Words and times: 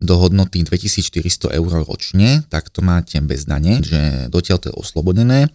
do 0.00 0.16
hodnoty 0.16 0.64
2400 0.64 1.52
eur 1.52 1.84
ročne, 1.84 2.42
tak 2.48 2.72
to 2.72 2.80
máte 2.80 3.20
bez 3.20 3.44
dane, 3.44 3.84
že 3.84 4.32
dotiaľ 4.32 4.56
to 4.58 4.66
je 4.72 4.78
oslobodené 4.80 5.52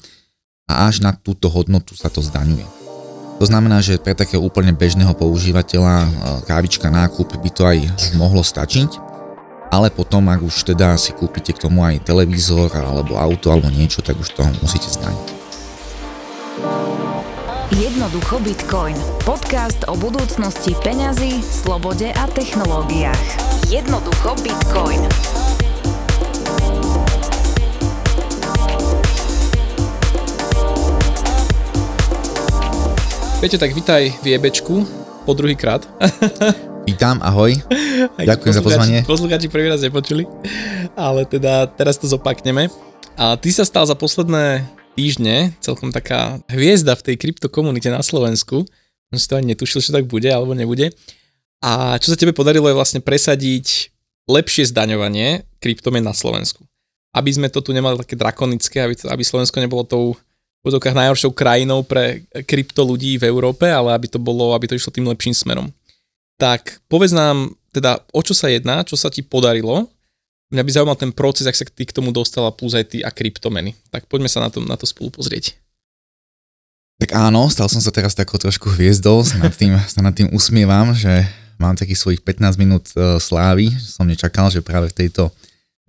a 0.69 0.89
až 0.89 1.01
na 1.01 1.13
túto 1.17 1.49
hodnotu 1.49 1.97
sa 1.97 2.13
to 2.13 2.21
zdaňuje. 2.21 2.65
To 3.35 3.43
znamená, 3.43 3.83
že 3.83 3.99
pre 3.99 4.15
takého 4.15 4.39
úplne 4.39 4.71
bežného 4.71 5.11
používateľa 5.11 5.95
e, 6.07 6.09
kávička 6.47 6.87
nákup 6.87 7.35
by 7.35 7.49
to 7.51 7.67
aj 7.67 7.77
mohlo 8.15 8.39
stačiť, 8.39 8.95
ale 9.75 9.91
potom, 9.91 10.23
ak 10.31 10.39
už 10.39 10.71
teda 10.71 10.95
si 10.95 11.11
kúpite 11.11 11.51
k 11.51 11.67
tomu 11.67 11.83
aj 11.83 12.05
televízor 12.07 12.71
alebo 12.71 13.19
auto 13.19 13.51
alebo 13.51 13.67
niečo, 13.67 13.99
tak 13.99 14.15
už 14.15 14.31
to 14.31 14.41
musíte 14.63 14.87
zdaniť. 14.87 15.44
Jednoducho 17.73 18.37
Bitcoin. 18.45 18.93
Podcast 19.25 19.89
o 19.89 19.97
budúcnosti 19.97 20.77
peňazí, 20.85 21.41
slobode 21.41 22.13
a 22.13 22.29
technológiách. 22.29 23.25
Jednoducho 23.73 24.37
Bitcoin. 24.45 25.01
Peťo, 33.41 33.57
tak 33.57 33.73
vitaj 33.73 34.13
v 34.21 34.25
jebečku 34.29 34.85
po 35.25 35.33
druhý 35.33 35.57
krát. 35.57 35.89
Vítam, 36.85 37.17
ahoj. 37.25 37.49
Ďakujem 38.21 38.53
za 38.53 38.61
pozvanie. 38.61 38.99
Poslucháči 39.09 39.49
prvý 39.49 39.73
raz 39.73 39.81
nepočuli, 39.81 40.29
ale 40.93 41.25
teda 41.25 41.65
teraz 41.73 41.97
to 41.97 42.05
zopakneme. 42.05 42.69
A 43.17 43.33
ty 43.41 43.49
sa 43.49 43.65
stal 43.65 43.89
za 43.89 43.97
posledné 43.97 44.61
týždne 44.95 45.53
celkom 45.59 45.91
taká 45.91 46.39
hviezda 46.47 46.95
v 46.95 47.11
tej 47.11 47.15
kryptokomunite 47.19 47.91
na 47.91 48.01
Slovensku. 48.01 48.63
Som 49.11 49.17
si 49.19 49.27
to 49.27 49.37
ani 49.37 49.53
netušil, 49.53 49.83
že 49.83 49.93
tak 49.93 50.07
bude 50.07 50.31
alebo 50.31 50.55
nebude. 50.55 50.95
A 51.59 51.99
čo 51.99 52.09
sa 52.11 52.17
tebe 52.17 52.31
podarilo 52.31 52.71
je 52.71 52.79
vlastne 52.79 53.03
presadiť 53.03 53.91
lepšie 54.25 54.71
zdaňovanie 54.71 55.45
kryptomien 55.61 56.01
na 56.01 56.15
Slovensku. 56.15 56.65
Aby 57.13 57.31
sme 57.31 57.47
to 57.51 57.61
tu 57.61 57.71
nemali 57.71 57.95
také 58.01 58.17
drakonické, 58.17 58.81
aby, 58.81 58.95
aby 59.07 59.23
Slovensko 59.23 59.61
nebolo 59.61 59.85
tou 59.85 60.17
v 60.65 60.73
najhoršou 60.73 61.29
krajinou 61.29 61.85
pre 61.85 62.25
krypto 62.49 62.81
ľudí 62.81 63.21
v 63.21 63.29
Európe, 63.29 63.69
ale 63.69 63.93
aby 63.93 64.09
to 64.09 64.17
bolo, 64.17 64.57
aby 64.57 64.65
to 64.65 64.73
išlo 64.73 64.89
tým 64.89 65.05
lepším 65.05 65.37
smerom. 65.37 65.69
Tak 66.41 66.81
povedz 66.89 67.13
nám 67.13 67.53
teda, 67.69 68.01
o 68.09 68.21
čo 68.25 68.33
sa 68.33 68.49
jedná, 68.49 68.81
čo 68.81 68.97
sa 68.97 69.13
ti 69.13 69.21
podarilo 69.21 69.85
Mňa 70.53 70.61
by 70.61 70.71
zaujímal 70.71 70.97
ten 70.99 71.09
proces, 71.09 71.49
ak 71.49 71.57
sa 71.57 71.65
ty 71.65 71.89
k 71.89 71.95
tomu 71.95 72.13
dostala, 72.13 72.53
plus 72.53 72.77
aj 72.77 72.85
ty 72.93 72.97
a 73.01 73.09
kryptomeny. 73.09 73.73
Tak 73.89 74.05
poďme 74.05 74.29
sa 74.29 74.45
na 74.45 74.53
to, 74.53 74.61
na 74.61 74.77
to 74.77 74.85
spolu 74.85 75.09
pozrieť. 75.09 75.57
Tak 77.01 77.11
áno, 77.11 77.49
stal 77.51 77.67
som 77.67 77.81
sa 77.81 77.91
teraz 77.91 78.15
takou 78.15 78.39
trošku 78.39 78.71
hviezdou, 78.71 79.25
sa 79.25 79.35
nad 79.35 79.51
tým, 79.51 79.75
sa 79.89 79.99
nad 79.99 80.15
tým 80.15 80.31
usmievam, 80.31 80.95
že 80.95 81.27
mám 81.59 81.75
takých 81.75 81.99
svojich 81.99 82.21
15 82.23 82.55
minút 82.61 82.87
e, 82.95 83.19
slávy, 83.19 83.73
som 83.75 84.07
nečakal, 84.07 84.47
že 84.47 84.63
práve 84.63 84.93
v 84.93 85.03
tejto, 85.03 85.27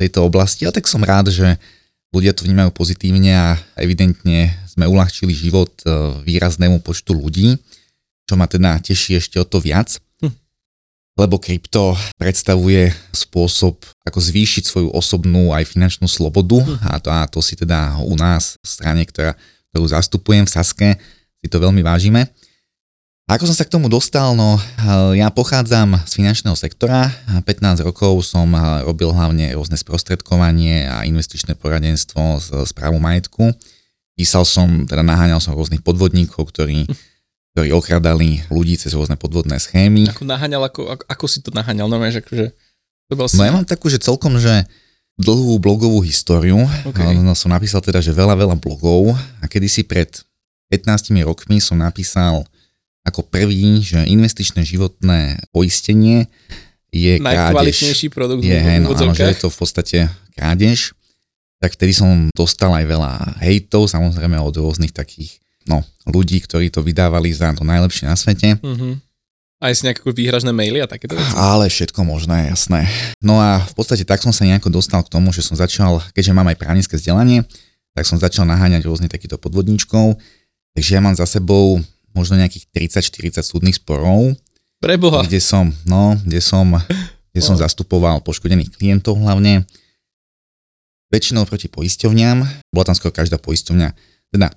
tejto 0.00 0.27
oblasti, 0.27 0.66
ale 0.66 0.74
tak 0.74 0.90
som 0.90 1.04
rád, 1.04 1.30
že 1.30 1.62
ľudia 2.10 2.34
to 2.34 2.42
vnímajú 2.42 2.74
pozitívne 2.74 3.38
a 3.38 3.54
evidentne 3.78 4.50
sme 4.66 4.88
uľahčili 4.90 5.30
život 5.30 5.70
e, 5.86 6.22
výraznému 6.27 6.82
počtu 6.82 7.14
ľudí, 7.14 7.54
čo 8.27 8.34
ma 8.34 8.50
teda 8.50 8.82
teší 8.82 9.22
ešte 9.22 9.38
o 9.38 9.46
to 9.46 9.62
viac 9.62 10.02
lebo 11.17 11.41
krypto 11.41 11.97
predstavuje 12.20 12.92
spôsob, 13.17 13.81
ako 14.05 14.19
zvýšiť 14.20 14.64
svoju 14.69 14.89
osobnú 14.92 15.56
aj 15.56 15.64
finančnú 15.64 16.05
slobodu 16.05 16.61
a 16.84 17.00
to, 17.00 17.08
a 17.08 17.25
to 17.25 17.41
si 17.41 17.56
teda 17.56 17.97
u 18.05 18.12
nás 18.20 18.61
v 18.61 18.69
strane, 18.69 19.03
ktorá, 19.08 19.33
ktorú 19.73 19.84
zastupujem 19.89 20.45
v 20.45 20.53
Saske, 20.53 20.89
si 21.41 21.48
to 21.48 21.56
veľmi 21.56 21.81
vážime. 21.81 22.28
A 23.27 23.34
ako 23.34 23.50
som 23.50 23.58
sa 23.58 23.67
k 23.67 23.75
tomu 23.75 23.91
dostal? 23.91 24.39
No, 24.39 24.55
ja 25.11 25.34
pochádzam 25.34 25.98
z 26.06 26.12
finančného 26.14 26.55
sektora, 26.55 27.11
15 27.42 27.83
rokov 27.83 28.23
som 28.23 28.47
robil 28.86 29.11
hlavne 29.11 29.51
rôzne 29.51 29.75
sprostredkovanie 29.75 30.86
a 30.86 31.03
investičné 31.03 31.58
poradenstvo 31.58 32.39
z 32.39 32.48
správu 32.70 33.03
majetku. 33.03 33.51
Písal 34.14 34.47
som, 34.47 34.86
teda 34.86 35.03
naháňal 35.03 35.42
som 35.42 35.58
rôznych 35.58 35.83
podvodníkov, 35.83 36.55
ktorí 36.55 36.86
ktorí 37.56 37.72
okradali 37.72 38.44
ľudí 38.52 38.77
cez 38.77 38.92
rôzne 38.92 39.17
podvodné 39.17 39.56
schémy. 39.56 40.12
Ako 40.12 40.28
naháňal, 40.28 40.68
ako, 40.68 40.92
ako, 40.92 41.05
ako 41.08 41.24
si 41.24 41.40
to 41.40 41.48
naháňal? 41.56 41.89
No, 41.89 41.96
že 42.05 42.20
akože, 42.20 42.52
to 43.08 43.14
bol 43.17 43.24
si... 43.33 43.40
no 43.40 43.48
ja 43.48 43.56
mám 43.56 43.64
takú, 43.64 43.89
že 43.89 43.96
celkom, 43.96 44.36
že 44.36 44.68
dlhú 45.17 45.56
blogovú 45.56 46.05
históriu. 46.05 46.61
Okay. 46.84 47.16
No, 47.16 47.33
som 47.33 47.48
napísal 47.48 47.80
teda, 47.80 48.05
že 48.05 48.12
veľa, 48.12 48.36
veľa 48.36 48.61
blogov 48.61 49.16
a 49.40 49.45
kedysi 49.48 49.89
pred 49.89 50.20
15 50.68 51.16
rokmi 51.24 51.56
som 51.56 51.80
napísal 51.80 52.45
ako 53.08 53.24
prvý, 53.24 53.80
že 53.80 54.05
investičné 54.05 54.61
životné 54.61 55.48
poistenie 55.48 56.28
je 56.92 57.16
Najkvalitnejší 57.24 58.12
krádež. 58.12 58.16
produkt 58.20 58.45
je, 58.45 58.61
no, 58.84 58.92
áno, 58.92 59.16
že 59.16 59.33
je 59.33 59.40
to 59.40 59.48
v 59.48 59.56
podstate 59.56 59.98
krádež. 60.36 60.92
Tak 61.56 61.72
vtedy 61.72 61.96
som 61.96 62.28
dostal 62.36 62.68
aj 62.77 62.84
veľa 62.84 63.12
hejtov, 63.40 63.89
samozrejme 63.89 64.36
od 64.36 64.52
rôznych 64.61 64.92
takých 64.92 65.40
no, 65.66 65.82
ľudí, 66.06 66.42
ktorí 66.42 66.70
to 66.70 66.82
vydávali 66.82 67.30
za 67.34 67.52
to 67.52 67.66
najlepšie 67.66 68.06
na 68.06 68.16
svete. 68.16 68.58
Mm-hmm. 68.58 68.92
Aj 69.56 69.72
si 69.72 69.88
nejaké 69.88 70.04
výhražné 70.04 70.52
maily 70.52 70.84
a 70.84 70.86
takéto 70.86 71.16
veci? 71.16 71.32
Ale 71.32 71.72
všetko 71.72 72.04
možné, 72.04 72.52
jasné. 72.52 72.84
No 73.24 73.40
a 73.40 73.64
v 73.64 73.72
podstate 73.72 74.04
tak 74.04 74.20
som 74.20 74.28
sa 74.28 74.44
nejako 74.44 74.68
dostal 74.68 75.00
k 75.00 75.08
tomu, 75.08 75.32
že 75.32 75.40
som 75.40 75.56
začal, 75.56 76.04
keďže 76.12 76.36
mám 76.36 76.52
aj 76.52 76.60
právnické 76.60 77.00
vzdelanie, 77.00 77.40
tak 77.96 78.04
som 78.04 78.20
začal 78.20 78.44
naháňať 78.44 78.84
rôznych 78.84 79.08
takýchto 79.08 79.40
podvodníčkov. 79.40 80.20
Takže 80.77 80.90
ja 80.92 81.00
mám 81.00 81.16
za 81.16 81.24
sebou 81.24 81.80
možno 82.12 82.36
nejakých 82.36 82.68
30-40 83.00 83.40
súdnych 83.40 83.80
sporov. 83.80 84.36
Preboha. 84.77 85.24
Kde 85.24 85.40
som, 85.40 85.72
no, 85.88 86.20
kde 86.20 86.44
som, 86.44 86.77
kde 87.33 87.40
som 87.40 87.56
zastupoval 87.56 88.20
poškodených 88.20 88.77
klientov 88.77 89.16
hlavne. 89.16 89.64
Väčšinou 91.08 91.48
proti 91.48 91.72
poisťovňam. 91.72 92.44
Bola 92.68 92.84
tam 92.84 92.96
skoro 92.96 93.16
každá 93.16 93.40
poisťovňa. 93.40 93.88
Teda 94.36 94.52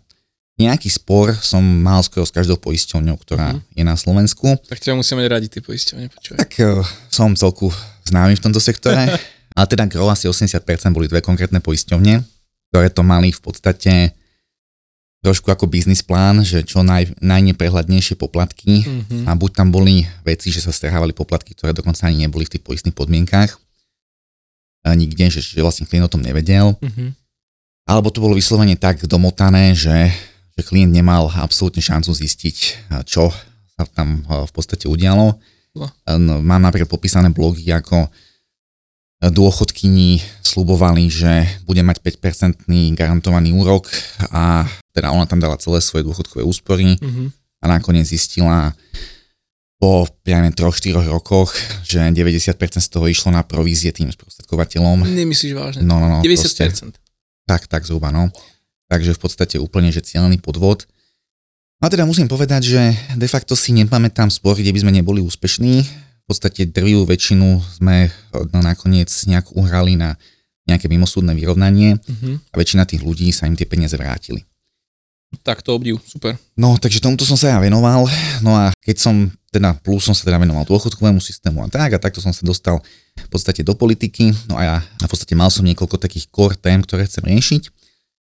nejaký 0.60 0.92
spor 0.92 1.32
som 1.40 1.64
mal 1.64 2.04
skoro 2.04 2.28
s 2.28 2.36
každou 2.36 2.60
poisťovňou, 2.60 3.16
ktorá 3.16 3.56
uh-huh. 3.56 3.78
je 3.80 3.84
na 3.88 3.96
Slovensku. 3.96 4.60
Tak 4.68 4.84
ťa 4.84 5.00
musíme 5.00 5.24
radi 5.24 5.48
tie 5.48 5.64
poisťovne, 5.64 6.12
počúvaj. 6.12 6.40
Tak 6.44 6.52
uh, 6.60 6.84
som 7.08 7.32
celku 7.34 7.72
známy 8.12 8.36
v 8.36 8.44
tomto 8.44 8.60
sektore, 8.60 9.08
ale 9.58 9.66
teda 9.72 9.88
gro 9.88 10.12
asi 10.12 10.28
80% 10.28 10.60
boli 10.92 11.08
dve 11.08 11.24
konkrétne 11.24 11.64
poisťovne, 11.64 12.20
ktoré 12.70 12.88
to 12.92 13.02
mali 13.08 13.32
v 13.32 13.42
podstate 13.42 14.12
trošku 15.20 15.52
ako 15.52 15.68
biznis 15.68 16.00
plán, 16.00 16.44
že 16.48 16.64
čo 16.64 16.80
naj, 16.80 17.12
najneprehľadnejšie 17.20 18.16
poplatky 18.20 18.84
uh-huh. 18.84 19.28
a 19.28 19.36
buď 19.36 19.52
tam 19.64 19.68
boli 19.72 20.08
veci, 20.24 20.52
že 20.52 20.64
sa 20.64 20.72
strhávali 20.72 21.12
poplatky, 21.12 21.56
ktoré 21.56 21.76
dokonca 21.76 22.08
ani 22.08 22.28
neboli 22.28 22.48
v 22.48 22.56
tých 22.56 22.64
poistných 22.64 22.96
podmienkách, 22.96 23.56
a 24.84 24.96
nikde, 24.96 25.28
že, 25.28 25.44
že 25.44 25.60
vlastne 25.60 25.84
klient 25.84 26.08
o 26.08 26.14
tom 26.16 26.24
nevedel. 26.24 26.76
Uh-huh. 26.80 27.12
Alebo 27.90 28.14
to 28.14 28.24
bolo 28.24 28.38
vyslovene 28.38 28.78
tak 28.80 29.04
domotané, 29.10 29.76
že 29.76 30.14
že 30.60 30.68
klient 30.68 30.92
nemal 30.92 31.32
absolútne 31.32 31.80
šancu 31.80 32.12
zistiť, 32.12 32.56
čo 33.08 33.32
sa 33.80 33.84
tam 33.96 34.28
v 34.28 34.52
podstate 34.52 34.92
udialo. 34.92 35.40
No. 35.80 35.88
no. 36.20 36.34
Mám 36.44 36.68
napríklad 36.68 36.92
popísané 36.92 37.32
blogy, 37.32 37.72
ako 37.72 38.12
dôchodkyni 39.20 40.20
slubovali, 40.44 41.12
že 41.12 41.48
bude 41.68 41.84
mať 41.84 42.00
5% 42.04 42.68
garantovaný 42.96 43.52
úrok 43.52 43.92
a 44.32 44.64
teda 44.96 45.12
ona 45.12 45.28
tam 45.28 45.44
dala 45.44 45.60
celé 45.60 45.84
svoje 45.84 46.08
dôchodkové 46.08 46.44
úspory 46.48 46.96
mm-hmm. 46.96 47.28
a 47.60 47.66
nakoniec 47.68 48.08
zistila 48.08 48.72
po 49.80 50.08
priame 50.24 50.52
3-4 50.52 51.08
rokoch, 51.08 51.56
že 51.84 52.00
90% 52.00 52.80
z 52.80 52.90
toho 52.92 53.08
išlo 53.08 53.32
na 53.32 53.44
provízie 53.44 53.92
tým 53.92 54.12
sprostredkovateľom. 54.12 55.08
Nemyslíš 55.08 55.54
vážne? 55.56 55.84
No, 55.84 56.00
no, 56.00 56.08
no. 56.08 56.20
90%? 56.24 56.40
Proste, 56.40 56.64
tak, 57.48 57.68
tak 57.68 57.84
zhruba, 57.84 58.12
no 58.12 58.32
takže 58.90 59.16
v 59.16 59.22
podstate 59.22 59.56
úplne, 59.62 59.94
že 59.94 60.04
cieľený 60.04 60.42
podvod. 60.42 60.90
A 61.80 61.88
teda 61.88 62.04
musím 62.04 62.28
povedať, 62.28 62.76
že 62.76 62.82
de 63.16 63.28
facto 63.30 63.56
si 63.56 63.72
nepamätám 63.72 64.28
spor, 64.28 64.60
kde 64.60 64.76
by 64.76 64.80
sme 64.84 64.92
neboli 64.92 65.24
úspešní. 65.24 65.74
V 65.80 66.26
podstate 66.28 66.68
drvivú 66.68 67.08
väčšinu 67.08 67.64
sme 67.80 68.12
no, 68.52 68.60
nakoniec 68.60 69.08
nejak 69.08 69.56
uhrali 69.56 69.96
na 69.96 70.20
nejaké 70.68 70.86
mimosúdne 70.86 71.34
vyrovnanie 71.34 71.98
uh-huh. 71.98 72.38
a 72.54 72.56
väčšina 72.60 72.86
tých 72.86 73.02
ľudí 73.02 73.34
sa 73.34 73.50
im 73.50 73.58
tie 73.58 73.66
peniaze 73.66 73.98
vrátili. 73.98 74.46
Tak 75.46 75.62
to 75.62 75.78
obdiv, 75.78 76.02
super. 76.06 76.38
No, 76.58 76.78
takže 76.78 77.02
tomuto 77.02 77.22
som 77.26 77.38
sa 77.38 77.54
ja 77.54 77.58
venoval. 77.62 78.10
No 78.42 78.54
a 78.54 78.74
keď 78.82 78.98
som, 78.98 79.16
teda 79.54 79.78
plus 79.82 80.06
som 80.06 80.18
sa 80.18 80.26
teda 80.26 80.42
venoval 80.42 80.66
dôchodkovému 80.66 81.22
systému 81.22 81.66
a 81.66 81.70
tak, 81.70 81.94
a 81.94 82.02
takto 82.02 82.18
som 82.18 82.34
sa 82.34 82.42
dostal 82.42 82.82
v 83.14 83.30
podstate 83.30 83.62
do 83.62 83.78
politiky. 83.78 84.34
No 84.50 84.58
a 84.58 84.62
ja 84.66 84.76
a 84.82 85.06
v 85.06 85.10
podstate 85.10 85.38
mal 85.38 85.54
som 85.54 85.66
niekoľko 85.66 86.02
takých 86.02 86.30
core 86.34 86.58
tém, 86.58 86.82
ktoré 86.82 87.06
chcem 87.06 87.26
riešiť. 87.26 87.79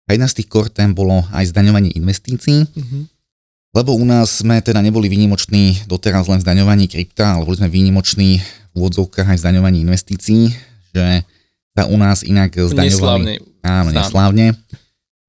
A 0.05 0.13
jedna 0.13 0.29
z 0.29 0.41
tých 0.43 0.49
core 0.53 0.69
tém 0.69 0.93
bolo 0.93 1.25
aj 1.33 1.49
zdaňovanie 1.49 1.97
investícií, 1.97 2.69
mm-hmm. 2.69 3.03
lebo 3.73 3.97
u 3.97 4.05
nás 4.05 4.45
sme 4.45 4.61
teda 4.61 4.85
neboli 4.85 5.09
výnimoční 5.09 5.89
doteraz 5.89 6.29
len 6.29 6.41
v 6.41 6.45
zdaňovaní 6.45 6.93
krypta, 6.93 7.41
ale 7.41 7.49
boli 7.49 7.57
sme 7.57 7.73
výnimoční 7.73 8.41
v 8.41 8.75
úvodzovkách 8.77 9.33
aj 9.33 9.39
v 9.41 9.45
zdaňovaní 9.49 9.79
investícií, 9.87 10.53
že 10.93 11.25
sa 11.73 11.89
u 11.89 11.97
nás 11.97 12.21
inak 12.23 12.53
zdaňovali... 12.53 12.93
Neslávne. 12.93 13.33
Áno, 13.65 13.91
neslávne. 13.91 14.47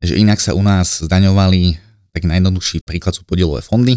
Že 0.03 0.13
inak 0.19 0.43
sa 0.43 0.51
u 0.51 0.61
nás 0.61 1.01
zdaňovali, 1.07 1.79
tak 2.11 2.27
najjednoduchší 2.27 2.83
príklad 2.83 3.15
sú 3.15 3.23
podielové 3.23 3.63
fondy, 3.63 3.95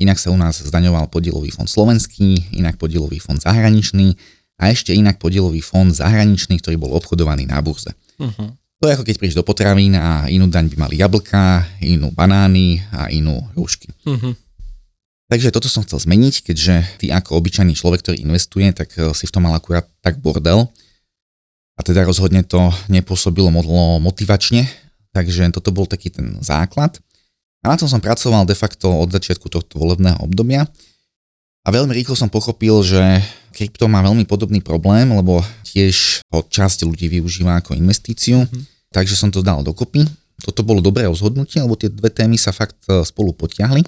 inak 0.00 0.16
sa 0.16 0.32
u 0.32 0.38
nás 0.40 0.58
zdaňoval 0.64 1.12
podielový 1.12 1.52
fond 1.52 1.68
slovenský, 1.68 2.56
inak 2.56 2.80
podielový 2.80 3.20
fond 3.20 3.38
zahraničný 3.38 4.16
a 4.16 4.44
a 4.58 4.70
ešte 4.70 4.94
inak 4.94 5.18
podielový 5.18 5.58
fond 5.60 5.90
zahraničný, 5.90 6.62
ktorý 6.62 6.78
bol 6.78 6.94
obchodovaný 6.94 7.50
na 7.50 7.58
burze. 7.58 7.90
Uh-huh. 8.18 8.54
To 8.84 8.92
je 8.92 9.00
ako 9.00 9.08
keď 9.08 9.16
prídeš 9.16 9.40
do 9.40 9.48
potravín 9.48 9.96
a 9.96 10.28
inú 10.28 10.44
daň 10.44 10.68
by 10.68 10.76
mali 10.76 11.00
jablka, 11.00 11.64
inú 11.80 12.12
banány 12.12 12.84
a 12.92 13.08
inú 13.08 13.40
hrušky. 13.56 13.88
Uh-huh. 14.04 14.36
Takže 15.24 15.56
toto 15.56 15.72
som 15.72 15.80
chcel 15.88 16.04
zmeniť, 16.04 16.44
keďže 16.44 17.00
ty 17.00 17.08
ako 17.08 17.40
obyčajný 17.40 17.72
človek, 17.72 18.04
ktorý 18.04 18.20
investuje, 18.20 18.68
tak 18.76 18.92
eh, 19.00 19.08
si 19.16 19.24
v 19.24 19.32
tom 19.32 19.48
mal 19.48 19.56
akurát 19.56 19.88
tak 20.04 20.20
bordel. 20.20 20.68
A 21.74 21.80
teda 21.80 22.04
rozhodne 22.04 22.44
to 22.44 22.68
nepôsobilo 22.92 23.48
motivačne, 24.04 24.68
takže 25.16 25.48
toto 25.48 25.72
bol 25.72 25.88
taký 25.88 26.12
ten 26.12 26.36
základ. 26.44 27.00
A 27.64 27.72
na 27.72 27.80
tom 27.80 27.88
som 27.88 28.04
pracoval 28.04 28.44
de 28.44 28.52
facto 28.52 28.92
od 28.92 29.08
začiatku 29.08 29.48
tohto 29.48 29.80
volebného 29.80 30.20
obdobia. 30.20 30.68
A 31.64 31.72
veľmi 31.72 31.96
rýchlo 31.96 32.20
som 32.20 32.28
pochopil, 32.28 32.84
že 32.84 33.00
krypto 33.56 33.88
má 33.88 34.04
veľmi 34.04 34.28
podobný 34.28 34.60
problém, 34.60 35.08
lebo 35.08 35.40
tiež 35.64 36.20
ho 36.28 36.44
časť 36.44 36.84
ľudí 36.84 37.08
využíva 37.08 37.64
ako 37.64 37.72
investíciu, 37.72 38.44
mm. 38.44 38.73
Takže 38.94 39.18
som 39.18 39.34
to 39.34 39.42
dal 39.42 39.66
dokopy. 39.66 40.06
Toto 40.38 40.62
bolo 40.62 40.78
dobré 40.78 41.10
rozhodnutie, 41.10 41.58
lebo 41.58 41.74
tie 41.74 41.90
dve 41.90 42.14
témy 42.14 42.38
sa 42.38 42.54
fakt 42.54 42.78
eh, 42.86 43.02
spolu 43.02 43.34
potiahli. 43.34 43.82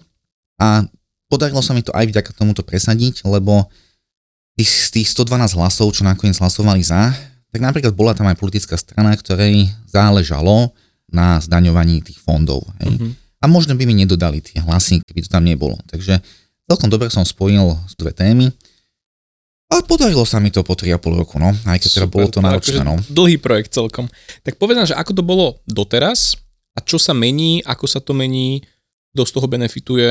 A 0.58 0.82
podarilo 1.30 1.62
sa 1.62 1.70
mi 1.70 1.86
to 1.86 1.94
aj 1.94 2.10
vďaka 2.10 2.34
tomuto 2.34 2.66
presadiť, 2.66 3.22
lebo 3.22 3.70
tých, 4.58 4.90
z 4.90 5.00
tých 5.00 5.08
112 5.14 5.54
hlasov, 5.54 5.94
čo 5.94 6.02
nakoniec 6.02 6.34
hlasovali 6.40 6.82
za, 6.82 7.14
tak 7.52 7.60
napríklad 7.62 7.92
bola 7.94 8.16
tam 8.16 8.26
aj 8.26 8.40
politická 8.40 8.74
strana, 8.74 9.14
ktorej 9.14 9.68
záležalo 9.86 10.74
na 11.12 11.38
zdaňovaní 11.38 12.02
tých 12.02 12.18
fondov. 12.18 12.66
Hej. 12.82 12.98
Mm-hmm. 12.98 13.12
A 13.40 13.44
možno 13.46 13.76
by 13.78 13.84
mi 13.84 13.94
nedodali 13.94 14.42
tie 14.42 14.58
hlasy, 14.64 15.04
keby 15.04 15.22
to 15.22 15.30
tam 15.30 15.44
nebolo. 15.44 15.78
Takže 15.86 16.18
celkom 16.66 16.88
dobre 16.90 17.12
som 17.12 17.22
spojil 17.22 17.78
dve 17.94 18.10
témy. 18.10 18.50
A 19.66 19.82
podarilo 19.82 20.22
sa 20.22 20.38
mi 20.38 20.54
to 20.54 20.62
po 20.62 20.78
3,5 20.78 21.20
roku, 21.20 21.42
no. 21.42 21.50
Aj 21.66 21.78
keď 21.78 21.90
teda 22.02 22.08
bolo 22.08 22.30
to 22.30 22.38
náročné, 22.38 22.86
no. 22.86 23.02
Dlhý 23.10 23.42
projekt 23.42 23.74
celkom. 23.74 24.06
Tak 24.46 24.62
povedz 24.62 24.94
že 24.94 24.98
ako 24.98 25.12
to 25.16 25.22
bolo 25.26 25.46
doteraz 25.66 26.38
a 26.76 26.84
čo 26.84 27.02
sa 27.02 27.10
mení, 27.16 27.64
ako 27.66 27.90
sa 27.90 27.98
to 27.98 28.14
mení, 28.14 28.62
kto 29.16 29.22
z 29.26 29.32
toho 29.34 29.46
benefituje 29.50 30.08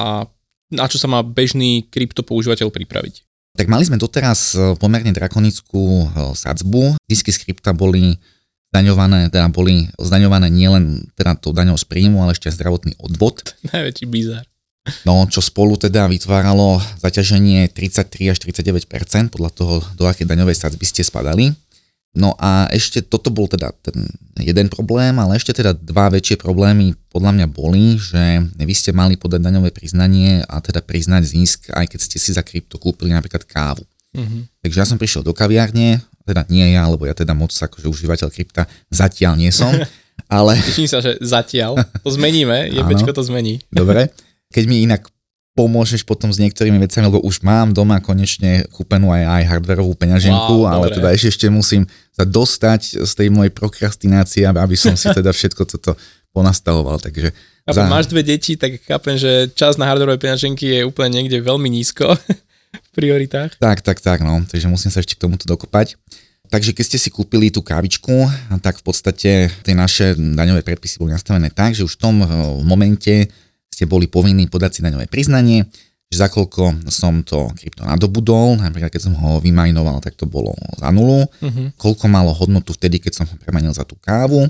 a 0.00 0.26
na 0.70 0.86
čo 0.86 0.98
sa 0.98 1.06
má 1.06 1.22
bežný 1.22 1.86
kryptopoužívateľ 1.90 2.70
pripraviť? 2.70 3.14
Tak 3.58 3.66
mali 3.66 3.82
sme 3.82 3.98
doteraz 3.98 4.54
e, 4.54 4.78
pomerne 4.78 5.10
drakonickú 5.10 6.06
e, 6.06 6.06
sadzbu. 6.38 6.94
Zisky 7.10 7.34
z 7.34 7.42
krypta 7.42 7.74
boli 7.74 8.14
zdaňované, 8.70 9.28
teda 9.34 9.50
boli 9.50 9.90
zdaňované 9.98 10.46
nielen 10.46 11.10
teda 11.18 11.34
to 11.34 11.50
daňou 11.50 11.74
z 11.74 11.84
príjmu, 11.90 12.22
ale 12.22 12.38
ešte 12.38 12.54
zdravotný 12.54 12.94
odvod. 13.02 13.58
Najväčší 13.74 14.06
bizar. 14.06 14.46
No, 15.04 15.28
čo 15.28 15.44
spolu 15.44 15.76
teda 15.76 16.08
vytváralo 16.08 16.80
zaťaženie 17.04 17.68
33 17.68 18.32
až 18.32 18.38
39% 18.40 19.28
podľa 19.28 19.50
toho, 19.52 19.74
do 19.94 20.08
akej 20.08 20.24
daňovej 20.24 20.56
sadzby 20.56 20.88
ste 20.88 21.04
spadali. 21.04 21.52
No 22.10 22.34
a 22.42 22.66
ešte 22.74 23.06
toto 23.06 23.30
bol 23.30 23.46
teda 23.46 23.70
ten 23.86 24.10
jeden 24.34 24.66
problém, 24.66 25.14
ale 25.14 25.38
ešte 25.38 25.54
teda 25.54 25.78
dva 25.78 26.10
väčšie 26.10 26.42
problémy 26.42 26.98
podľa 27.06 27.30
mňa 27.38 27.46
boli, 27.46 28.02
že 28.02 28.42
vy 28.58 28.74
ste 28.74 28.90
mali 28.90 29.14
podať 29.14 29.46
daňové 29.46 29.70
priznanie 29.70 30.42
a 30.42 30.58
teda 30.58 30.82
priznať 30.82 31.22
zisk, 31.22 31.58
aj 31.70 31.86
keď 31.86 32.00
ste 32.02 32.18
si 32.18 32.30
za 32.34 32.42
krypto 32.42 32.82
kúpili 32.82 33.14
napríklad 33.14 33.46
kávu. 33.46 33.86
Mm-hmm. 34.10 34.42
Takže 34.58 34.76
ja 34.82 34.86
som 34.90 34.98
prišiel 34.98 35.22
do 35.22 35.30
kaviárne, 35.30 36.02
teda 36.26 36.42
nie 36.50 36.74
ja, 36.74 36.82
lebo 36.90 37.06
ja 37.06 37.14
teda 37.14 37.30
moc 37.30 37.54
akože 37.54 37.86
užívateľ 37.86 38.28
krypta 38.34 38.66
zatiaľ 38.90 39.38
nie 39.38 39.54
som, 39.54 39.70
ale... 40.26 40.58
Teším 40.58 40.90
sa, 40.90 40.98
že 40.98 41.14
zatiaľ. 41.22 41.78
To 42.02 42.10
zmeníme, 42.10 42.74
jebečko 42.74 43.14
to 43.14 43.22
zmení. 43.22 43.62
Dobre. 43.70 44.10
Keď 44.50 44.64
mi 44.66 44.82
inak 44.84 45.06
pomôžeš 45.58 46.06
potom 46.06 46.30
s 46.30 46.38
niektorými 46.38 46.78
vecami, 46.78 47.10
lebo 47.10 47.20
už 47.26 47.42
mám 47.42 47.74
doma 47.74 47.98
konečne 47.98 48.64
kúpenú 48.70 49.10
aj, 49.10 49.26
aj 49.26 49.42
hardverovú 49.50 49.92
peňaženku, 49.98 50.62
wow, 50.62 50.70
ale 50.78 50.86
dobre. 50.88 50.96
teda 51.02 51.08
ešte, 51.10 51.28
ešte 51.34 51.46
musím 51.50 51.82
sa 52.14 52.22
dostať 52.22 53.02
z 53.02 53.12
tej 53.12 53.28
mojej 53.34 53.52
prokrastinácie, 53.52 54.46
aby 54.46 54.76
som 54.78 54.94
si 54.94 55.10
teda 55.18 55.34
všetko 55.34 55.62
toto 55.66 55.98
ponastavoval. 56.30 57.02
Takže 57.02 57.34
a 57.66 57.70
za... 57.74 57.90
máš 57.90 58.06
dve 58.06 58.22
deti, 58.22 58.54
tak 58.54 58.78
chápem, 58.86 59.18
že 59.18 59.50
čas 59.52 59.74
na 59.74 59.90
hardwareové 59.90 60.22
peňaženky 60.22 60.80
je 60.80 60.80
úplne 60.86 61.18
niekde 61.18 61.42
veľmi 61.42 61.66
nízko 61.66 62.14
v 62.86 62.90
prioritách. 62.94 63.58
Tak, 63.58 63.82
tak, 63.82 63.98
tak, 63.98 64.22
no, 64.22 64.46
takže 64.46 64.70
musím 64.70 64.94
sa 64.94 65.02
ešte 65.02 65.18
k 65.18 65.22
tomuto 65.26 65.50
dokopať. 65.50 65.98
Takže 66.50 66.74
keď 66.74 66.84
ste 66.86 66.98
si 66.98 67.14
kúpili 67.14 67.54
tú 67.54 67.62
kávičku, 67.62 68.26
tak 68.58 68.82
v 68.82 68.84
podstate 68.86 69.30
tie 69.54 69.74
naše 69.74 70.18
daňové 70.18 70.66
predpisy 70.66 70.98
boli 70.98 71.14
nastavené 71.14 71.46
tak, 71.46 71.78
že 71.78 71.86
už 71.86 71.94
v 71.94 72.00
tom 72.02 72.16
eh, 72.22 72.26
momente 72.66 73.30
ste 73.80 73.88
boli 73.88 74.12
povinní 74.12 74.44
podať 74.44 74.76
si 74.76 74.80
daňové 74.84 75.08
priznanie, 75.08 75.64
že 76.12 76.20
za 76.20 76.28
koľko 76.28 76.84
som 76.92 77.24
to 77.24 77.48
krypto 77.56 77.88
nadobudol, 77.88 78.60
napríklad 78.60 78.92
keď 78.92 79.08
som 79.08 79.16
ho 79.16 79.40
vymajnoval, 79.40 80.04
tak 80.04 80.20
to 80.20 80.28
bolo 80.28 80.52
za 80.76 80.92
nulu, 80.92 81.24
uh-huh. 81.24 81.72
koľko 81.80 82.04
malo 82.12 82.36
hodnotu 82.36 82.76
vtedy, 82.76 83.00
keď 83.00 83.24
som 83.24 83.24
ho 83.24 83.40
premenil 83.40 83.72
za 83.72 83.88
tú 83.88 83.96
kávu 83.96 84.44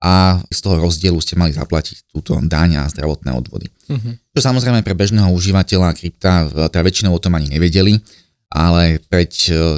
a 0.00 0.40
z 0.48 0.58
toho 0.64 0.80
rozdielu 0.80 1.20
ste 1.20 1.36
mali 1.36 1.52
zaplatiť 1.52 2.08
túto 2.08 2.40
daň 2.40 2.80
a 2.80 2.88
zdravotné 2.88 3.36
odvody. 3.36 3.68
Uh-huh. 3.68 4.16
Čo 4.32 4.40
samozrejme 4.40 4.80
pre 4.80 4.96
bežného 4.96 5.28
užívateľa 5.28 5.92
krypta, 5.92 6.48
teda 6.72 6.80
väčšinou 6.80 7.12
o 7.12 7.20
tom 7.20 7.36
ani 7.36 7.52
nevedeli, 7.52 8.00
ale 8.48 9.02
keď, 9.12 9.30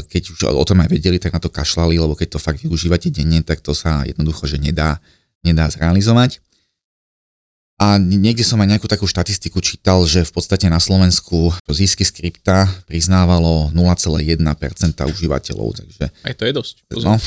keď 0.06 0.22
už 0.30 0.38
o 0.46 0.64
tom 0.68 0.78
aj 0.84 0.94
vedeli, 0.94 1.18
tak 1.18 1.34
na 1.34 1.42
to 1.42 1.50
kašlali, 1.50 1.98
lebo 1.98 2.14
keď 2.14 2.36
to 2.36 2.38
fakt 2.38 2.62
využívate 2.62 3.10
denne, 3.10 3.42
tak 3.42 3.66
to 3.66 3.74
sa 3.74 4.06
jednoducho, 4.06 4.46
že 4.46 4.62
nedá, 4.62 5.02
nedá 5.42 5.66
zrealizovať. 5.72 6.44
A 7.76 8.00
niekde 8.00 8.40
som 8.40 8.56
aj 8.56 8.73
nejakú 8.73 8.88
takú 8.88 9.05
štatistiku 9.05 9.61
čítal, 9.61 10.00
že 10.08 10.25
v 10.25 10.32
podstate 10.32 10.64
na 10.73 10.81
Slovensku 10.81 11.52
zisky 11.69 12.08
z 12.08 12.12
krypta 12.17 12.64
priznávalo 12.88 13.69
0,1% 13.76 14.32
užívateľov. 14.96 15.69
Takže... 15.84 16.08
Aj 16.08 16.32
to 16.32 16.49
je 16.49 16.52
dosť. 16.56 16.75
No. 17.05 17.20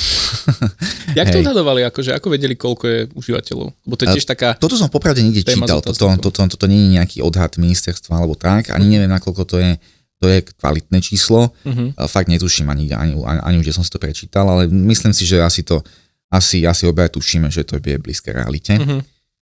Jak 1.22 1.30
to 1.30 1.46
odhadovali? 1.46 1.86
Akože, 1.86 2.18
ako 2.18 2.34
vedeli, 2.34 2.58
koľko 2.58 2.86
je 2.90 3.00
užívateľov? 3.14 3.68
Lebo 3.78 3.94
to 3.94 4.10
je 4.10 4.18
tiež 4.18 4.26
taká... 4.26 4.58
Toto 4.58 4.74
som 4.74 4.90
popravde 4.90 5.22
nikde 5.22 5.46
čítal. 5.46 5.86
Toto, 5.86 5.94
toto, 5.94 6.34
toto, 6.34 6.42
toto 6.58 6.66
nie 6.66 6.82
je 6.82 6.90
nejaký 6.98 7.18
odhad 7.22 7.54
ministerstva 7.62 8.18
alebo 8.18 8.34
tak. 8.34 8.74
Ani 8.74 8.90
neviem, 8.98 9.14
nakoľko 9.14 9.46
to 9.46 9.62
je 9.62 9.78
to 10.20 10.28
je 10.28 10.44
kvalitné 10.44 11.00
číslo. 11.00 11.56
Uh-huh. 11.64 11.96
Fakt 12.12 12.28
netuším 12.28 12.68
ani, 12.68 12.92
ani, 12.92 13.16
ani, 13.16 13.40
ani 13.40 13.56
už, 13.64 13.72
kde 13.72 13.78
som 13.80 13.88
si 13.88 13.92
to 13.92 14.04
prečítal, 14.04 14.52
ale 14.52 14.68
myslím 14.68 15.16
si, 15.16 15.24
že 15.24 15.40
asi 15.40 15.64
to, 15.64 15.80
asi, 16.28 16.68
asi 16.68 16.84
obaja 16.92 17.08
tušíme, 17.16 17.48
že 17.48 17.64
to 17.64 17.80
je 17.80 17.96
blízke 17.96 18.36
realite. 18.36 18.76
Uh-huh. 18.76 19.00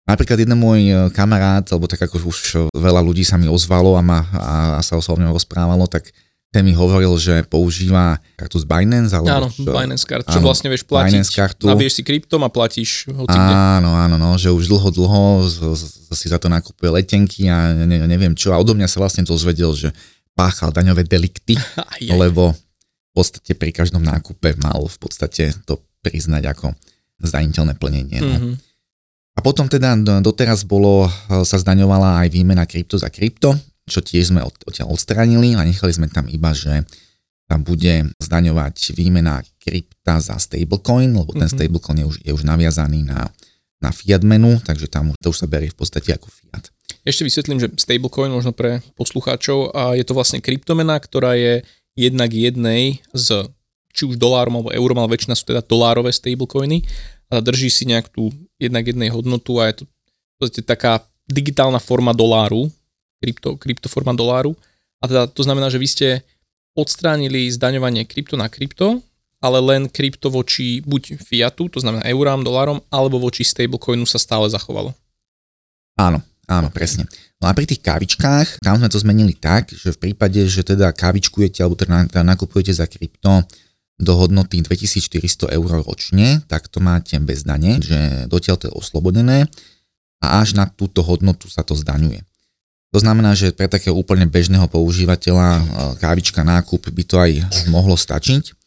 Napríklad 0.08 0.38
jeden 0.42 0.56
môj 0.58 0.80
e, 0.80 0.94
kamarát, 1.12 1.64
alebo 1.70 1.86
tak 1.86 2.02
ako 2.04 2.18
už 2.24 2.38
veľa 2.72 3.00
ľudí 3.04 3.22
sa 3.22 3.36
mi 3.36 3.46
ozvalo 3.46 3.94
a, 3.94 4.02
ma, 4.02 4.26
a, 4.32 4.54
a 4.78 4.80
sa 4.80 4.96
o 4.96 5.16
mňom 5.16 5.36
rozprávalo, 5.36 5.86
tak 5.86 6.10
ten 6.50 6.66
mi 6.66 6.74
hovoril, 6.74 7.14
že 7.14 7.46
používa 7.46 8.18
kartu 8.34 8.58
z 8.58 8.66
Binance. 8.66 9.14
Alebo 9.14 9.30
áno, 9.30 9.48
čo, 9.54 9.70
Binance 9.70 10.02
kartu, 10.02 10.34
čo 10.34 10.42
áno, 10.42 10.46
vlastne 10.50 10.66
vieš 10.66 10.82
platiť. 10.82 11.14
Binance 11.14 11.30
kartu. 11.30 11.64
Nabiješ 11.70 11.94
si 11.94 12.02
kryptom 12.02 12.42
a 12.42 12.50
platíš 12.50 13.06
hoci. 13.06 13.38
Áno, 13.38 13.94
áno, 13.94 14.18
no, 14.18 14.34
že 14.34 14.50
už 14.50 14.66
dlho, 14.66 14.90
dlho 14.90 15.46
z, 15.46 15.56
z, 15.78 15.82
si 16.10 16.26
za 16.26 16.42
to 16.42 16.50
nakupuje 16.50 16.90
letenky 16.90 17.46
a 17.46 17.70
ne, 17.70 18.02
neviem 18.10 18.34
čo. 18.34 18.50
A 18.50 18.58
odo 18.58 18.74
mňa 18.74 18.90
sa 18.90 18.98
vlastne 18.98 19.22
to 19.22 19.38
zvedel, 19.38 19.70
že 19.78 19.94
páchal 20.34 20.74
daňové 20.74 21.06
delikty, 21.06 21.54
lebo 22.22 22.50
v 22.50 23.12
podstate 23.14 23.54
pri 23.54 23.70
každom 23.70 24.02
nákupe 24.02 24.58
mal 24.58 24.90
v 24.90 24.98
podstate 24.98 25.54
to 25.70 25.78
priznať 26.02 26.50
ako 26.50 26.74
zdaniteľné 27.22 27.78
plnenie. 27.78 28.18
No. 28.18 28.26
Mm-hmm. 28.26 28.54
A 29.40 29.44
potom 29.48 29.64
teda 29.72 29.96
doteraz 30.20 30.68
bolo, 30.68 31.08
e, 31.08 31.10
sa 31.48 31.56
zdaňovala 31.56 32.20
aj 32.20 32.28
výmena 32.28 32.68
krypto 32.68 33.00
za 33.00 33.08
krypto, 33.08 33.56
čo 33.88 34.04
tiež 34.04 34.36
sme 34.36 34.44
odtiaľ 34.44 34.92
odstranili 34.92 35.56
a 35.56 35.64
nechali 35.64 35.96
sme 35.96 36.12
tam 36.12 36.28
iba, 36.28 36.52
že 36.52 36.84
tam 37.48 37.64
bude 37.64 38.12
zdaňovať 38.20 38.92
výmena 38.92 39.40
krypta 39.56 40.20
za 40.20 40.36
stablecoin, 40.36 41.16
lebo 41.16 41.32
ten 41.32 41.48
mm-hmm. 41.48 41.56
stablecoin 41.56 41.98
je 42.04 42.06
už, 42.12 42.16
je 42.20 42.32
už 42.36 42.44
naviazaný 42.44 43.00
na, 43.08 43.32
na 43.80 43.88
fiat 43.96 44.20
menu, 44.20 44.60
takže 44.60 44.92
tam 44.92 45.16
už, 45.16 45.16
to 45.16 45.32
už 45.32 45.40
sa 45.40 45.48
berie 45.48 45.72
v 45.72 45.78
podstate 45.80 46.12
ako 46.12 46.28
fiat. 46.28 46.68
Ešte 47.08 47.24
vysvetlím, 47.24 47.64
že 47.64 47.72
stablecoin 47.80 48.28
možno 48.28 48.52
pre 48.52 48.84
poslucháčov 48.92 49.72
a 49.72 49.96
je 49.96 50.04
to 50.04 50.12
vlastne 50.12 50.44
kryptomena, 50.44 51.00
ktorá 51.00 51.32
je 51.32 51.64
jednak 51.96 52.28
jednej 52.28 53.00
z 53.16 53.48
či 53.90 54.06
už 54.06 54.20
dolárom 54.20 54.60
alebo 54.60 54.70
eurom, 54.70 55.00
ale 55.00 55.16
väčšina 55.16 55.34
sú 55.34 55.48
teda 55.48 55.64
dolárové 55.66 56.14
stablecoiny 56.14 56.86
drží 57.38 57.70
si 57.70 57.86
nejak 57.86 58.10
tú 58.10 58.34
jednak 58.58 58.82
jednej 58.82 59.14
hodnotu 59.14 59.62
a 59.62 59.70
je 59.70 59.82
to 59.82 59.84
podstate 60.40 60.64
taká 60.64 61.04
digitálna 61.28 61.76
forma 61.76 62.16
doláru, 62.16 62.72
krypto, 63.20 63.60
kryptoforma 63.60 64.16
doláru. 64.16 64.56
A 65.04 65.04
teda 65.04 65.28
to 65.28 65.44
znamená, 65.44 65.68
že 65.68 65.76
vy 65.76 65.88
ste 65.88 66.08
odstránili 66.72 67.52
zdaňovanie 67.52 68.08
krypto 68.08 68.40
na 68.40 68.48
krypto, 68.48 69.04
ale 69.44 69.60
len 69.60 69.88
krypto 69.92 70.32
voči 70.32 70.80
buď 70.80 71.20
fiatu, 71.20 71.68
to 71.68 71.80
znamená 71.80 72.04
eurám, 72.08 72.40
dolárom, 72.40 72.80
alebo 72.88 73.20
voči 73.20 73.44
stablecoinu 73.44 74.08
sa 74.08 74.16
stále 74.16 74.48
zachovalo. 74.48 74.96
Áno, 76.00 76.24
áno, 76.48 76.68
presne. 76.72 77.04
No 77.40 77.48
a 77.48 77.56
pri 77.56 77.64
tých 77.64 77.80
kávičkách, 77.80 78.60
tam 78.60 78.76
sme 78.76 78.92
to 78.92 79.00
zmenili 79.00 79.32
tak, 79.32 79.72
že 79.72 79.96
v 79.96 80.08
prípade, 80.08 80.44
že 80.44 80.60
teda 80.60 80.92
kávičkujete 80.92 81.64
alebo 81.64 81.76
teda 81.76 82.20
nakupujete 82.20 82.72
za 82.72 82.84
krypto 82.84 83.44
do 84.00 84.16
hodnoty 84.16 84.64
2400 84.64 85.52
eur 85.52 85.84
ročne, 85.84 86.40
tak 86.48 86.72
to 86.72 86.80
máte 86.80 87.20
bez 87.20 87.44
dane, 87.44 87.78
že 87.84 88.24
dotiaľ 88.26 88.56
to 88.56 88.64
je 88.72 88.74
oslobodené 88.74 89.46
a 90.24 90.40
až 90.40 90.56
na 90.56 90.64
túto 90.64 91.04
hodnotu 91.04 91.52
sa 91.52 91.60
to 91.60 91.76
zdaňuje. 91.76 92.24
To 92.90 92.98
znamená, 92.98 93.38
že 93.38 93.54
pre 93.54 93.70
takého 93.70 93.94
úplne 93.94 94.26
bežného 94.26 94.66
používateľa 94.66 95.48
e, 95.54 95.62
kávička 96.02 96.42
nákup 96.42 96.90
by 96.90 97.02
to 97.06 97.16
aj 97.22 97.30
mohlo 97.70 97.94
stačiť, 97.94 98.58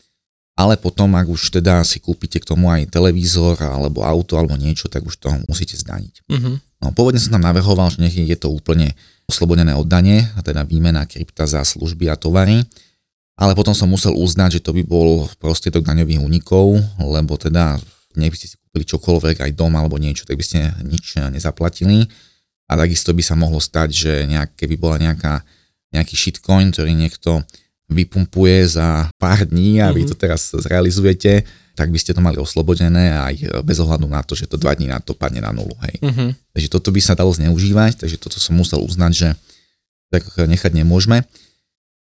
ale 0.53 0.77
potom, 0.77 1.11
ak 1.17 1.27
už 1.27 1.59
teda 1.59 1.81
si 1.83 1.97
kúpite 1.97 2.37
k 2.39 2.47
tomu 2.47 2.69
aj 2.69 2.87
televízor 2.93 3.57
alebo 3.59 4.05
auto 4.05 4.37
alebo 4.37 4.53
niečo, 4.55 4.87
tak 4.87 5.03
už 5.03 5.17
to 5.17 5.27
musíte 5.49 5.75
zdaniť. 5.75 6.29
Uh-huh. 6.29 6.55
No, 6.79 6.93
pôvodne 6.93 7.19
som 7.19 7.35
tam 7.35 7.43
navrhoval, 7.43 7.89
že 7.89 7.99
nech 7.99 8.13
je 8.13 8.37
to 8.37 8.53
úplne 8.53 8.93
oslobodené 9.25 9.73
od 9.73 9.89
dane, 9.89 10.29
a 10.37 10.39
teda 10.45 10.61
výmena 10.61 11.09
krypta 11.09 11.49
za 11.49 11.65
služby 11.65 12.07
a 12.07 12.15
tovary, 12.15 12.63
ale 13.33 13.57
potom 13.57 13.73
som 13.73 13.89
musel 13.89 14.13
uznať, 14.13 14.59
že 14.59 14.63
to 14.65 14.71
by 14.77 14.85
bol 14.85 15.25
prostriedok 15.41 15.81
daňových 15.81 16.21
únikov, 16.21 16.77
lebo 17.01 17.33
teda 17.35 17.81
nech 18.13 18.29
by 18.29 18.37
ste 18.37 18.47
si 18.53 18.55
kúpili 18.61 18.85
čokoľvek, 18.85 19.37
aj 19.41 19.51
dom 19.57 19.73
alebo 19.73 19.97
niečo, 19.97 20.29
tak 20.29 20.37
by 20.37 20.45
ste 20.45 20.69
nič 20.85 21.17
nezaplatili. 21.17 22.05
A 22.69 22.77
takisto 22.77 23.11
by 23.11 23.23
sa 23.25 23.33
mohlo 23.33 23.57
stať, 23.57 23.89
že 23.89 24.11
nejak, 24.29 24.53
keby 24.53 24.77
bola 24.77 25.01
nejaká, 25.01 25.41
nejaký 25.93 26.13
shitcoin, 26.13 26.69
ktorý 26.69 26.93
niekto 26.93 27.41
vypumpuje 27.89 28.79
za 28.79 29.09
pár 29.19 29.45
dní 29.45 29.81
a 29.83 29.89
vy 29.91 30.05
mhm. 30.05 30.09
to 30.09 30.15
teraz 30.15 30.53
zrealizujete, 30.53 31.43
tak 31.73 31.89
by 31.89 31.97
ste 31.97 32.13
to 32.13 32.21
mali 32.21 32.37
oslobodené 32.37 33.17
aj 33.17 33.65
bez 33.65 33.81
ohľadu 33.81 34.05
na 34.05 34.21
to, 34.21 34.37
že 34.37 34.45
to 34.45 34.61
dva 34.61 34.77
dní 34.77 34.93
na 34.93 35.01
to 35.01 35.17
padne 35.17 35.41
na 35.41 35.49
nulu. 35.49 35.73
Hej. 35.81 36.05
Uh-huh. 36.05 36.29
Takže 36.53 36.69
toto 36.69 36.93
by 36.93 37.01
sa 37.01 37.17
dalo 37.17 37.33
zneužívať, 37.33 37.97
takže 37.97 38.21
toto 38.21 38.37
som 38.37 38.53
musel 38.53 38.77
uznať, 38.85 39.11
že 39.17 39.29
tak 40.13 40.21
nechať 40.37 40.69
nemôžeme. 40.69 41.25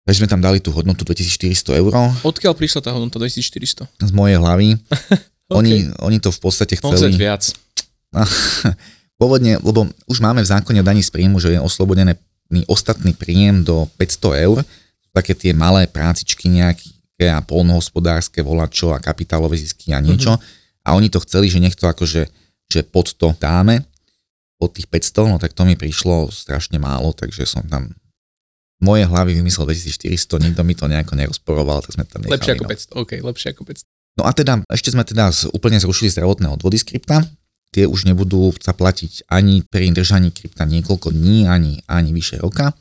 Takže 0.03 0.19
sme 0.19 0.29
tam 0.29 0.43
dali 0.43 0.60
tú 0.60 0.75
hodnotu 0.75 1.07
2400 1.07 1.79
eur. 1.79 1.91
Odkiaľ 2.27 2.53
prišla 2.60 2.79
tá 2.83 2.91
hodnota 2.91 3.24
2400? 3.24 3.88
Z 3.88 4.12
mojej 4.12 4.36
hlavy. 4.36 4.75
okay. 5.48 5.55
oni, 5.55 5.74
oni 6.03 6.17
to 6.19 6.27
v 6.31 6.39
podstate 6.43 6.75
chceli... 6.75 7.15
viac. 7.15 7.48
Pôvodne, 9.22 9.55
lebo 9.63 9.88
už 10.12 10.19
máme 10.19 10.43
v 10.43 10.51
zákone 10.51 10.83
o 10.83 10.86
daní 10.86 11.00
z 11.00 11.13
príjmu, 11.13 11.39
že 11.39 11.55
je 11.55 11.60
oslobodený 11.62 12.19
ostatný 12.67 13.15
príjem 13.15 13.63
do 13.63 13.88
500 13.95 14.45
eur, 14.45 14.57
také 15.15 15.31
tie 15.33 15.55
malé 15.55 15.88
prácičky 15.88 16.51
nejaké 16.51 16.91
a 17.24 17.39
polnohospodárske, 17.39 18.43
volačo 18.43 18.91
a 18.91 19.00
kapitálové 19.00 19.55
zisky 19.55 19.95
a 19.95 20.03
niečo. 20.03 20.36
Mm-hmm. 20.36 20.83
A 20.83 20.89
oni 21.00 21.07
to 21.07 21.24
chceli, 21.24 21.48
že 21.48 21.63
nech 21.63 21.77
to 21.79 21.88
akože 21.88 22.27
že 22.74 22.81
pod 22.81 23.13
to 23.13 23.38
dáme, 23.38 23.86
pod 24.57 24.74
tých 24.74 24.89
500, 24.89 25.29
no 25.29 25.38
tak 25.38 25.53
to 25.53 25.62
mi 25.62 25.77
prišlo 25.77 26.33
strašne 26.33 26.81
málo, 26.81 27.13
takže 27.13 27.45
som 27.45 27.62
tam 27.69 27.93
moje 28.83 29.07
hlavy 29.07 29.39
vymyslel 29.39 29.71
2400, 29.71 30.43
nikto 30.43 30.61
mi 30.67 30.75
to 30.75 30.91
nejako 30.91 31.15
nerozporoval, 31.15 31.79
tak 31.79 31.95
sme 31.95 32.03
tam 32.03 32.27
nechali. 32.27 32.35
Lepšie 32.35 32.51
ako 32.59 32.65
500, 32.67 32.91
no. 32.91 32.95
OK, 32.99 33.11
lepšie 33.23 33.49
ako 33.55 33.63
500. 33.63 33.87
No 34.13 34.23
a 34.27 34.31
teda, 34.35 34.53
ešte 34.69 34.93
sme 34.93 35.07
teda 35.07 35.31
úplne 35.55 35.79
zrušili 35.79 36.11
zdravotné 36.11 36.51
odvody 36.51 36.77
z 36.77 36.85
krypta, 36.85 37.25
tie 37.73 37.89
už 37.89 38.05
nebudú 38.05 38.53
sa 38.61 38.77
platiť 38.77 39.25
ani 39.31 39.65
pri 39.65 39.89
držaní 39.89 40.29
krypta 40.29 40.69
niekoľko 40.69 41.09
dní, 41.09 41.49
ani, 41.49 41.81
ani 41.89 42.13
vyše 42.13 42.37
roka. 42.37 42.77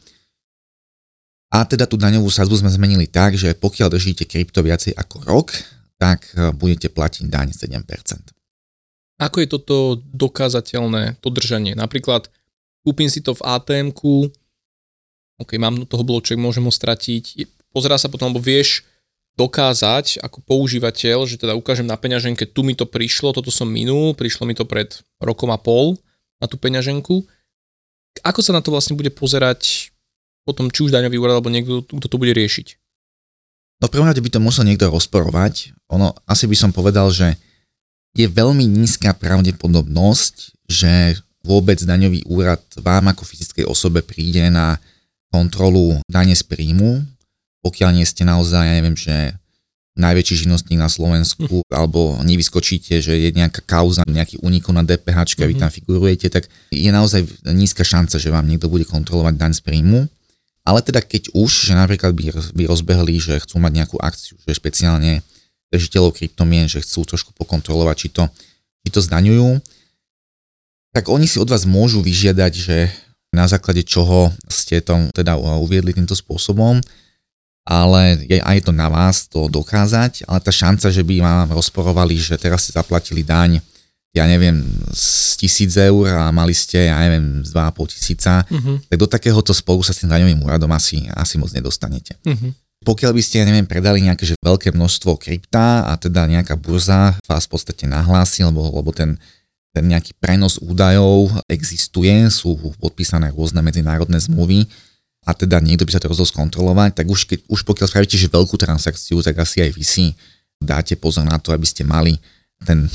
A 1.53 1.65
teda 1.65 1.89
tú 1.89 1.97
daňovú 1.97 2.29
sadzbu 2.29 2.61
sme 2.65 2.71
zmenili 2.73 3.09
tak, 3.09 3.37
že 3.37 3.57
pokiaľ 3.57 3.89
držíte 3.93 4.29
krypto 4.29 4.61
viacej 4.61 4.93
ako 4.93 5.25
rok, 5.25 5.57
tak 5.97 6.33
e, 6.33 6.53
budete 6.53 6.93
platiť 6.93 7.29
daň 7.29 7.53
7%. 7.53 8.33
Ako 9.21 9.37
je 9.41 9.49
toto 9.49 9.77
dokázateľné, 10.01 11.21
to 11.21 11.29
držanie? 11.29 11.77
Napríklad 11.77 12.29
kúpim 12.83 13.07
si 13.07 13.21
to 13.23 13.37
v 13.37 13.45
atm 13.45 13.93
OK, 15.41 15.57
mám 15.57 15.89
toho 15.89 16.05
bloček, 16.05 16.37
môžem 16.37 16.65
ho 16.67 16.73
stratiť. 16.73 17.49
Pozerá 17.73 17.97
sa 17.97 18.13
potom, 18.13 18.29
lebo 18.35 18.43
vieš 18.43 18.85
dokázať 19.37 20.21
ako 20.21 20.45
používateľ, 20.45 21.25
že 21.25 21.41
teda 21.41 21.57
ukážem 21.57 21.89
na 21.89 21.97
peňaženke, 21.97 22.45
tu 22.53 22.61
mi 22.61 22.77
to 22.77 22.85
prišlo, 22.85 23.33
toto 23.33 23.49
som 23.49 23.65
minul, 23.65 24.13
prišlo 24.13 24.45
mi 24.45 24.53
to 24.53 24.69
pred 24.69 25.01
rokom 25.25 25.49
a 25.49 25.57
pol 25.57 25.97
na 26.37 26.45
tú 26.45 26.61
peňaženku. 26.61 27.25
Ako 28.21 28.45
sa 28.45 28.53
na 28.53 28.61
to 28.61 28.69
vlastne 28.69 28.93
bude 28.93 29.09
pozerať 29.09 29.89
potom 30.45 30.69
či 30.69 30.85
už 30.85 30.93
daňový 30.93 31.17
úrad, 31.17 31.39
alebo 31.39 31.49
niekto, 31.49 31.87
kto 31.87 32.07
to 32.11 32.21
bude 32.21 32.35
riešiť? 32.35 32.77
No 33.81 33.91
v 33.91 33.95
prvom 33.99 34.07
rade 34.11 34.23
by 34.23 34.31
to 34.31 34.43
musel 34.43 34.67
niekto 34.67 34.91
rozporovať. 34.91 35.75
Ono, 35.91 36.15
asi 36.29 36.47
by 36.47 36.57
som 36.59 36.71
povedal, 36.75 37.11
že 37.11 37.35
je 38.13 38.29
veľmi 38.29 38.69
nízka 38.69 39.17
pravdepodobnosť, 39.17 40.69
že 40.69 41.19
vôbec 41.43 41.81
daňový 41.83 42.29
úrad 42.31 42.63
vám 42.79 43.11
ako 43.11 43.27
fyzickej 43.27 43.67
osobe 43.67 44.05
príde 44.05 44.47
na 44.53 44.79
kontrolu 45.33 45.97
dane 46.13 46.37
z 46.37 46.45
príjmu, 46.45 47.01
pokiaľ 47.65 47.97
nie 47.97 48.05
ste 48.05 48.29
naozaj, 48.29 48.61
ja 48.61 48.75
neviem, 48.77 48.95
že 48.95 49.33
najväčší 49.93 50.45
živnostník 50.45 50.81
na 50.81 50.89
Slovensku, 50.89 51.65
mm. 51.65 51.73
alebo 51.73 52.17
nevyskočíte, 52.25 53.01
že 53.05 53.13
je 53.13 53.31
nejaká 53.33 53.61
kauza, 53.65 54.05
nejaký 54.09 54.41
únik 54.41 54.65
na 54.73 54.85
DPH, 54.85 55.37
mm-hmm. 55.37 55.49
vy 55.49 55.55
mhm. 55.57 55.63
tam 55.63 55.71
figurujete, 55.73 56.27
tak 56.33 56.49
je 56.73 56.89
naozaj 56.89 57.29
nízka 57.53 57.85
šanca, 57.85 58.17
že 58.17 58.33
vám 58.33 58.49
niekto 58.49 58.73
bude 58.73 58.89
kontrolovať 58.89 59.35
daň 59.37 59.53
z 59.53 59.63
príjmu. 59.65 60.09
Ale 60.63 60.79
teda 60.79 61.03
keď 61.03 61.35
už, 61.35 61.51
že 61.69 61.75
napríklad 61.75 62.15
by, 62.15 62.55
by 62.55 62.63
rozbehli, 62.71 63.19
že 63.19 63.43
chcú 63.43 63.59
mať 63.59 63.73
nejakú 63.83 63.97
akciu, 63.99 64.39
že 64.47 64.55
špeciálne 64.55 65.21
držiteľov 65.75 66.15
kryptomien, 66.15 66.71
že 66.71 66.85
chcú 66.87 67.03
trošku 67.03 67.35
pokontrolovať, 67.35 67.97
či 67.99 68.09
to, 68.15 68.25
či 68.87 68.89
to 68.95 69.01
zdaňujú, 69.03 69.59
tak 70.95 71.09
oni 71.09 71.27
si 71.27 71.41
od 71.43 71.51
vás 71.51 71.67
môžu 71.67 72.05
vyžiadať, 72.05 72.53
že 72.53 72.77
na 73.33 73.49
základe 73.49 73.83
čoho 73.83 74.29
ste 74.47 74.85
to 74.85 75.09
teda 75.17 75.41
uviedli 75.41 75.97
týmto 75.97 76.13
spôsobom, 76.13 76.79
ale 77.65 78.21
je 78.29 78.39
aj 78.43 78.69
to 78.69 78.73
na 78.75 78.93
vás 78.93 79.31
to 79.31 79.49
dokázať, 79.49 80.29
ale 80.29 80.39
tá 80.45 80.53
šanca, 80.53 80.93
že 80.93 81.03
by 81.03 81.15
vám 81.23 81.49
rozporovali, 81.57 82.19
že 82.21 82.37
teraz 82.37 82.69
ste 82.69 82.77
zaplatili 82.77 83.25
daň, 83.25 83.63
ja 84.13 84.29
neviem, 84.29 84.61
z 84.93 85.41
tisíc 85.41 85.73
eur 85.73 86.13
a 86.13 86.29
mali 86.29 86.53
ste, 86.53 86.93
ja 86.93 87.01
neviem, 87.01 87.41
z 87.41 87.57
2,5 87.57 87.97
tisíca, 87.97 88.45
uh-huh. 88.45 88.77
tak 88.85 88.97
do 89.01 89.09
takéhoto 89.09 89.57
spolu 89.57 89.81
sa 89.81 89.97
s 89.97 90.05
tým 90.05 90.13
daňovým 90.13 90.45
úradom 90.45 90.69
asi, 90.69 91.09
asi 91.17 91.41
moc 91.41 91.49
nedostanete. 91.57 92.21
Uh-huh. 92.21 92.53
Pokiaľ 92.83 93.15
by 93.15 93.23
ste, 93.23 93.41
ja 93.41 93.49
neviem, 93.49 93.65
predali 93.65 94.05
nejaké 94.05 94.27
že 94.27 94.35
veľké 94.43 94.75
množstvo 94.75 95.17
krypta 95.17 95.87
a 95.89 95.97
teda 95.97 96.29
nejaká 96.29 96.59
burza 96.59 97.17
vás 97.25 97.47
v 97.47 97.53
podstate 97.57 97.89
nahlási, 97.89 98.45
lebo, 98.45 98.69
lebo 98.75 98.91
ten 98.91 99.17
ten 99.73 99.89
nejaký 99.89 100.13
prenos 100.21 100.61
údajov 100.61 101.33
existuje, 101.49 102.13
sú 102.29 102.55
podpísané 102.77 103.33
rôzne 103.33 103.65
medzinárodné 103.65 104.21
zmluvy 104.21 104.69
a 105.25 105.33
teda 105.33 105.65
niekto 105.65 105.89
by 105.89 105.93
sa 105.97 106.01
to 106.03 106.13
rozhodol 106.13 106.29
skontrolovať, 106.29 107.01
tak 107.01 107.07
už, 107.09 107.25
keď, 107.25 107.39
už 107.49 107.65
pokiaľ 107.65 107.87
spravíte 107.89 108.21
že 108.21 108.29
veľkú 108.29 108.61
transakciu, 108.61 109.25
tak 109.25 109.41
asi 109.41 109.65
aj 109.65 109.71
vy 109.73 109.85
si 109.85 110.07
dáte 110.61 110.95
pozor 111.01 111.25
na 111.25 111.41
to, 111.41 111.57
aby 111.57 111.65
ste 111.65 111.89
mali 111.89 112.21
ten 112.63 112.87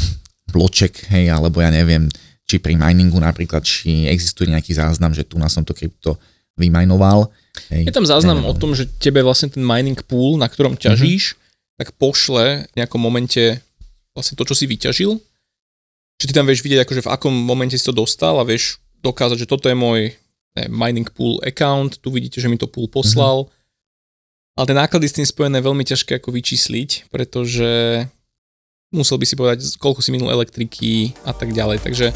bloček, 0.53 1.09
hej, 1.11 1.33
alebo 1.33 1.59
ja 1.59 1.73
neviem, 1.73 2.07
či 2.47 2.61
pri 2.61 2.79
miningu 2.79 3.19
napríklad, 3.19 3.65
či 3.65 4.07
existuje 4.07 4.47
nejaký 4.53 4.71
záznam, 4.71 5.11
že 5.11 5.27
tu 5.27 5.35
na 5.35 5.51
som 5.51 5.65
to 5.67 5.75
krypto 5.75 6.15
vymajnoval. 6.55 7.27
Hej, 7.73 7.91
je 7.91 7.93
tam 7.95 8.07
záznam 8.07 8.39
neviem. 8.39 8.51
o 8.51 8.53
tom, 8.55 8.71
že 8.77 8.87
tebe 9.01 9.19
vlastne 9.25 9.51
ten 9.51 9.65
mining 9.65 9.99
pool, 10.07 10.39
na 10.39 10.47
ktorom 10.47 10.79
ťažíš, 10.79 11.35
mm-hmm. 11.35 11.77
tak 11.81 11.87
pošle 11.99 12.69
v 12.69 12.73
nejakom 12.79 13.01
momente 13.01 13.59
vlastne 14.15 14.39
to, 14.39 14.47
čo 14.47 14.55
si 14.55 14.65
vyťažil 14.69 15.19
že 16.17 16.25
ty 16.25 16.33
tam 16.33 16.49
vieš 16.49 16.65
vidieť, 16.65 16.83
akože 16.83 17.05
v 17.05 17.11
akom 17.13 17.33
momente 17.33 17.77
si 17.77 17.85
to 17.85 17.93
dostal 17.93 18.41
a 18.41 18.47
vieš 18.47 18.81
dokázať, 19.05 19.45
že 19.45 19.49
toto 19.49 19.69
je 19.69 19.77
môj 19.77 20.17
ne, 20.57 20.63
mining 20.69 21.05
pool 21.13 21.37
account, 21.45 22.01
tu 22.01 22.09
vidíte, 22.09 22.41
že 22.41 22.49
mi 22.49 22.57
to 22.57 22.65
pool 22.65 22.89
poslal. 22.89 23.45
Mm-hmm. 23.45 23.55
Ale 24.57 24.65
tie 24.65 24.77
náklady 24.81 25.05
s 25.05 25.17
tým 25.21 25.27
spojené 25.29 25.61
veľmi 25.61 25.85
ťažké 25.85 26.17
ako 26.17 26.33
vyčísliť, 26.33 27.13
pretože 27.13 28.01
musel 28.89 29.21
by 29.21 29.25
si 29.29 29.37
povedať, 29.37 29.57
koľko 29.77 30.01
si 30.01 30.09
minul 30.09 30.33
elektriky 30.33 31.13
a 31.29 31.31
tak 31.37 31.53
ďalej. 31.53 31.85
Takže 31.85 32.09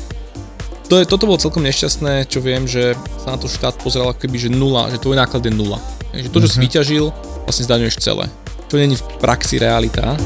to 0.89 0.97
je, 0.97 1.05
toto 1.05 1.29
bolo 1.29 1.37
celkom 1.37 1.61
nešťastné, 1.61 2.25
čo 2.25 2.41
viem, 2.41 2.65
že 2.65 2.97
sa 3.21 3.35
na 3.35 3.39
to 3.39 3.45
štát 3.45 3.77
pozeral 3.79 4.09
ako 4.09 4.25
keby, 4.25 4.41
že 4.41 4.49
nula, 4.49 4.89
že 4.89 4.97
tvoj 4.97 5.21
náklad 5.21 5.45
je 5.45 5.53
nula. 5.53 5.77
Že 6.11 6.33
to, 6.33 6.41
čo 6.41 6.49
mm-hmm. 6.49 6.49
si 6.49 6.57
mhm. 6.57 6.65
vyťažil, 6.65 7.05
vlastne 7.45 7.67
zdaňuješ 7.69 7.95
celé. 8.01 8.25
To 8.67 8.79
není 8.79 8.97
v 8.97 9.05
praxi 9.21 9.61
realita. 9.61 10.17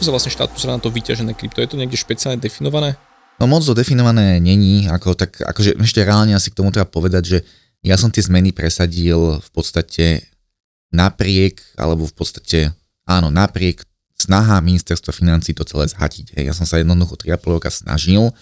Ako 0.00 0.08
sa 0.08 0.16
vlastne 0.16 0.32
štát 0.32 0.48
pozerá 0.48 0.72
na 0.72 0.80
to 0.80 0.88
vyťažené 0.88 1.36
krypto? 1.36 1.60
Je 1.60 1.68
to 1.68 1.76
niekde 1.76 2.00
špeciálne 2.00 2.40
definované? 2.40 2.96
No 3.36 3.44
moc 3.44 3.60
to 3.68 3.76
definované 3.76 4.40
není, 4.40 4.88
ako, 4.88 5.12
tak, 5.12 5.36
akože 5.44 5.76
ešte 5.76 6.00
reálne 6.00 6.32
asi 6.32 6.48
k 6.48 6.56
tomu 6.56 6.72
treba 6.72 6.88
povedať, 6.88 7.22
že 7.36 7.38
ja 7.84 8.00
som 8.00 8.08
tie 8.08 8.24
zmeny 8.24 8.48
presadil 8.48 9.36
v 9.44 9.50
podstate 9.52 10.24
napriek, 10.88 11.60
alebo 11.76 12.08
v 12.08 12.16
podstate, 12.16 12.72
áno, 13.04 13.28
napriek 13.28 13.84
snaha 14.16 14.56
ministerstva 14.64 15.12
financí 15.12 15.52
to 15.52 15.68
celé 15.68 15.84
zhatiť. 15.92 16.40
Hej. 16.40 16.44
Ja 16.48 16.54
som 16.56 16.64
sa 16.64 16.80
jednoducho 16.80 17.20
3,5 17.20 17.56
roka 17.60 17.68
snažil 17.68 18.32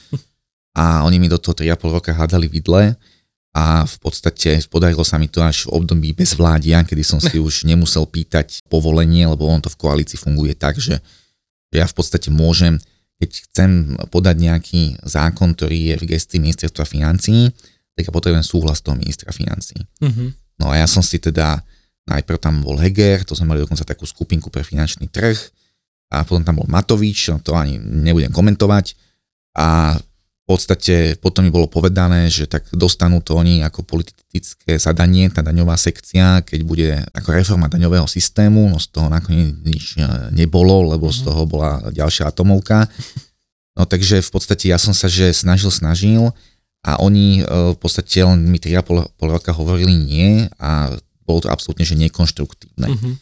a 0.78 1.02
oni 1.10 1.18
mi 1.18 1.26
do 1.26 1.42
toho 1.42 1.58
3,5 1.58 1.74
roka 1.90 2.14
hádali 2.14 2.46
vidle 2.46 2.94
a 3.50 3.82
v 3.82 3.96
podstate 3.98 4.62
podarilo 4.70 5.02
sa 5.02 5.18
mi 5.18 5.26
to 5.26 5.42
až 5.42 5.66
v 5.66 5.82
období 5.82 6.14
bez 6.14 6.38
vládia, 6.38 6.86
kedy 6.86 7.02
som 7.02 7.18
si 7.18 7.42
už 7.50 7.66
nemusel 7.66 8.06
pýtať 8.06 8.62
povolenie, 8.70 9.26
lebo 9.26 9.42
on 9.50 9.58
to 9.58 9.66
v 9.66 9.78
koalícii 9.82 10.22
funguje 10.22 10.54
tak, 10.54 10.78
že 10.78 11.02
ja 11.74 11.84
v 11.84 11.94
podstate 11.94 12.32
môžem, 12.32 12.80
keď 13.18 13.30
chcem 13.50 13.70
podať 14.08 14.36
nejaký 14.38 14.82
zákon, 15.04 15.52
ktorý 15.52 15.92
je 15.92 15.94
v 16.00 16.08
gestii 16.16 16.40
ministerstva 16.40 16.86
financí, 16.86 17.50
tak 17.98 18.08
ja 18.08 18.12
potrebujem 18.14 18.46
súhlas 18.46 18.78
toho 18.78 18.94
ministra 18.94 19.34
financí. 19.34 19.74
Mm-hmm. 19.98 20.28
No 20.62 20.70
a 20.70 20.78
ja 20.78 20.86
som 20.86 21.02
si 21.02 21.18
teda, 21.18 21.60
najprv 22.06 22.38
tam 22.38 22.62
bol 22.62 22.78
Heger, 22.78 23.26
to 23.26 23.34
sme 23.34 23.54
mali 23.54 23.60
dokonca 23.62 23.82
takú 23.82 24.06
skupinku 24.06 24.48
pre 24.48 24.62
finančný 24.62 25.10
trh, 25.10 25.36
a 26.08 26.24
potom 26.24 26.40
tam 26.40 26.56
bol 26.56 26.68
Matovič, 26.68 27.28
no 27.28 27.38
to 27.44 27.52
ani 27.52 27.76
nebudem 27.76 28.32
komentovať. 28.32 28.96
A 29.60 29.98
podstate 30.48 31.20
potom 31.20 31.44
mi 31.44 31.52
bolo 31.52 31.68
povedané, 31.68 32.32
že 32.32 32.48
tak 32.48 32.64
dostanú 32.72 33.20
to 33.20 33.36
oni 33.36 33.60
ako 33.60 33.84
politické 33.84 34.80
zadanie, 34.80 35.28
tá 35.28 35.44
daňová 35.44 35.76
sekcia, 35.76 36.40
keď 36.40 36.60
bude 36.64 36.88
ako 37.12 37.36
reforma 37.36 37.68
daňového 37.68 38.08
systému, 38.08 38.72
no 38.72 38.80
z 38.80 38.88
toho 38.88 39.12
nakoniec 39.12 39.52
nič 39.60 40.00
e, 40.00 40.08
nebolo, 40.32 40.88
lebo 40.96 41.12
z 41.12 41.20
mhm. 41.20 41.24
toho 41.28 41.42
bola 41.44 41.72
ďalšia 41.92 42.32
atomovka. 42.32 42.88
No 43.76 43.84
takže 43.84 44.24
v 44.24 44.30
podstate 44.32 44.72
ja 44.72 44.80
som 44.80 44.96
sa 44.96 45.06
že 45.06 45.36
snažil, 45.36 45.68
snažil 45.68 46.32
a 46.80 46.96
oni 46.96 47.44
e, 47.44 47.76
v 47.76 47.78
podstate 47.78 48.24
len 48.24 48.48
mi 48.48 48.56
3,5 48.56 49.20
pol 49.20 49.28
roka 49.28 49.52
hovorili 49.52 49.92
nie 49.92 50.48
a 50.56 50.96
bolo 51.28 51.44
to 51.44 51.52
absolútne 51.52 51.84
že 51.84 51.92
nekonštruktívne. 51.92 52.88
Uh-huh. 52.88 53.14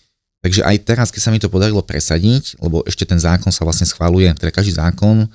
Takže 0.46 0.62
aj 0.62 0.76
teraz, 0.86 1.10
keď 1.10 1.20
sa 1.26 1.30
mi 1.34 1.42
to 1.42 1.50
podarilo 1.50 1.82
presadiť, 1.82 2.62
lebo 2.62 2.86
ešte 2.86 3.02
ten 3.02 3.18
zákon 3.18 3.50
sa 3.50 3.66
vlastne 3.66 3.82
schváluje, 3.82 4.30
teda 4.38 4.54
každý 4.54 4.78
zákon 4.78 5.26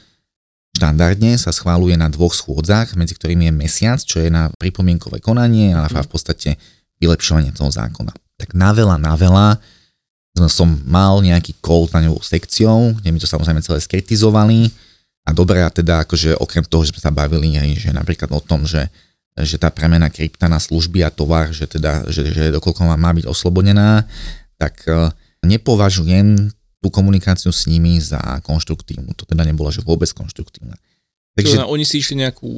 štandardne 0.81 1.37
sa 1.37 1.53
schváluje 1.53 1.93
na 1.93 2.09
dvoch 2.09 2.33
schôdzach, 2.33 2.97
medzi 2.97 3.13
ktorými 3.13 3.45
je 3.45 3.53
mesiac, 3.53 4.01
čo 4.01 4.17
je 4.17 4.33
na 4.33 4.49
pripomienkové 4.57 5.21
konanie 5.21 5.77
a 5.77 5.85
v 5.85 6.09
podstate 6.09 6.57
vylepšovanie 6.97 7.53
toho 7.53 7.69
zákona. 7.69 8.09
Tak 8.41 8.57
na 8.57 8.73
veľa, 8.73 8.97
na 8.97 9.13
veľa 9.13 9.61
som 10.49 10.81
mal 10.89 11.21
nejaký 11.21 11.61
call 11.61 11.85
na 11.93 12.01
ňovou 12.09 12.25
sekciou, 12.25 12.97
kde 12.97 13.09
mi 13.13 13.21
to 13.21 13.29
samozrejme 13.29 13.61
celé 13.61 13.77
skritizovali 13.77 14.73
a 15.27 15.29
dobre, 15.37 15.61
a 15.61 15.69
teda 15.69 16.01
akože 16.01 16.33
okrem 16.41 16.65
toho, 16.65 16.81
že 16.81 16.97
sme 16.97 17.01
sa 17.03 17.13
bavili, 17.13 17.61
aj, 17.61 17.77
že 17.77 17.89
napríklad 17.93 18.33
o 18.33 18.41
tom, 18.41 18.65
že, 18.65 18.89
že 19.37 19.61
tá 19.61 19.69
premena 19.69 20.09
krypta 20.09 20.49
na 20.49 20.57
služby 20.57 21.05
a 21.05 21.13
tovar, 21.13 21.53
že 21.53 21.69
teda, 21.69 22.09
že, 22.09 22.33
že 22.33 22.43
dokoľko 22.57 22.89
má, 22.89 23.11
byť 23.13 23.29
oslobodená, 23.29 24.09
tak 24.57 24.81
e, 24.89 25.13
nepovažujem 25.45 26.49
tú 26.81 26.89
komunikáciu 26.89 27.53
s 27.53 27.69
nimi 27.69 28.01
za 28.01 28.19
konštruktívnu. 28.41 29.13
To 29.13 29.23
teda 29.29 29.45
nebolo, 29.45 29.69
že 29.69 29.85
vôbec 29.85 30.09
konštruktívna. 30.11 30.75
Takže 31.31 31.63
oni 31.63 31.87
si 31.87 32.03
išli 32.03 32.19
nejakú 32.27 32.49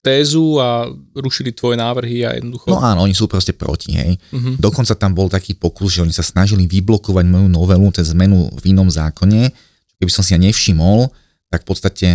tézu 0.00 0.62
a 0.62 0.86
rušili 1.18 1.50
tvoje 1.50 1.74
návrhy 1.74 2.22
a 2.22 2.38
jednoducho... 2.38 2.70
No 2.70 2.78
áno, 2.78 3.04
oni 3.04 3.12
sú 3.16 3.26
proste 3.26 3.50
proti, 3.50 3.98
hej. 3.98 4.16
Uh-huh. 4.30 4.54
Dokonca 4.54 4.94
tam 4.94 5.18
bol 5.18 5.26
taký 5.26 5.58
pokus, 5.58 5.98
že 5.98 6.06
oni 6.06 6.14
sa 6.14 6.22
snažili 6.22 6.70
vyblokovať 6.70 7.26
moju 7.26 7.48
novelu, 7.50 7.90
ten 7.90 8.06
zmenu 8.06 8.48
v 8.54 8.64
inom 8.70 8.86
zákone. 8.86 9.50
Keby 9.98 10.10
som 10.14 10.22
si 10.22 10.32
ja 10.32 10.40
nevšimol, 10.40 11.10
tak 11.50 11.66
v 11.66 11.68
podstate 11.68 12.06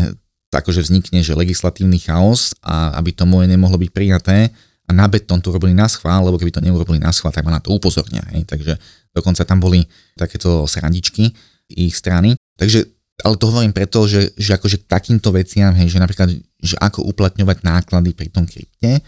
akože 0.56 0.88
vznikne, 0.88 1.20
že 1.20 1.36
legislatívny 1.36 2.00
chaos 2.00 2.56
a 2.64 2.96
aby 2.96 3.12
to 3.12 3.28
moje 3.28 3.52
nemohlo 3.52 3.76
byť 3.76 3.92
prijaté 3.92 4.56
a 4.88 4.92
na 4.96 5.12
betón 5.12 5.44
to 5.44 5.52
robili 5.52 5.76
na 5.76 5.92
schvál, 5.92 6.24
lebo 6.24 6.40
keby 6.40 6.56
to 6.56 6.64
neurobili 6.64 6.96
na 6.96 7.12
schvál, 7.12 7.36
tak 7.36 7.44
ma 7.44 7.52
na 7.52 7.60
to 7.60 7.76
upozornia. 7.76 8.24
Hej. 8.32 8.48
Takže 8.48 8.80
dokonca 9.12 9.44
tam 9.44 9.60
boli 9.60 9.84
takéto 10.16 10.64
srandičky 10.64 11.36
ich 11.72 11.96
strany. 11.98 12.38
Takže, 12.56 12.86
ale 13.24 13.36
to 13.40 13.50
hovorím 13.50 13.74
preto, 13.74 14.06
že, 14.06 14.36
že 14.38 14.56
akože 14.56 14.86
takýmto 14.86 15.34
veciam, 15.34 15.74
hej, 15.76 15.92
že 15.92 16.02
napríklad, 16.02 16.30
že 16.62 16.76
ako 16.80 17.06
uplatňovať 17.10 17.64
náklady 17.64 18.12
pri 18.14 18.28
tom 18.30 18.46
krypte, 18.46 19.02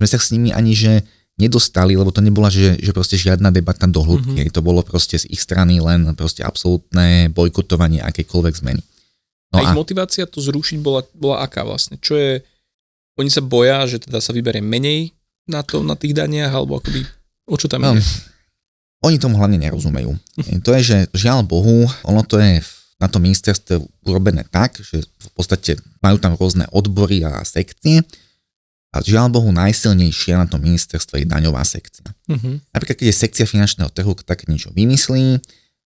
sme 0.00 0.06
sa 0.08 0.16
s 0.16 0.32
nimi 0.32 0.50
ani, 0.50 0.72
že 0.72 1.04
nedostali, 1.40 1.96
lebo 1.96 2.12
to 2.12 2.20
nebola, 2.20 2.52
že, 2.52 2.76
že 2.76 2.92
proste 2.92 3.16
žiadna 3.16 3.48
debata 3.48 3.88
do 3.88 4.04
hĺbky. 4.04 4.44
Mm-hmm. 4.44 4.56
To 4.56 4.60
bolo 4.60 4.84
proste 4.84 5.16
z 5.16 5.24
ich 5.32 5.40
strany 5.40 5.80
len 5.80 6.12
proste 6.12 6.44
absolútne 6.44 7.32
bojkotovanie 7.32 8.04
akejkoľvek 8.04 8.54
zmeny. 8.60 8.82
No 9.50 9.56
a 9.56 9.64
ich 9.64 9.72
a... 9.72 9.76
motivácia 9.76 10.28
to 10.28 10.44
zrušiť 10.44 10.78
bola, 10.84 11.00
bola 11.16 11.40
aká 11.40 11.64
vlastne? 11.64 11.96
Čo 11.96 12.20
je, 12.20 12.44
oni 13.16 13.32
sa 13.32 13.40
boja, 13.40 13.88
že 13.88 14.04
teda 14.04 14.20
sa 14.20 14.36
vyberie 14.36 14.60
menej 14.60 15.16
na, 15.48 15.64
to, 15.64 15.80
na 15.80 15.96
tých 15.96 16.12
daniach, 16.12 16.52
alebo 16.52 16.78
akoby, 16.78 17.02
o 17.48 17.56
čo 17.56 17.66
tam 17.66 17.82
no, 17.82 17.96
ide? 17.96 18.04
Oni 19.00 19.16
tomu 19.16 19.40
hlavne 19.40 19.56
nerozumejú. 19.56 20.12
To 20.66 20.70
je, 20.76 20.82
že 20.84 20.98
žiaľ 21.16 21.44
Bohu, 21.44 21.88
ono 22.04 22.20
to 22.24 22.36
je 22.36 22.60
na 23.00 23.08
tom 23.08 23.24
ministerstve 23.24 23.80
urobené 24.04 24.44
tak, 24.44 24.76
že 24.76 25.00
v 25.00 25.28
podstate 25.32 25.80
majú 26.04 26.20
tam 26.20 26.36
rôzne 26.36 26.68
odbory 26.68 27.24
a 27.24 27.40
sekcie 27.48 28.04
a 28.92 29.00
žiaľ 29.00 29.32
Bohu 29.32 29.48
najsilnejšia 29.54 30.36
na 30.36 30.46
tom 30.50 30.60
ministerstve 30.60 31.24
je 31.24 31.26
daňová 31.26 31.64
sekcia. 31.64 32.04
Uh-huh. 32.28 32.60
Napríklad, 32.76 33.00
keď 33.00 33.06
je 33.08 33.16
sekcia 33.16 33.46
finančného 33.48 33.88
trhu, 33.88 34.12
tak 34.20 34.44
niečo 34.50 34.74
vymyslí, 34.76 35.40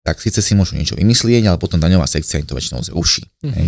tak 0.05 0.23
síce 0.23 0.39
si 0.39 0.55
môžu 0.55 0.79
niečo 0.79 0.95
vymyslieť, 0.95 1.43
ale 1.49 1.57
potom 1.59 1.81
daňová 1.81 2.07
sekcia 2.07 2.39
im 2.39 2.47
to 2.47 2.55
väčšinou 2.55 2.85
zruší. 2.85 3.27
Uh-huh. 3.43 3.51
Hej. 3.51 3.67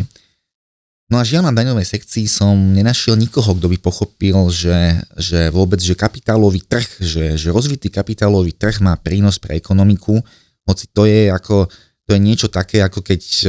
No 1.06 1.22
a 1.22 1.24
žiaľ 1.24 1.50
na 1.50 1.54
daňovej 1.54 1.86
sekcii 1.86 2.26
som 2.26 2.58
nenašiel 2.74 3.14
nikoho, 3.14 3.54
kto 3.54 3.70
by 3.70 3.78
pochopil, 3.78 4.50
že, 4.50 4.98
že 5.22 5.54
vôbec, 5.54 5.78
že 5.78 5.94
kapitálový 5.94 6.66
trh, 6.66 6.98
že, 6.98 7.38
že 7.38 7.54
rozvitý 7.54 7.94
kapitálový 7.94 8.58
trh 8.58 8.82
má 8.82 8.98
prínos 8.98 9.38
pre 9.38 9.54
ekonomiku, 9.54 10.18
hoci 10.66 10.90
to 10.90 11.06
je 11.06 11.30
ako, 11.30 11.70
to 12.10 12.18
je 12.18 12.20
niečo 12.20 12.50
také, 12.50 12.82
ako 12.82 13.06
keď 13.06 13.22
e, 13.22 13.48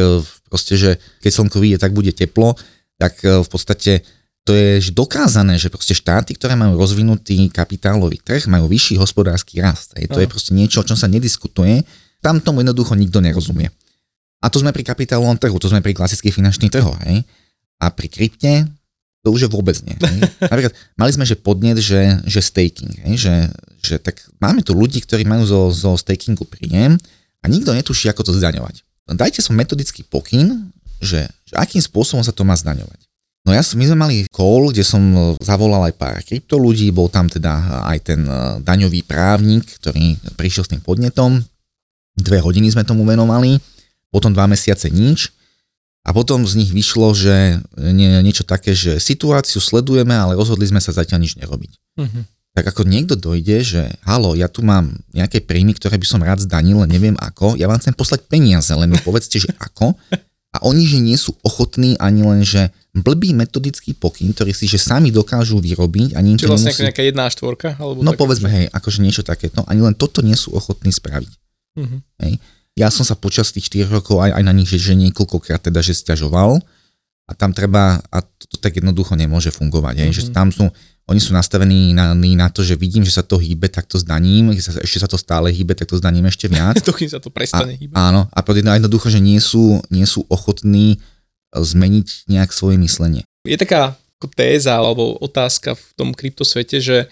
proste, 0.52 0.76
že 0.76 0.90
keď 1.24 1.30
slnko 1.32 1.56
vyjde, 1.56 1.78
tak 1.80 1.96
bude 1.96 2.12
teplo, 2.12 2.52
tak 3.00 3.24
e, 3.24 3.40
v 3.40 3.48
podstate 3.48 4.04
to 4.44 4.52
je 4.52 4.92
dokázané, 4.92 5.56
že 5.56 5.72
proste 5.72 5.96
štáty, 5.96 6.36
ktoré 6.36 6.60
majú 6.60 6.76
rozvinutý 6.76 7.48
kapitálový 7.48 8.20
trh, 8.20 8.46
majú 8.52 8.68
vyšší 8.68 9.00
hospodársky 9.00 9.64
rast. 9.64 9.96
Hej. 9.96 10.12
To 10.12 10.20
je 10.22 10.28
proste 10.30 10.52
niečo, 10.52 10.84
o 10.84 10.86
čom 10.86 10.94
sa 10.94 11.10
nediskutuje. 11.10 11.82
Tam 12.20 12.38
tomu 12.38 12.62
jednoducho 12.62 12.94
nikto 12.94 13.18
nerozumie. 13.18 13.72
A 14.44 14.46
to 14.46 14.62
sme 14.62 14.70
pri 14.70 14.86
kapitálovom 14.86 15.34
trhu, 15.40 15.56
to 15.58 15.66
sme 15.66 15.82
pri 15.82 15.96
klasických 15.98 16.30
finančných 16.30 16.70
trhoch. 16.70 16.94
Hej. 17.08 17.26
A 17.80 17.92
pri 17.92 18.08
krypte 18.08 18.66
to 19.26 19.34
už 19.34 19.50
je 19.50 19.50
vôbec 19.50 19.74
nie. 19.82 19.98
Hej. 19.98 20.22
Napríklad 20.54 20.74
mali 20.94 21.10
sme, 21.10 21.26
že 21.26 21.34
podnet, 21.34 21.82
že, 21.82 22.22
že 22.30 22.38
staking, 22.38 22.94
hej, 23.10 23.26
že, 23.26 23.34
že 23.82 23.94
tak 23.98 24.22
máme 24.38 24.62
tu 24.62 24.70
ľudí, 24.70 25.02
ktorí 25.02 25.26
majú 25.26 25.42
zo, 25.42 25.74
zo 25.74 25.98
stakingu 25.98 26.46
príjem 26.46 26.94
a 27.42 27.50
nikto 27.50 27.74
netuší, 27.74 28.06
ako 28.06 28.30
to 28.30 28.38
zdaňovať. 28.38 28.86
Dajte 29.10 29.42
som 29.42 29.58
metodický 29.58 30.06
pokyn, 30.06 30.70
že, 31.02 31.26
že 31.42 31.54
akým 31.58 31.82
spôsobom 31.82 32.22
sa 32.22 32.30
to 32.30 32.46
má 32.46 32.54
zdaňovať. 32.54 33.02
No 33.46 33.54
ja, 33.54 33.62
my 33.62 33.84
sme 33.86 33.98
mali 33.98 34.16
call, 34.30 34.70
kde 34.70 34.82
som 34.86 35.02
zavolal 35.42 35.90
aj 35.90 35.94
pár 35.98 36.18
krypto 36.22 36.58
ľudí, 36.58 36.90
bol 36.90 37.10
tam 37.10 37.30
teda 37.30 37.86
aj 37.86 37.98
ten 38.02 38.26
e, 38.26 38.58
daňový 38.62 39.06
právnik, 39.06 39.62
ktorý 39.78 40.18
prišiel 40.34 40.66
s 40.66 40.70
tým 40.74 40.82
podnetom. 40.82 41.38
Dve 42.18 42.42
hodiny 42.42 42.74
sme 42.74 42.82
tomu 42.82 43.06
venovali, 43.06 43.62
potom 44.10 44.34
dva 44.34 44.50
mesiace 44.50 44.90
nič 44.90 45.30
a 46.06 46.14
potom 46.14 46.46
z 46.46 46.62
nich 46.62 46.70
vyšlo, 46.70 47.10
že 47.18 47.58
nie, 47.74 48.06
niečo 48.22 48.46
také, 48.46 48.78
že 48.78 49.02
situáciu 49.02 49.58
sledujeme, 49.58 50.14
ale 50.14 50.38
rozhodli 50.38 50.62
sme 50.70 50.78
sa 50.78 50.94
zatiaľ 50.94 51.26
nič 51.26 51.34
nerobiť. 51.34 51.72
Uh-huh. 51.98 52.22
Tak 52.54 52.72
ako 52.72 52.86
niekto 52.86 53.18
dojde, 53.18 53.66
že 53.66 53.82
halo, 54.06 54.38
ja 54.38 54.46
tu 54.46 54.62
mám 54.62 54.94
nejaké 55.10 55.42
príjmy, 55.42 55.74
ktoré 55.74 55.98
by 55.98 56.06
som 56.06 56.22
rád 56.22 56.46
zdanil, 56.46 56.78
len 56.86 56.90
neviem 56.94 57.18
ako, 57.18 57.58
ja 57.58 57.66
vám 57.66 57.82
chcem 57.82 57.90
poslať 57.90 58.22
peniaze, 58.30 58.70
len 58.70 58.86
mi 58.86 59.02
povedzte, 59.02 59.42
že 59.42 59.50
ako. 59.58 59.98
A 60.56 60.64
oni, 60.64 60.88
že 60.88 61.02
nie 61.04 61.18
sú 61.20 61.36
ochotní 61.44 62.00
ani 62.00 62.24
len, 62.24 62.40
že 62.40 62.72
blbý 62.96 63.36
metodický 63.36 63.92
pokyn, 63.92 64.32
ktorý 64.32 64.56
si, 64.56 64.64
že 64.64 64.80
sami 64.80 65.12
dokážu 65.12 65.60
vyrobiť. 65.60 66.16
Ani 66.16 66.40
Čiže 66.40 66.48
vlastne 66.48 66.72
nemusí... 66.72 66.86
nejaká 66.88 67.02
jedna 67.04 67.28
štvorka? 67.28 67.76
Alebo 67.76 68.00
no 68.00 68.16
také, 68.16 68.20
povedzme, 68.24 68.48
hej, 68.48 68.66
akože 68.72 69.04
niečo 69.04 69.20
takéto. 69.20 69.68
Ani 69.68 69.84
len 69.84 69.92
toto 69.92 70.24
nie 70.24 70.32
sú 70.32 70.56
ochotní 70.56 70.96
spraviť. 70.96 71.32
Uh-huh. 71.76 72.00
Hej 72.24 72.40
ja 72.76 72.92
som 72.92 73.08
sa 73.08 73.16
počas 73.16 73.50
tých 73.50 73.72
4 73.72 73.88
rokov 73.88 74.20
aj, 74.20 74.36
aj 74.36 74.42
na 74.44 74.52
nich, 74.52 74.68
že, 74.68 74.76
že 74.76 74.92
niekoľkokrát 74.94 75.64
teda, 75.64 75.80
že 75.80 75.96
stiažoval 75.96 76.60
a 77.26 77.32
tam 77.34 77.50
treba, 77.50 77.98
a 78.12 78.18
to, 78.22 78.44
to 78.46 78.56
tak 78.60 78.78
jednoducho 78.78 79.16
nemôže 79.18 79.50
fungovať, 79.50 79.98
mm-hmm. 79.98 80.14
že 80.14 80.22
mhm. 80.28 80.34
tam 80.36 80.48
sú, 80.52 80.68
oni 81.08 81.18
sú 81.18 81.34
nastavení 81.34 81.96
na, 81.96 82.14
na 82.14 82.48
to, 82.52 82.62
že 82.62 82.78
vidím, 82.78 83.02
že 83.02 83.16
sa 83.16 83.24
to 83.24 83.40
hýbe, 83.40 83.66
tak 83.72 83.88
to 83.88 83.98
zdaním, 83.98 84.54
sa, 84.60 84.76
ešte 84.78 85.02
sa 85.02 85.08
to 85.10 85.18
stále 85.18 85.50
hýbe, 85.50 85.74
tak 85.74 85.90
to 85.90 85.98
zdaním 85.98 86.28
ešte 86.28 86.46
viac. 86.46 86.78
to, 86.86 86.92
sa 86.92 87.18
to 87.18 87.32
prestane 87.32 87.74
a, 87.74 87.80
hýbať. 87.80 87.96
Áno, 87.96 88.28
a 88.30 88.38
jednoducho, 88.76 89.08
že 89.08 89.24
nie 89.24 89.40
sú, 89.40 89.82
nie 89.90 90.06
sú 90.06 90.28
ochotní 90.28 91.00
zmeniť 91.50 92.28
nejak 92.28 92.52
svoje 92.52 92.76
myslenie. 92.76 93.22
Je 93.46 93.56
taká 93.56 93.96
ako 94.16 94.32
téza 94.32 94.74
alebo 94.76 95.16
otázka 95.20 95.76
v 95.76 95.86
tom 95.94 96.10
kryptosvete, 96.12 96.80
že 96.80 97.06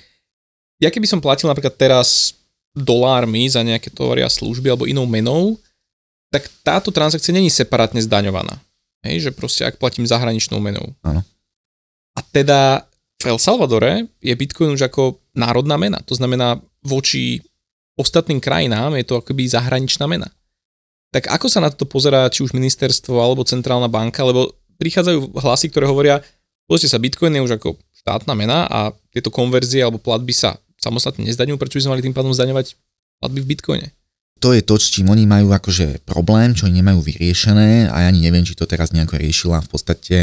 ja 0.82 0.88
keby 0.90 1.06
som 1.06 1.22
platil 1.22 1.46
napríklad 1.46 1.76
teraz 1.78 2.34
dolármi 2.74 3.46
za 3.46 3.62
nejaké 3.62 3.88
tovary 3.94 4.26
a 4.26 4.30
služby 4.30 4.74
alebo 4.74 4.90
inou 4.90 5.06
menou, 5.06 5.54
tak 6.34 6.50
táto 6.66 6.90
transakcia 6.90 7.30
není 7.30 7.48
separátne 7.48 8.02
zdaňovaná. 8.02 8.58
Hej, 9.06 9.30
že 9.30 9.30
proste 9.30 9.62
ak 9.62 9.78
platím 9.78 10.02
zahraničnou 10.04 10.58
menou. 10.58 10.90
Áno. 11.06 11.22
A 12.18 12.20
teda 12.34 12.90
v 13.22 13.24
El 13.30 13.38
Salvadore 13.38 14.10
je 14.18 14.34
Bitcoin 14.34 14.74
už 14.74 14.90
ako 14.90 15.22
národná 15.38 15.78
mena. 15.78 16.02
To 16.04 16.18
znamená 16.18 16.58
voči 16.82 17.40
ostatným 17.94 18.42
krajinám 18.42 18.98
je 18.98 19.06
to 19.06 19.22
akoby 19.22 19.46
zahraničná 19.46 20.10
mena. 20.10 20.26
Tak 21.14 21.30
ako 21.30 21.46
sa 21.46 21.62
na 21.62 21.70
to 21.70 21.86
pozerá 21.86 22.26
či 22.26 22.42
už 22.42 22.50
ministerstvo 22.58 23.22
alebo 23.22 23.46
centrálna 23.46 23.86
banka, 23.86 24.26
lebo 24.26 24.50
prichádzajú 24.82 25.38
hlasy, 25.38 25.70
ktoré 25.70 25.86
hovoria, 25.86 26.18
pozrite 26.66 26.90
sa, 26.90 26.98
Bitcoin 26.98 27.38
je 27.38 27.46
už 27.46 27.54
ako 27.54 27.78
štátna 28.02 28.34
mena 28.34 28.66
a 28.66 28.90
tieto 29.14 29.30
konverzie 29.30 29.86
alebo 29.86 30.02
platby 30.02 30.34
sa 30.34 30.58
samostatne 30.84 31.24
nezdaňujú, 31.24 31.56
prečo 31.56 31.80
by 31.80 31.82
sme 31.88 31.92
mali 31.96 32.04
tým 32.04 32.12
pádom 32.12 32.36
zdaňovať 32.36 32.76
platby 33.24 33.40
v 33.40 33.48
bitcoine? 33.48 33.88
To 34.44 34.52
je 34.52 34.60
to, 34.60 34.76
s 34.76 34.92
čím 34.92 35.08
oni 35.08 35.24
majú 35.24 35.56
akože 35.56 36.04
problém, 36.04 36.52
čo 36.52 36.68
oni 36.68 36.84
nemajú 36.84 37.00
vyriešené 37.00 37.88
a 37.88 37.96
ja 38.04 38.06
ani 38.12 38.20
neviem, 38.20 38.44
či 38.44 38.52
to 38.52 38.68
teraz 38.68 38.92
nejako 38.92 39.16
riešila 39.16 39.64
v 39.64 39.68
podstate 39.72 40.18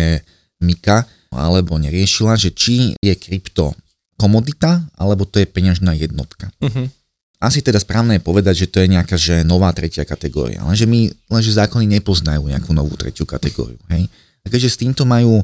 Mika, 0.62 1.10
alebo 1.34 1.82
neriešila, 1.82 2.38
že 2.38 2.54
či 2.54 2.94
je 3.02 3.14
krypto 3.18 3.74
komodita, 4.22 4.86
alebo 4.94 5.26
to 5.26 5.42
je 5.42 5.50
peňažná 5.50 5.98
jednotka. 5.98 6.54
Uh-huh. 6.62 6.86
Asi 7.42 7.66
teda 7.66 7.82
správne 7.82 8.22
je 8.22 8.28
povedať, 8.28 8.68
že 8.68 8.70
to 8.70 8.78
je 8.86 8.94
nejaká 8.94 9.18
že 9.18 9.42
nová 9.42 9.74
tretia 9.74 10.06
kategória, 10.06 10.62
lenže 10.62 10.86
my, 10.86 11.10
lenže 11.34 11.58
zákony 11.58 11.90
nepoznajú 11.98 12.46
nejakú 12.46 12.70
novú 12.78 12.94
tretiu 12.94 13.26
kategóriu. 13.26 13.82
Hej? 13.90 14.06
A 14.46 14.54
keďže 14.54 14.78
s 14.78 14.82
týmto 14.86 15.02
majú 15.10 15.42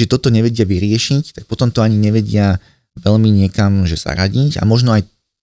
že 0.00 0.08
toto 0.08 0.32
nevedia 0.32 0.64
vyriešiť, 0.64 1.36
tak 1.36 1.44
potom 1.44 1.68
to 1.68 1.84
ani 1.84 2.00
nevedia 2.00 2.56
veľmi 3.00 3.44
niekam, 3.44 3.88
že 3.88 3.96
sa 3.96 4.12
radiť 4.14 4.60
a 4.60 4.68
možno 4.68 4.94
aj 4.94 5.04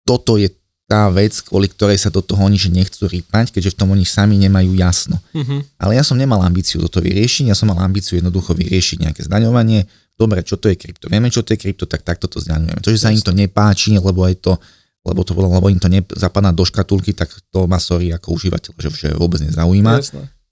toto 0.07 0.35
je 0.39 0.49
tá 0.91 1.07
vec, 1.07 1.31
kvôli 1.39 1.71
ktorej 1.71 2.03
sa 2.03 2.11
do 2.11 2.19
toho 2.19 2.43
oni 2.43 2.59
že 2.59 2.67
nechcú 2.67 3.07
rýpať, 3.07 3.55
keďže 3.55 3.71
v 3.71 3.79
tom 3.79 3.95
oni 3.95 4.03
sami 4.03 4.35
nemajú 4.35 4.75
jasno. 4.75 5.15
Uh-huh. 5.31 5.63
Ale 5.79 5.95
ja 5.95 6.03
som 6.03 6.19
nemal 6.19 6.43
ambíciu 6.43 6.83
toto 6.83 6.99
vyriešiť, 6.99 7.47
ja 7.47 7.55
som 7.55 7.71
mal 7.71 7.79
ambíciu 7.79 8.19
jednoducho 8.19 8.51
vyriešiť 8.51 9.07
nejaké 9.07 9.23
zdaňovanie. 9.23 9.87
Dobre, 10.19 10.43
čo 10.43 10.59
to 10.59 10.67
je 10.67 10.75
krypto? 10.75 11.07
Vieme, 11.07 11.31
čo 11.31 11.47
to 11.47 11.55
je 11.55 11.63
krypto, 11.63 11.87
tak 11.87 12.03
takto 12.03 12.27
to 12.27 12.43
zdaňujeme. 12.43 12.83
To, 12.83 12.91
že 12.91 12.99
sa 12.99 13.07
im 13.07 13.23
to 13.23 13.31
nepáči, 13.31 13.95
lebo 13.95 14.27
je 14.27 14.35
to 14.35 14.59
lebo, 15.01 15.25
to, 15.25 15.33
lebo 15.33 15.65
im 15.65 15.81
to 15.81 15.89
nezapadá 15.89 16.53
do 16.53 16.61
škatulky, 16.61 17.17
tak 17.17 17.33
to 17.49 17.65
ma 17.65 17.81
sorry 17.81 18.13
ako 18.13 18.37
užívateľ, 18.37 18.71
že, 18.77 18.89
že 18.93 19.09
vôbec 19.17 19.41
nezaujíma. 19.41 19.97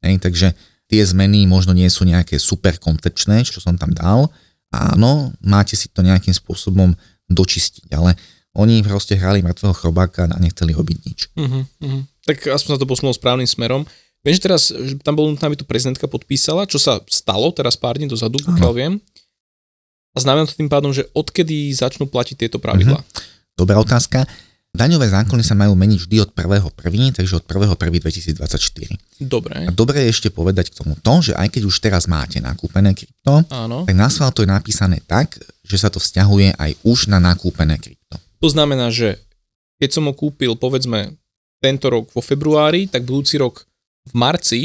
Hej, 0.02 0.16
takže 0.26 0.58
tie 0.90 1.02
zmeny 1.06 1.46
možno 1.46 1.78
nie 1.78 1.86
sú 1.86 2.02
nejaké 2.02 2.42
super 2.42 2.82
koncepčné, 2.82 3.46
čo 3.46 3.62
som 3.62 3.78
tam 3.78 3.94
dal. 3.94 4.34
Áno, 4.70 5.34
máte 5.42 5.74
si 5.74 5.90
to 5.90 6.06
nejakým 6.06 6.34
spôsobom 6.34 6.94
dočistiť, 7.30 7.90
ale 7.94 8.14
oni 8.58 8.82
proste 8.82 9.18
hrali 9.18 9.46
mŕtvého 9.46 9.76
chrobáka 9.78 10.26
a 10.26 10.38
nechceli 10.42 10.74
robiť 10.74 10.98
nič. 11.06 11.20
Uh-huh, 11.38 11.66
uh-huh. 11.66 12.02
Tak 12.26 12.50
aspoň 12.50 12.78
sa 12.78 12.82
to 12.82 12.90
posunulo 12.90 13.14
správnym 13.14 13.50
smerom. 13.50 13.86
Viem, 14.26 14.36
že 14.36 14.44
teraz 14.44 14.62
že 14.74 15.00
tam 15.00 15.16
bolo 15.16 15.32
nutné, 15.32 15.46
aby 15.48 15.58
to 15.58 15.70
prezidentka 15.70 16.06
podpísala, 16.10 16.68
čo 16.68 16.82
sa 16.82 17.00
stalo 17.08 17.54
teraz 17.56 17.80
pár 17.80 17.98
dní 17.98 18.10
dozadu, 18.10 18.42
pokiaľ 18.42 18.72
viem. 18.76 18.94
A 20.14 20.18
znamená 20.20 20.50
to 20.50 20.58
tým 20.58 20.68
pádom, 20.68 20.90
že 20.90 21.06
odkedy 21.14 21.70
začnú 21.72 22.10
platiť 22.10 22.36
tieto 22.46 22.58
pravidlá? 22.58 23.00
Uh-huh. 23.00 23.22
Dobrá 23.56 23.78
otázka. 23.78 24.26
Daňové 24.70 25.10
zákony 25.10 25.42
sa 25.42 25.58
majú 25.58 25.74
meniť 25.74 26.00
vždy 26.06 26.18
od 26.24 26.30
1.1., 26.38 27.18
takže 27.18 27.42
od 27.42 27.46
1.1.2024. 27.50 29.18
Dobre. 29.18 29.66
A 29.66 29.72
dobre 29.74 30.06
je 30.06 30.14
ešte 30.14 30.30
povedať 30.30 30.70
k 30.70 30.78
tomu 30.78 30.94
to, 30.94 31.14
že 31.26 31.34
aj 31.34 31.50
keď 31.58 31.62
už 31.66 31.76
teraz 31.82 32.06
máte 32.06 32.38
nakúpené 32.38 32.94
krypto, 32.94 33.44
Áno. 33.50 33.90
tak 33.90 33.98
na 33.98 34.08
to 34.08 34.46
je 34.46 34.50
napísané 34.50 35.02
tak, 35.10 35.42
že 35.66 35.78
sa 35.82 35.90
to 35.90 35.98
vzťahuje 35.98 36.54
aj 36.54 36.72
už 36.86 37.10
na 37.10 37.18
nakúpené 37.18 37.82
krypto. 37.82 38.22
To 38.40 38.48
znamená, 38.48 38.94
že 38.94 39.18
keď 39.82 39.90
som 39.90 40.06
ho 40.06 40.14
kúpil 40.14 40.54
povedzme 40.54 41.18
tento 41.60 41.90
rok 41.90 42.14
vo 42.14 42.22
februári, 42.22 42.86
tak 42.86 43.10
budúci 43.10 43.42
rok 43.42 43.66
v 44.06 44.14
marci 44.14 44.62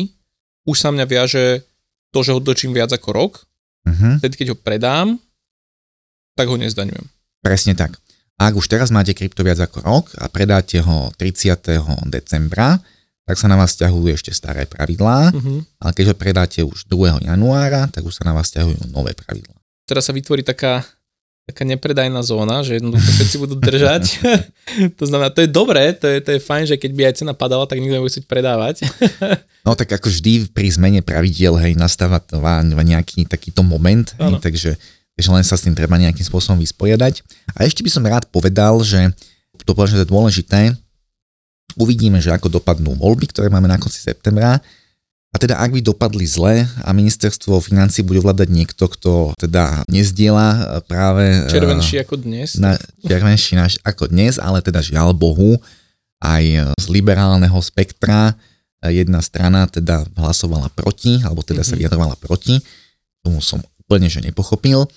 už 0.65 0.77
sa 0.81 0.89
mňa 0.93 1.05
viaže 1.05 1.65
to, 2.13 2.25
že 2.25 2.33
ho 2.33 2.41
dočím 2.41 2.73
viac 2.73 2.93
ako 2.93 3.09
rok. 3.13 3.33
Uh-huh. 3.85 4.17
Vtedy, 4.21 4.35
keď 4.41 4.49
ho 4.53 4.59
predám, 4.59 5.09
tak 6.35 6.49
ho 6.49 6.57
nezdaňujem. 6.57 7.05
Presne 7.45 7.77
tak. 7.77 8.01
Ak 8.35 8.59
už 8.59 8.67
teraz 8.67 8.91
máte 8.91 9.15
krypto 9.15 9.47
viac 9.47 9.63
ako 9.63 9.79
rok 9.87 10.05
a 10.19 10.27
predáte 10.27 10.83
ho 10.83 11.15
30. 11.15 11.55
decembra, 12.11 12.83
tak 13.25 13.41
sa 13.41 13.49
na 13.49 13.57
vás 13.57 13.73
ťahujú 13.79 14.11
ešte 14.13 14.35
staré 14.37 14.69
pravidlá, 14.69 15.33
uh-huh. 15.33 15.65
ale 15.81 15.91
keď 15.97 16.13
ho 16.13 16.17
predáte 16.19 16.61
už 16.61 16.85
2. 16.91 17.25
januára, 17.25 17.89
tak 17.89 18.05
už 18.05 18.21
sa 18.21 18.25
na 18.29 18.37
vás 18.37 18.53
ťahujú 18.53 18.93
nové 18.93 19.17
pravidlá. 19.17 19.57
Teraz 19.89 20.11
sa 20.11 20.13
vytvorí 20.13 20.45
taká, 20.45 20.85
taká 21.49 21.65
nepredajná 21.65 22.21
zóna, 22.21 22.61
že 22.61 22.77
jednoducho 22.77 23.07
všetci 23.07 23.37
budú 23.41 23.55
držať. 23.57 24.03
to 25.01 25.05
znamená, 25.09 25.33
to 25.33 25.41
je 25.41 25.49
dobré, 25.49 25.97
to 25.97 26.05
je, 26.11 26.21
to 26.21 26.31
je 26.37 26.41
fajn, 26.43 26.65
že 26.69 26.77
keď 26.77 26.91
by 26.93 27.03
aj 27.09 27.15
cena 27.23 27.33
padala, 27.33 27.65
tak 27.65 27.81
nikto 27.81 27.97
nebude 27.97 28.13
chcieť 28.13 28.29
predávať. 28.29 28.85
no 29.67 29.73
tak 29.73 29.89
ako 29.95 30.13
vždy 30.13 30.53
pri 30.53 30.69
zmene 30.69 31.01
pravidiel, 31.01 31.57
hej, 31.57 31.81
nastáva 31.81 32.21
to 32.21 32.43
nejaký 32.61 33.25
takýto 33.25 33.65
moment, 33.65 34.11
hej, 34.21 34.37
takže 34.43 34.77
Takže 35.15 35.31
len 35.31 35.45
sa 35.47 35.55
s 35.55 35.63
tým 35.63 35.79
treba 35.79 35.95
nejakým 35.95 36.27
spôsobom 36.27 36.59
vysporiadať. 36.59 37.23
A 37.55 37.63
ešte 37.63 37.87
by 37.87 37.91
som 37.91 38.03
rád 38.03 38.27
povedal, 38.35 38.83
že 38.83 39.15
to 39.63 39.73
považujem 39.73 40.03
za 40.03 40.11
dôležité, 40.11 40.61
uvidíme, 41.79 42.19
že 42.19 42.35
ako 42.35 42.51
dopadnú 42.51 42.99
voľby, 42.99 43.31
ktoré 43.31 43.47
máme 43.51 43.71
na 43.71 43.79
konci 43.79 44.03
septembra. 44.03 44.59
A 45.35 45.37
teda 45.39 45.59
ak 45.59 45.75
by 45.75 45.83
dopadli 45.83 46.23
zle 46.31 46.63
a 46.87 46.91
ministerstvo 46.95 47.59
financí 47.59 48.07
bude 48.07 48.23
vládať 48.23 48.55
niekto, 48.55 48.87
kto 48.87 49.35
teda 49.35 49.83
nezdiela 49.91 50.79
práve... 50.87 51.51
Červenší 51.51 52.07
ako 52.07 52.23
dnes. 52.23 52.55
Na, 52.55 52.79
červenší 53.11 53.59
naš, 53.59 53.83
ako 53.83 54.15
dnes, 54.15 54.39
ale 54.39 54.63
teda 54.63 54.79
žiaľ 54.79 55.11
Bohu, 55.11 55.59
aj 56.23 56.75
z 56.79 56.87
liberálneho 56.87 57.59
spektra 57.59 58.39
jedna 58.85 59.25
strana 59.25 59.65
teda 59.65 60.05
hlasovala 60.15 60.69
proti, 60.71 61.19
alebo 61.25 61.41
teda 61.41 61.65
mm-hmm. 61.65 61.69
sa 61.69 61.75
mhm. 61.75 61.81
vyjadrovala 61.81 62.17
proti. 62.21 62.55
Tomu 63.25 63.41
som 63.41 63.59
úplne 63.85 64.09
že 64.09 64.25
nepochopil. 64.25 64.89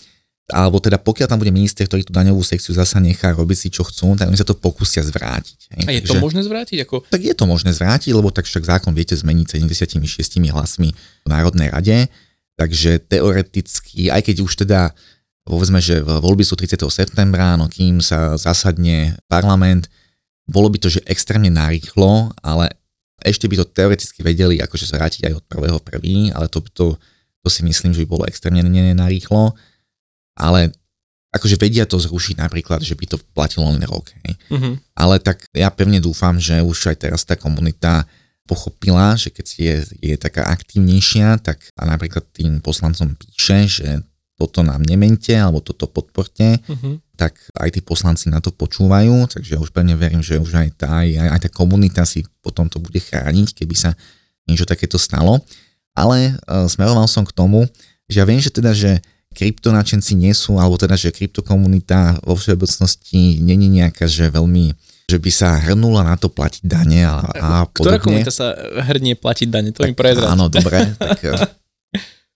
Alebo 0.47 0.79
teda 0.79 0.95
pokiaľ 0.95 1.27
tam 1.27 1.43
bude 1.43 1.51
minister, 1.51 1.83
ktorý 1.83 2.07
tú 2.07 2.15
daňovú 2.15 2.39
sekciu 2.39 2.71
zasa 2.71 3.03
nechá 3.03 3.35
robiť 3.35 3.57
si 3.57 3.67
čo 3.67 3.83
chcú, 3.83 4.15
tak 4.15 4.31
oni 4.31 4.39
sa 4.39 4.47
to 4.47 4.55
pokúsia 4.55 5.03
zvrátiť. 5.03 5.59
Hej. 5.75 5.83
A 5.83 5.91
je 5.91 5.99
Takže, 6.07 6.11
to 6.15 6.23
možné 6.23 6.41
zvrátiť? 6.47 6.77
Ako... 6.87 6.95
Tak 7.03 7.19
je 7.19 7.35
to 7.35 7.43
možné 7.43 7.75
zvrátiť, 7.75 8.15
lebo 8.15 8.31
tak 8.31 8.47
však 8.47 8.63
zákon 8.63 8.95
viete 8.95 9.11
zmeniť 9.11 9.59
76 9.59 9.99
hlasmi 10.39 10.95
v 10.95 11.27
Národnej 11.27 11.67
rade. 11.67 12.07
Takže 12.55 13.03
teoreticky, 13.11 14.07
aj 14.07 14.23
keď 14.23 14.35
už 14.47 14.63
teda 14.63 14.95
povedzme, 15.47 15.79
že 15.79 16.03
voľby 16.03 16.43
sú 16.43 16.59
30. 16.59 16.79
septembra, 16.91 17.55
no 17.55 17.71
kým 17.71 18.03
sa 18.03 18.35
zasadne 18.35 19.15
parlament, 19.31 19.87
bolo 20.47 20.67
by 20.67 20.79
to, 20.79 20.91
že 20.91 21.03
extrémne 21.07 21.47
narýchlo, 21.47 22.35
ale 22.43 22.71
ešte 23.23 23.47
by 23.47 23.63
to 23.63 23.65
teoreticky 23.71 24.19
vedeli 24.23 24.59
akože 24.59 24.91
zvrátiť 24.91 25.31
aj 25.31 25.33
od 25.39 25.45
prvého 25.47 25.79
prvý, 25.79 26.31
ale 26.35 26.51
to, 26.51 26.59
to 26.71 26.99
to 27.47 27.55
si 27.55 27.63
myslím, 27.63 27.95
že 27.95 28.03
by 28.03 28.07
bolo 28.11 28.27
extrémne 28.27 28.59
narýchlo, 28.91 29.55
ale 30.35 30.75
akože 31.31 31.55
vedia 31.55 31.87
to 31.87 31.95
zrušiť 31.95 32.43
napríklad, 32.43 32.83
že 32.83 32.99
by 32.99 33.05
to 33.07 33.17
platilo 33.31 33.71
len 33.71 33.79
rok. 33.87 34.11
Hej. 34.27 34.35
Uh-huh. 34.51 34.75
Ale 34.91 35.23
tak 35.23 35.47
ja 35.55 35.71
pevne 35.71 36.03
dúfam, 36.03 36.35
že 36.35 36.59
už 36.59 36.91
aj 36.91 37.07
teraz 37.07 37.23
tá 37.23 37.39
komunita 37.39 38.03
pochopila, 38.43 39.15
že 39.15 39.31
keď 39.31 39.47
je, 39.55 39.75
je 40.11 40.15
taká 40.19 40.51
aktívnejšia, 40.51 41.39
tak 41.39 41.71
a 41.79 41.87
napríklad 41.87 42.27
tým 42.35 42.59
poslancom 42.59 43.15
píše, 43.15 43.63
že 43.67 43.87
toto 44.35 44.61
nám 44.61 44.83
nemente 44.83 45.31
alebo 45.31 45.63
toto 45.63 45.87
podporte, 45.87 46.59
uh-huh. 46.59 46.99
tak 47.15 47.39
aj 47.55 47.79
tí 47.79 47.81
poslanci 47.81 48.27
na 48.27 48.43
to 48.43 48.51
počúvajú, 48.51 49.31
takže 49.31 49.55
ja 49.55 49.59
už 49.59 49.71
pevne 49.71 49.95
verím, 49.95 50.19
že 50.19 50.35
už 50.35 50.51
aj 50.51 50.69
tá, 50.83 51.01
aj, 51.03 51.31
aj 51.31 51.39
tá 51.47 51.49
komunita 51.49 52.03
si 52.03 52.27
potom 52.43 52.67
to 52.67 52.77
bude 52.83 52.99
chrániť, 52.99 53.63
keby 53.63 53.75
sa 53.75 53.95
niečo 54.47 54.67
takéto 54.67 54.99
stalo 54.99 55.43
ale 55.97 56.37
uh, 56.45 56.69
smeroval 56.69 57.09
som 57.09 57.25
k 57.25 57.33
tomu, 57.33 57.65
že 58.05 58.21
ja 58.21 58.25
viem, 58.29 58.37
že 58.37 58.53
teda, 58.53 58.77
že 58.77 59.01
kryptonáčenci 59.33 60.13
nie 60.13 60.33
sú, 60.37 60.61
alebo 60.61 60.77
teda, 60.77 60.93
že 60.93 61.09
kryptokomunita 61.09 62.21
vo 62.21 62.37
všeobecnosti 62.37 63.41
není 63.41 63.65
nejaká, 63.69 64.05
že 64.05 64.29
veľmi 64.29 64.77
že 65.07 65.23
by 65.23 65.31
sa 65.31 65.55
hrnula 65.55 66.03
na 66.03 66.19
to 66.19 66.27
platiť 66.27 66.67
dane 66.67 67.07
a, 67.07 67.23
a 67.23 67.49
podobne. 67.63 67.95
Ktorá 67.95 67.97
komunita 68.03 68.27
sa 68.27 68.51
hrnie 68.91 69.15
platiť 69.15 69.47
dane? 69.47 69.71
To 69.71 69.87
tak, 69.87 69.87
mi 69.87 69.95
prezrať. 69.95 70.27
Áno, 70.35 70.51
dobre. 70.51 70.83
tak, 70.99 71.23
eh, 71.23 71.47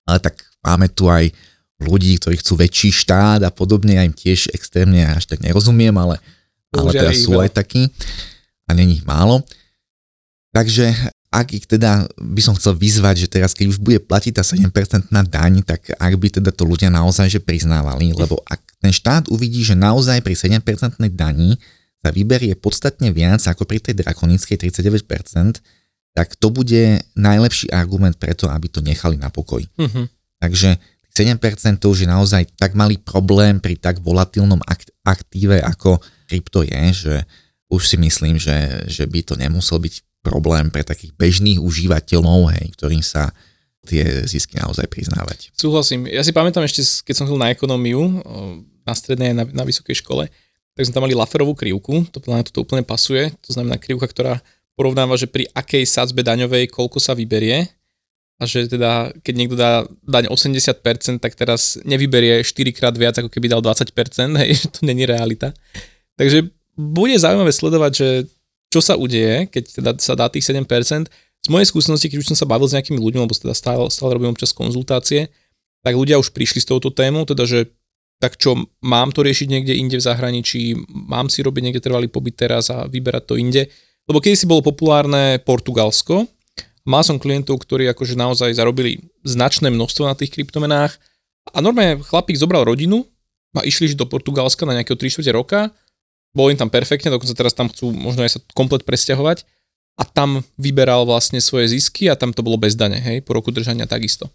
ale 0.07 0.17
tak 0.23 0.39
máme 0.63 0.87
tu 0.87 1.11
aj 1.11 1.35
ľudí, 1.83 2.15
ktorí 2.15 2.39
chcú 2.39 2.55
väčší 2.55 2.95
štát 2.95 3.43
a 3.43 3.51
podobne, 3.51 3.99
ja 3.99 4.07
im 4.07 4.15
tiež 4.15 4.55
extrémne 4.55 5.03
až 5.03 5.27
tak 5.27 5.43
nerozumiem, 5.43 5.91
ale, 5.99 6.15
ale 6.71 6.95
teda 6.95 7.11
sú 7.11 7.35
aj 7.43 7.51
takí 7.51 7.91
a 8.63 8.71
není 8.71 9.03
ich 9.03 9.05
málo. 9.05 9.43
Takže 10.55 10.95
ak 11.31 11.47
ich 11.55 11.63
teda 11.63 12.11
by 12.19 12.41
som 12.43 12.51
chcel 12.59 12.75
vyzvať, 12.75 13.15
že 13.23 13.27
teraz 13.31 13.55
keď 13.55 13.71
už 13.71 13.79
bude 13.79 14.03
platiť 14.03 14.35
tá 14.35 14.43
7% 14.43 14.67
na 15.15 15.23
daň, 15.23 15.63
tak 15.63 15.87
ak 15.95 16.13
by 16.19 16.27
teda 16.27 16.51
to 16.51 16.67
ľudia 16.67 16.91
naozaj 16.91 17.31
že 17.31 17.39
priznávali, 17.39 18.11
lebo 18.11 18.43
ak 18.43 18.59
ten 18.83 18.91
štát 18.91 19.31
uvidí, 19.31 19.63
že 19.63 19.79
naozaj 19.79 20.19
pri 20.19 20.35
7% 20.35 20.59
daní 21.15 21.55
sa 22.03 22.11
vyberie 22.11 22.51
podstatne 22.59 23.15
viac 23.15 23.39
ako 23.47 23.63
pri 23.63 23.79
tej 23.79 24.03
drakonickej 24.03 24.59
39%, 24.59 25.63
tak 26.11 26.35
to 26.35 26.51
bude 26.51 26.99
najlepší 27.15 27.71
argument 27.71 28.19
preto, 28.19 28.51
aby 28.51 28.67
to 28.67 28.83
nechali 28.83 29.15
na 29.15 29.31
pokoj. 29.31 29.63
Uh-huh. 29.63 30.11
Takže 30.43 30.75
7% 31.15 31.39
to 31.79 31.95
už 31.95 32.03
je 32.03 32.09
naozaj 32.11 32.43
tak 32.59 32.75
malý 32.75 32.99
problém 32.99 33.63
pri 33.63 33.79
tak 33.79 34.03
volatilnom 34.03 34.59
aktíve 35.07 35.63
ako 35.63 36.03
krypto 36.27 36.67
je, 36.67 36.83
že 36.91 37.15
už 37.71 37.87
si 37.87 37.95
myslím, 37.99 38.35
že, 38.35 38.83
že 38.91 39.07
by 39.07 39.23
to 39.23 39.39
nemusel 39.39 39.79
byť 39.79 40.10
problém 40.21 40.69
pre 40.69 40.85
takých 40.85 41.13
bežných 41.17 41.57
užívateľov, 41.61 42.53
hej, 42.57 42.73
ktorým 42.77 43.01
sa 43.01 43.33
tie 43.85 44.25
zisky 44.29 44.61
naozaj 44.61 44.85
priznávať. 44.85 45.49
Súhlasím. 45.57 46.05
Ja 46.05 46.21
si 46.21 46.29
pamätám 46.29 46.61
ešte, 46.61 46.85
keď 47.01 47.13
som 47.17 47.25
chodil 47.25 47.41
na 47.41 47.49
ekonómiu 47.49 48.21
na 48.85 48.93
strednej 48.93 49.33
na, 49.33 49.45
na 49.45 49.63
vysokej 49.65 49.97
škole, 50.01 50.29
tak 50.77 50.83
sme 50.85 50.93
tam 50.93 51.03
mali 51.05 51.17
Laferovú 51.17 51.57
krivku, 51.57 52.05
to 52.13 52.21
na 52.29 52.45
to 52.45 52.63
úplne 52.63 52.85
pasuje, 52.85 53.33
to 53.43 53.51
znamená 53.51 53.81
krivka, 53.81 54.07
ktorá 54.07 54.39
porovnáva, 54.77 55.19
že 55.19 55.27
pri 55.27 55.49
akej 55.51 55.83
sadzbe 55.83 56.23
daňovej 56.23 56.71
koľko 56.71 56.97
sa 57.01 57.17
vyberie 57.17 57.67
a 58.41 58.43
že 58.49 58.65
teda, 58.65 59.13
keď 59.21 59.33
niekto 59.37 59.53
dá 59.53 59.85
daň 60.01 60.33
80%, 60.33 61.21
tak 61.21 61.37
teraz 61.37 61.77
nevyberie 61.85 62.41
4 62.41 62.73
krát 62.73 62.95
viac, 62.97 63.13
ako 63.21 63.29
keby 63.29 63.51
dal 63.51 63.61
20%, 63.61 63.93
hej, 64.41 64.57
to 64.73 64.79
není 64.81 65.05
realita. 65.05 65.53
Takže 66.17 66.49
bude 66.73 67.13
zaujímavé 67.19 67.53
sledovať, 67.53 67.91
že 67.93 68.07
čo 68.71 68.79
sa 68.79 68.95
udeje, 68.95 69.51
keď 69.51 69.63
teda 69.83 69.91
sa 69.99 70.15
dá 70.15 70.31
tých 70.31 70.47
7%. 70.47 70.63
Z 71.41 71.47
mojej 71.51 71.67
skúsenosti, 71.67 72.07
keď 72.07 72.23
už 72.23 72.27
som 72.31 72.37
sa 72.39 72.47
bavil 72.47 72.71
s 72.71 72.73
nejakými 72.73 72.97
ľuďmi, 72.97 73.27
lebo 73.27 73.35
teda 73.35 73.51
stále, 73.51 73.83
stále 73.91 74.15
robím 74.15 74.31
občas 74.31 74.55
konzultácie, 74.55 75.27
tak 75.83 75.93
ľudia 75.97 76.21
už 76.21 76.31
prišli 76.31 76.63
s 76.63 76.69
touto 76.69 76.93
témou, 76.93 77.27
teda 77.27 77.43
že 77.43 77.67
tak 78.21 78.37
čo, 78.37 78.53
mám 78.85 79.09
to 79.09 79.25
riešiť 79.25 79.49
niekde 79.49 79.73
inde 79.73 79.97
v 79.97 80.05
zahraničí, 80.05 80.77
mám 80.93 81.25
si 81.25 81.41
robiť 81.41 81.61
niekde 81.65 81.81
trvalý 81.81 82.05
pobyt 82.05 82.37
teraz 82.37 82.69
a 82.69 82.85
vyberať 82.85 83.23
to 83.25 83.35
inde. 83.35 83.65
Lebo 84.05 84.21
keď 84.21 84.37
si 84.37 84.45
bolo 84.45 84.61
populárne 84.61 85.41
Portugalsko, 85.41 86.29
mal 86.85 87.01
som 87.01 87.17
klientov, 87.17 87.57
ktorí 87.65 87.89
akože 87.89 88.13
naozaj 88.13 88.53
zarobili 88.53 89.01
značné 89.25 89.73
množstvo 89.73 90.05
na 90.05 90.13
tých 90.13 90.37
kryptomenách 90.37 90.97
A 91.53 91.57
normálne 91.57 91.97
chlapík 92.05 92.37
zobral 92.37 92.61
rodinu 92.61 93.01
a 93.57 93.65
išli 93.65 93.97
do 93.97 94.05
Portugalska 94.05 94.69
na 94.69 94.77
nejakého 94.77 94.95
3 94.95 95.25
roka, 95.33 95.73
bolo 96.31 96.51
im 96.51 96.59
tam 96.59 96.71
perfektne, 96.71 97.11
dokonca 97.11 97.35
teraz 97.35 97.51
tam 97.51 97.67
chcú 97.67 97.91
možno 97.91 98.23
aj 98.23 98.37
sa 98.37 98.39
komplet 98.55 98.87
presťahovať 98.87 99.43
a 99.99 100.03
tam 100.07 100.41
vyberal 100.55 101.03
vlastne 101.03 101.43
svoje 101.43 101.75
zisky 101.75 102.07
a 102.07 102.15
tam 102.15 102.31
to 102.31 102.41
bolo 102.41 102.55
bez 102.55 102.73
dane, 102.79 102.97
hej, 102.97 103.21
po 103.21 103.35
roku 103.35 103.51
držania 103.51 103.85
takisto. 103.85 104.31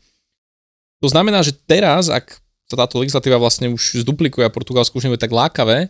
To 1.01 1.09
znamená, 1.09 1.41
že 1.45 1.57
teraz, 1.57 2.09
ak 2.13 2.37
sa 2.69 2.77
táto 2.77 3.01
legislatíva 3.01 3.41
vlastne 3.41 3.73
už 3.73 4.05
zduplikuje 4.05 4.45
a 4.45 4.53
Portugalsko 4.53 4.99
už 4.99 5.09
nebude 5.09 5.23
tak 5.23 5.33
lákavé, 5.33 5.89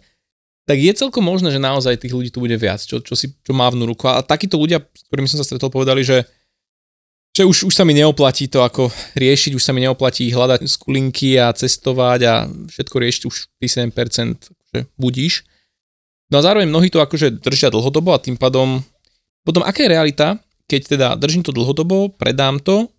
tak 0.66 0.82
je 0.82 0.92
celkom 0.98 1.22
možné, 1.22 1.54
že 1.54 1.62
naozaj 1.62 2.02
tých 2.02 2.10
ľudí 2.10 2.30
tu 2.34 2.42
bude 2.42 2.58
viac, 2.58 2.82
čo, 2.82 2.98
čo 2.98 3.14
si 3.14 3.30
čo 3.30 3.54
mávnu 3.54 3.86
ruku. 3.86 4.10
A 4.10 4.18
takíto 4.18 4.58
ľudia, 4.58 4.82
s 4.82 5.06
ktorými 5.06 5.30
som 5.30 5.38
sa 5.38 5.46
stretol, 5.46 5.70
povedali, 5.70 6.02
že, 6.02 6.26
že 7.30 7.46
už, 7.46 7.70
už 7.70 7.74
sa 7.74 7.86
mi 7.86 7.94
neoplatí 7.94 8.50
to 8.50 8.66
ako 8.66 8.90
riešiť, 9.14 9.54
už 9.54 9.62
sa 9.62 9.70
mi 9.70 9.86
neoplatí 9.86 10.26
hľadať 10.26 10.66
skulinky 10.66 11.38
a 11.38 11.54
cestovať 11.54 12.20
a 12.26 12.34
všetko 12.50 12.96
riešiť 12.98 13.22
už 13.30 13.34
7% 13.62 13.94
že 14.74 14.80
budíš. 14.98 15.46
No 16.32 16.42
a 16.42 16.44
zároveň 16.44 16.66
mnohí 16.66 16.90
to 16.90 16.98
akože 16.98 17.38
držia 17.38 17.70
dlhodobo 17.70 18.10
a 18.14 18.22
tým 18.22 18.34
pádom 18.34 18.82
potom 19.46 19.62
aká 19.62 19.86
je 19.86 19.94
realita, 19.94 20.42
keď 20.66 20.80
teda 20.98 21.08
držím 21.14 21.46
to 21.46 21.54
dlhodobo, 21.54 22.10
predám 22.18 22.58
to 22.58 22.90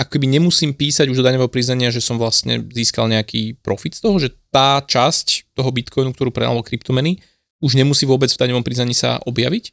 ako 0.00 0.18
keby 0.18 0.26
nemusím 0.26 0.72
písať 0.72 1.06
už 1.12 1.20
do 1.20 1.26
daňového 1.26 1.52
priznania, 1.52 1.92
že 1.92 2.02
som 2.02 2.16
vlastne 2.16 2.64
získal 2.72 3.06
nejaký 3.06 3.60
profit 3.60 3.94
z 3.94 4.00
toho, 4.02 4.16
že 4.18 4.34
tá 4.50 4.82
časť 4.82 5.54
toho 5.54 5.70
bitcoinu, 5.70 6.10
ktorú 6.10 6.34
predal 6.34 6.58
kryptomeny, 6.64 7.22
už 7.62 7.78
nemusí 7.78 8.08
vôbec 8.08 8.26
v 8.32 8.40
daňovom 8.40 8.66
priznaní 8.66 8.96
sa 8.96 9.22
objaviť? 9.22 9.70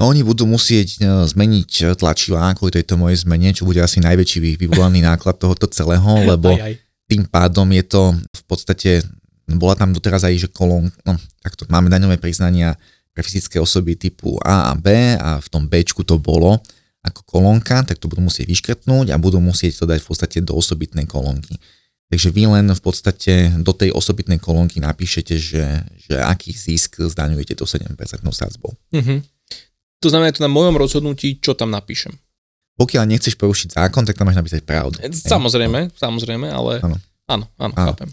No 0.00 0.10
oni 0.10 0.26
budú 0.26 0.48
musieť 0.48 0.98
e, 0.98 1.28
zmeniť 1.30 1.94
tlačivá 1.94 2.50
kvôli 2.58 2.74
tejto 2.74 2.98
mojej 2.98 3.22
zmene, 3.22 3.54
čo 3.54 3.68
bude 3.68 3.78
asi 3.78 4.02
najväčší 4.02 4.58
vyvolaný 4.58 5.04
náklad 5.10 5.38
tohoto 5.38 5.70
celého, 5.70 6.26
lebo 6.26 6.58
aj, 6.58 6.62
aj. 6.64 6.74
tým 7.06 7.22
pádom 7.30 7.68
je 7.70 7.84
to 7.86 8.02
v 8.18 8.42
podstate, 8.48 8.90
bola 9.46 9.74
tam 9.74 9.90
doteraz 9.90 10.22
aj, 10.26 10.46
že 10.46 10.48
kolón, 10.48 10.90
no 11.02 11.18
takto, 11.42 11.66
máme 11.66 11.90
daňové 11.90 12.18
priznania 12.18 12.78
pre 13.12 13.20
fyzické 13.20 13.60
osoby 13.60 13.98
typu 13.98 14.40
A 14.40 14.70
a 14.70 14.74
B 14.74 14.88
a 15.18 15.38
v 15.42 15.48
tom 15.52 15.68
B 15.68 15.84
to 15.84 16.16
bolo, 16.16 16.62
ako 17.02 17.20
kolónka, 17.26 17.82
tak 17.82 17.98
to 17.98 18.06
budú 18.06 18.22
musieť 18.22 18.46
vyškrtnúť 18.46 19.10
a 19.10 19.18
budú 19.18 19.42
musieť 19.42 19.82
to 19.82 19.84
dať 19.90 20.00
v 20.00 20.08
podstate 20.08 20.38
do 20.40 20.54
osobitnej 20.54 21.04
kolónky. 21.10 21.58
Takže 22.12 22.28
vy 22.28 22.44
len 22.44 22.68
v 22.68 22.82
podstate 22.82 23.50
do 23.64 23.72
tej 23.72 23.90
osobitnej 23.90 24.38
kolónky 24.38 24.78
napíšete, 24.78 25.34
že, 25.40 25.64
že 25.96 26.20
aký 26.20 26.52
zisk 26.52 27.00
zdaňujete 27.00 27.56
do 27.56 27.64
7% 27.64 27.96
sadzbou. 28.30 28.76
Mm-hmm. 28.92 29.18
To 30.02 30.08
znamená, 30.10 30.34
to 30.34 30.44
na 30.44 30.52
mojom 30.52 30.76
rozhodnutí, 30.76 31.40
čo 31.40 31.56
tam 31.56 31.72
napíšem. 31.72 32.12
Pokiaľ 32.76 33.04
nechceš 33.08 33.34
porušiť 33.34 33.80
zákon, 33.80 34.04
tak 34.04 34.16
tam 34.16 34.28
máš 34.28 34.38
napísať 34.38 34.62
pravdu. 34.62 35.00
Samozrejme, 35.02 35.92
samozrejme, 35.96 36.52
ale 36.52 36.84
áno, 36.84 36.96
áno, 37.28 37.44
áno, 37.58 37.74
áno. 37.74 37.88
chápem. 37.92 38.10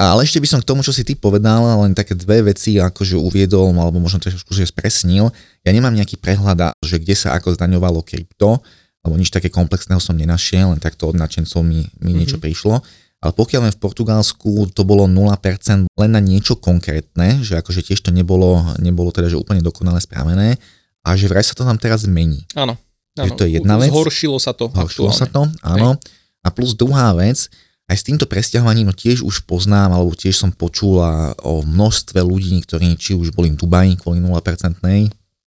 Ale 0.00 0.24
ešte 0.24 0.40
by 0.40 0.48
som 0.48 0.60
k 0.64 0.68
tomu, 0.72 0.80
čo 0.80 0.96
si 0.96 1.04
ty 1.04 1.12
povedal, 1.12 1.60
len 1.84 1.92
také 1.92 2.16
dve 2.16 2.40
veci 2.40 2.80
akože 2.80 3.20
uviedol, 3.20 3.68
alebo 3.76 4.00
možno 4.00 4.16
trošku 4.16 4.56
že 4.56 4.64
spresnil. 4.64 5.28
Ja 5.60 5.76
nemám 5.76 5.92
nejaký 5.92 6.16
prehľad, 6.16 6.72
že 6.80 6.96
kde 6.96 7.12
sa 7.12 7.36
ako 7.36 7.52
zdaňovalo 7.52 8.00
krypto, 8.00 8.64
alebo 9.04 9.20
nič 9.20 9.28
také 9.28 9.52
komplexného 9.52 10.00
som 10.00 10.16
nenašiel, 10.16 10.72
len 10.72 10.80
takto 10.80 11.12
od 11.12 11.20
nadšencov 11.20 11.60
mi, 11.60 11.84
mi 11.84 11.84
mm-hmm. 11.84 12.16
niečo 12.16 12.40
prišlo. 12.40 12.80
Ale 13.20 13.32
pokiaľ 13.36 13.68
len 13.68 13.74
v 13.76 13.82
Portugalsku 13.84 14.72
to 14.72 14.88
bolo 14.88 15.04
0% 15.04 15.92
len 15.92 16.10
na 16.10 16.20
niečo 16.24 16.56
konkrétne, 16.56 17.44
že 17.44 17.60
akože 17.60 17.84
tiež 17.84 18.00
to 18.00 18.08
nebolo, 18.08 18.64
nebolo 18.80 19.12
teda 19.12 19.28
že 19.28 19.36
úplne 19.36 19.60
dokonale 19.60 20.00
spravené 20.00 20.56
a 21.04 21.08
že 21.12 21.28
vraj 21.28 21.44
sa 21.44 21.52
to 21.52 21.68
tam 21.68 21.76
teraz 21.76 22.08
zmení. 22.08 22.48
Áno. 22.56 22.80
Že 23.20 23.36
to 23.36 23.44
je 23.44 23.60
jedna 23.60 23.76
vec. 23.76 23.92
Zhoršilo 23.92 24.40
sa 24.40 24.56
to. 24.56 24.72
Zhoršilo 24.72 25.12
sa 25.12 25.28
to, 25.28 25.44
áno. 25.60 26.00
A 26.40 26.48
plus 26.48 26.72
druhá 26.72 27.12
vec, 27.12 27.52
aj 27.90 27.96
s 27.98 28.06
týmto 28.06 28.30
presťahovaním 28.30 28.86
no 28.86 28.94
tiež 28.94 29.26
už 29.26 29.42
poznám, 29.50 29.98
alebo 29.98 30.14
tiež 30.14 30.38
som 30.38 30.54
počula 30.54 31.34
o 31.42 31.66
množstve 31.66 32.22
ľudí, 32.22 32.62
ktorí 32.62 32.94
či 32.94 33.18
už 33.18 33.34
boli 33.34 33.50
v 33.50 33.58
Dubaji 33.58 33.98
kvôli 33.98 34.22
0%, 34.22 34.30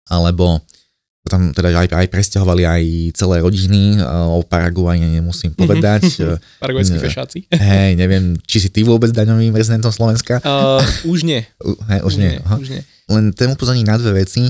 alebo 0.07 0.63
tam 1.29 1.53
teda 1.53 1.77
aj, 1.77 1.93
aj 1.93 2.09
presťahovali 2.09 2.63
aj 2.65 2.83
celé 3.13 3.45
rodiny, 3.45 4.01
o 4.33 4.41
Paraguaji 4.47 5.21
nemusím 5.21 5.53
mhm. 5.53 5.59
povedať. 5.59 6.03
Paraguajskí 6.65 6.97
fešáci. 6.97 7.39
Hej, 7.53 7.99
neviem, 7.99 8.39
či 8.47 8.63
si 8.63 8.69
ty 8.73 8.87
vôbec 8.87 9.13
daňovým 9.13 9.53
rezidentom 9.53 9.93
Slovenska? 9.93 10.41
Uh, 10.41 10.81
už 11.11 11.27
nie. 11.27 11.45
Hej, 11.91 12.01
už, 12.07 12.15
už 12.15 12.23
nie. 12.23 12.33
nie. 12.39 12.57
Už 12.63 12.69
nie. 12.71 12.83
Len 13.11 13.35
tému 13.35 13.59
upozorniť 13.59 13.85
na 13.85 13.99
dve 14.01 14.25
veci. 14.25 14.49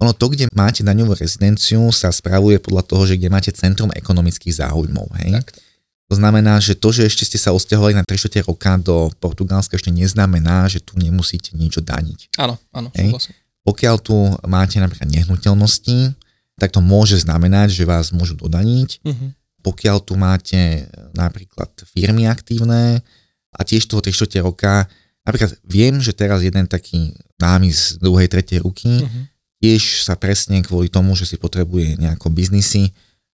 Ono 0.00 0.16
to, 0.16 0.32
kde 0.32 0.48
máte 0.56 0.80
daňovú 0.80 1.12
rezidenciu, 1.12 1.92
sa 1.92 2.08
spravuje 2.08 2.56
podľa 2.56 2.88
toho, 2.88 3.02
že 3.04 3.20
kde 3.20 3.28
máte 3.28 3.52
centrum 3.52 3.92
ekonomických 3.92 4.64
záujmov. 4.64 5.12
Hej? 5.24 5.40
Tak. 5.40 5.69
To 6.10 6.18
znamená, 6.18 6.58
že 6.58 6.74
to, 6.74 6.90
že 6.90 7.06
ešte 7.06 7.22
ste 7.22 7.38
sa 7.38 7.54
osťahovali 7.54 7.94
na 7.94 8.02
3 8.02 8.42
roka 8.42 8.74
do 8.82 9.14
Portugalska, 9.22 9.78
ešte 9.78 9.94
neznamená, 9.94 10.66
že 10.66 10.82
tu 10.82 10.98
nemusíte 10.98 11.54
niečo 11.54 11.78
daniť. 11.78 12.34
Áno, 12.34 12.58
áno, 12.74 12.90
súhlasím. 12.90 13.38
Pokiaľ 13.62 13.96
tu 14.02 14.16
máte 14.42 14.82
napríklad 14.82 15.06
nehnuteľnosti, 15.06 16.18
tak 16.58 16.74
to 16.74 16.82
môže 16.82 17.22
znamenať, 17.22 17.78
že 17.78 17.86
vás 17.86 18.10
môžu 18.10 18.34
dodaniť. 18.34 19.06
Uh-huh. 19.06 19.30
Pokiaľ 19.62 19.96
tu 20.02 20.18
máte 20.18 20.90
napríklad 21.14 21.70
firmy 21.86 22.26
aktívne 22.26 23.06
a 23.54 23.60
tiež 23.62 23.86
toho 23.86 24.02
3 24.02 24.10
roka, 24.42 24.90
napríklad 25.22 25.62
viem, 25.62 26.02
že 26.02 26.10
teraz 26.10 26.42
jeden 26.42 26.66
taký 26.66 27.14
námi 27.38 27.70
z 27.70 28.02
druhej, 28.02 28.26
tretej 28.26 28.66
ruky 28.66 29.06
uh-huh. 29.06 29.30
tiež 29.62 30.02
sa 30.02 30.18
presne 30.18 30.58
kvôli 30.66 30.90
tomu, 30.90 31.14
že 31.14 31.30
si 31.30 31.38
potrebuje 31.38 32.02
nejako 32.02 32.34
biznisy 32.34 32.90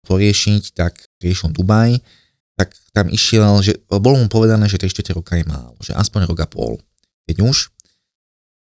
poriešiť, 0.08 0.72
tak 0.72 0.96
riešil 1.20 1.52
Dubaj 1.52 2.00
tak 2.62 2.78
tam 2.94 3.10
išiel, 3.10 3.58
že 3.58 3.82
bolo 3.90 4.22
mu 4.22 4.30
povedané, 4.30 4.70
že 4.70 4.78
3 4.78 5.18
roka 5.18 5.34
je 5.34 5.42
málo, 5.42 5.74
že 5.82 5.98
aspoň 5.98 6.30
rok 6.30 6.38
a 6.38 6.46
pol. 6.46 6.78
Keď 7.26 7.42
už, 7.42 7.74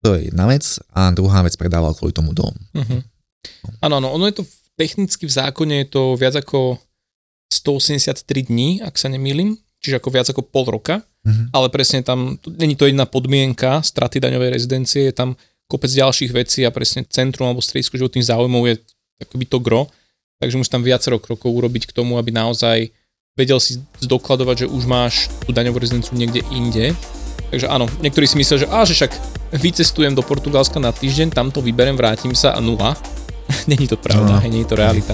to 0.02 0.18
je 0.18 0.34
jedna 0.34 0.50
vec 0.50 0.66
a 0.90 1.14
druhá 1.14 1.46
vec 1.46 1.54
predával 1.54 1.94
kvôli 1.94 2.10
tomu 2.10 2.34
dom. 2.34 2.50
Uh-huh. 2.74 3.00
Áno, 3.78 4.02
áno, 4.02 4.10
ono 4.10 4.26
je 4.26 4.42
to 4.42 4.44
technicky 4.74 5.30
v 5.30 5.32
zákone 5.38 5.86
je 5.86 5.88
to 5.94 6.02
viac 6.18 6.34
ako 6.34 6.82
183 7.54 8.50
dní, 8.50 8.82
ak 8.82 8.98
sa 8.98 9.06
nemýlim, 9.06 9.54
čiže 9.78 10.02
ako 10.02 10.08
viac 10.10 10.26
ako 10.26 10.42
pol 10.42 10.66
roka, 10.66 11.06
uh-huh. 11.06 11.54
ale 11.54 11.70
presne 11.70 12.02
tam, 12.02 12.34
není 12.58 12.74
to 12.74 12.90
jedna 12.90 13.06
podmienka 13.06 13.78
straty 13.86 14.18
daňovej 14.18 14.50
rezidencie, 14.50 15.06
je 15.06 15.14
tam 15.14 15.38
kopec 15.70 15.94
ďalších 15.94 16.34
vecí 16.34 16.66
a 16.66 16.74
presne 16.74 17.06
centrum 17.06 17.46
alebo 17.46 17.62
stredisko 17.62 17.94
životných 17.94 18.26
záujmov 18.26 18.62
je 18.66 18.74
akoby 19.22 19.46
to 19.46 19.62
gro, 19.62 19.86
takže 20.42 20.58
musí 20.58 20.70
tam 20.72 20.82
viacero 20.82 21.22
krokov 21.22 21.54
urobiť 21.54 21.86
k 21.86 21.94
tomu, 21.94 22.18
aby 22.18 22.34
naozaj 22.34 22.90
vedel 23.32 23.56
si 23.56 23.80
zdokladovať, 24.04 24.64
že 24.64 24.66
už 24.68 24.84
máš 24.84 25.32
tú 25.48 25.56
daňovú 25.56 25.80
rezidenciu 25.80 26.12
niekde 26.20 26.44
inde. 26.52 26.92
Takže 27.48 27.64
áno, 27.64 27.88
niektorí 28.04 28.28
si 28.28 28.36
myslia, 28.36 28.60
že 28.60 28.68
á, 28.68 28.84
že 28.84 28.92
však 28.92 29.12
vycestujem 29.56 30.12
do 30.12 30.20
Portugalska 30.20 30.76
na 30.76 30.92
týždeň, 30.92 31.32
tam 31.32 31.48
to 31.48 31.64
vyberem, 31.64 31.96
vrátim 31.96 32.36
sa 32.36 32.52
a 32.52 32.60
nula. 32.60 32.92
Není 33.72 33.88
to 33.88 33.96
pravda, 33.96 34.36
no. 34.36 34.44
není 34.44 34.64
to 34.64 34.76
realita. 34.76 35.12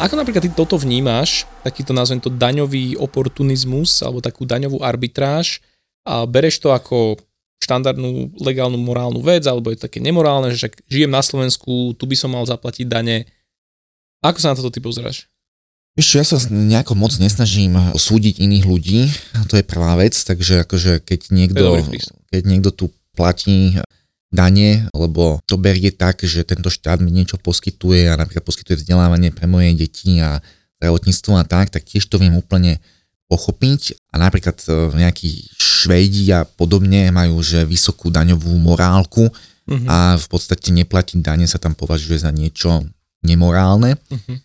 Ako 0.00 0.16
napríklad 0.16 0.42
ty 0.42 0.50
toto 0.54 0.80
vnímaš, 0.80 1.44
takýto 1.60 1.92
nazvem 1.92 2.22
to 2.22 2.32
daňový 2.32 2.96
oportunizmus 2.96 4.00
alebo 4.00 4.24
takú 4.24 4.48
daňovú 4.48 4.80
arbitráž 4.80 5.60
a 6.08 6.24
bereš 6.24 6.62
to 6.62 6.72
ako 6.72 7.20
štandardnú 7.60 8.32
legálnu 8.40 8.80
morálnu 8.80 9.20
vec 9.20 9.44
alebo 9.44 9.68
je 9.68 9.76
to 9.76 9.86
také 9.92 10.00
nemorálne, 10.00 10.48
že 10.50 10.66
však 10.66 10.74
žijem 10.88 11.12
na 11.12 11.20
Slovensku, 11.20 11.92
tu 12.00 12.04
by 12.08 12.16
som 12.16 12.32
mal 12.32 12.48
zaplatiť 12.48 12.88
dane, 12.88 13.28
ako 14.20 14.38
sa 14.40 14.52
na 14.52 14.58
toto 14.60 14.72
ty 14.72 14.80
pozráš? 14.84 15.28
Víš 15.98 16.22
ja 16.22 16.24
sa 16.24 16.38
nejako 16.48 16.94
moc 16.94 17.12
nesnažím 17.18 17.74
súdiť 17.96 18.38
iných 18.38 18.64
ľudí, 18.64 19.00
to 19.50 19.58
je 19.58 19.64
prvá 19.66 19.98
vec, 19.98 20.14
takže 20.14 20.64
akože 20.64 21.02
keď 21.02 21.20
niekto, 21.34 21.66
keď 22.30 22.42
niekto 22.46 22.70
tu 22.70 22.84
platí 23.16 23.76
dane, 24.30 24.86
lebo 24.94 25.42
to 25.50 25.58
berie 25.58 25.90
tak, 25.90 26.22
že 26.22 26.46
tento 26.46 26.70
štát 26.70 27.02
mi 27.02 27.10
niečo 27.10 27.34
poskytuje 27.36 28.06
a 28.06 28.14
napríklad 28.14 28.46
poskytuje 28.46 28.78
vzdelávanie 28.78 29.34
pre 29.34 29.50
moje 29.50 29.74
deti 29.74 30.22
a 30.22 30.38
zdravotníctvo 30.78 31.32
a 31.34 31.44
tak, 31.44 31.74
tak 31.74 31.82
tiež 31.82 32.06
to 32.06 32.16
viem 32.16 32.38
úplne 32.38 32.78
pochopiť 33.26 34.10
a 34.10 34.22
napríklad 34.22 34.58
e, 34.66 34.70
nejakí 34.96 35.54
Švédi 35.58 36.30
a 36.34 36.42
podobne 36.42 37.10
majú 37.14 37.38
že 37.42 37.62
vysokú 37.62 38.10
daňovú 38.10 38.58
morálku 38.58 39.30
uh-huh. 39.30 39.86
a 39.86 40.18
v 40.18 40.26
podstate 40.26 40.74
neplatiť 40.74 41.22
dane 41.22 41.46
sa 41.46 41.62
tam 41.62 41.78
považuje 41.78 42.18
za 42.18 42.34
niečo 42.34 42.86
nemorálne. 43.20 43.96
Uh-huh. 44.08 44.36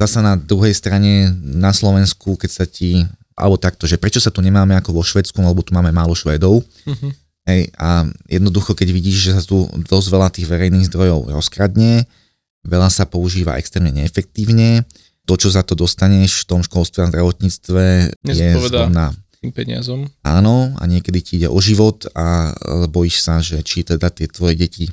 Zasa 0.00 0.24
na 0.24 0.34
druhej 0.38 0.72
strane 0.72 1.28
na 1.40 1.74
Slovensku, 1.76 2.38
keď 2.40 2.50
sa 2.50 2.64
ti, 2.64 3.04
alebo 3.36 3.60
takto, 3.60 3.84
že 3.84 4.00
prečo 4.00 4.22
sa 4.22 4.32
tu 4.32 4.40
nemáme 4.40 4.72
ako 4.78 4.96
vo 4.96 5.02
Švedsku, 5.04 5.36
lebo 5.38 5.60
tu 5.60 5.76
máme 5.76 5.92
málo 5.92 6.16
Švedov. 6.16 6.64
Uh-huh. 6.64 7.12
Hej, 7.48 7.72
a 7.80 8.04
jednoducho, 8.28 8.76
keď 8.76 8.88
vidíš, 8.92 9.16
že 9.28 9.32
sa 9.36 9.42
tu 9.42 9.64
dosť 9.66 10.06
veľa 10.12 10.28
tých 10.30 10.46
verejných 10.46 10.88
zdrojov 10.92 11.32
rozkradne, 11.32 12.04
veľa 12.64 12.92
sa 12.92 13.08
používa 13.08 13.56
extrémne 13.56 13.90
neefektívne, 13.96 14.84
to, 15.24 15.34
čo 15.36 15.48
za 15.48 15.64
to 15.64 15.72
dostaneš 15.72 16.44
v 16.44 16.48
tom 16.48 16.60
školstve 16.60 17.06
a 17.06 17.10
zdravotníctve, 17.10 17.84
je 18.28 18.48
zrovna 18.60 19.16
tým 19.40 19.56
peniazom. 19.56 20.04
Áno, 20.20 20.76
a 20.76 20.82
niekedy 20.84 21.18
ti 21.24 21.32
ide 21.40 21.48
o 21.48 21.56
život 21.64 22.04
a 22.12 22.52
bojíš 22.92 23.24
sa, 23.24 23.40
že 23.40 23.64
či 23.64 23.88
teda 23.88 24.12
tie 24.12 24.28
tvoje 24.28 24.52
deti 24.52 24.92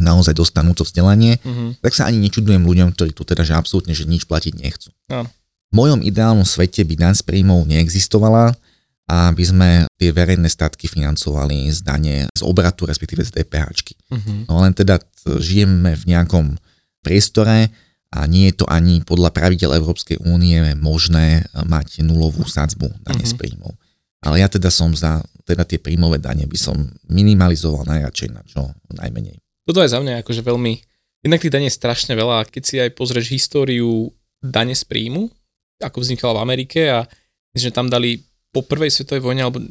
naozaj 0.00 0.34
dostanú 0.34 0.72
to 0.72 0.82
vzdelanie, 0.82 1.38
uh-huh. 1.40 1.76
tak 1.84 1.92
sa 1.92 2.08
ani 2.08 2.18
nečudujem 2.24 2.64
ľuďom, 2.64 2.96
ktorí 2.96 3.12
tu 3.12 3.22
teda, 3.22 3.44
že 3.44 3.54
absolútne, 3.54 3.92
že 3.92 4.08
nič 4.08 4.24
platiť 4.26 4.56
nechcú. 4.56 4.90
Áno. 5.12 5.28
V 5.70 5.72
mojom 5.78 6.00
ideálnom 6.02 6.42
svete 6.42 6.82
by 6.82 6.98
daň 6.98 7.14
z 7.14 7.22
príjmov 7.22 7.62
neexistovala 7.70 8.58
a 9.06 9.30
by 9.30 9.44
sme 9.46 9.68
tie 9.98 10.10
verejné 10.10 10.50
statky 10.50 10.90
financovali 10.90 11.70
z 11.70 11.82
dane 11.86 12.26
z 12.30 12.42
obratu, 12.42 12.90
respektíve 12.90 13.22
z 13.22 13.30
DPH. 13.38 13.94
Uh-huh. 14.10 14.50
No 14.50 14.66
len 14.66 14.74
teda 14.74 14.98
žijeme 15.38 15.94
v 15.94 16.04
nejakom 16.10 16.58
priestore 17.06 17.70
a 18.10 18.26
nie 18.26 18.50
je 18.50 18.62
to 18.62 18.66
ani 18.66 19.06
podľa 19.06 19.30
pravidel 19.30 19.70
Európskej 19.78 20.18
únie 20.26 20.74
možné 20.74 21.46
mať 21.54 22.02
nulovú 22.02 22.42
sadzbu 22.42 22.90
dane 23.06 23.22
uh-huh. 23.22 23.30
z 23.30 23.38
príjmov. 23.38 23.78
Ale 24.20 24.42
ja 24.42 24.50
teda 24.50 24.68
som 24.68 24.92
za 24.92 25.22
teda 25.50 25.66
tie 25.66 25.82
príjmové 25.82 26.22
dane 26.22 26.46
by 26.46 26.58
som 26.58 26.76
minimalizoval 27.10 27.82
najradšej 27.88 28.28
na 28.30 28.42
čo 28.46 28.70
najmenej. 28.94 29.42
Toto 29.70 29.86
je 29.86 29.94
za 29.94 30.02
mňa 30.02 30.26
akože 30.26 30.42
veľmi... 30.42 30.82
Inak 31.22 31.46
tých 31.46 31.54
daní 31.54 31.70
je 31.70 31.78
strašne 31.78 32.18
veľa 32.18 32.50
keď 32.50 32.62
si 32.66 32.82
aj 32.82 32.90
pozrieš 32.98 33.30
históriu 33.30 34.10
dane 34.42 34.74
z 34.74 34.82
príjmu, 34.82 35.30
ako 35.78 36.02
vznikala 36.02 36.42
v 36.42 36.42
Amerike 36.42 36.90
a 36.90 37.06
že 37.54 37.70
tam 37.70 37.86
dali 37.86 38.18
po 38.50 38.66
prvej 38.66 38.90
svetovej 38.90 39.22
vojne, 39.22 39.46
alebo 39.46 39.62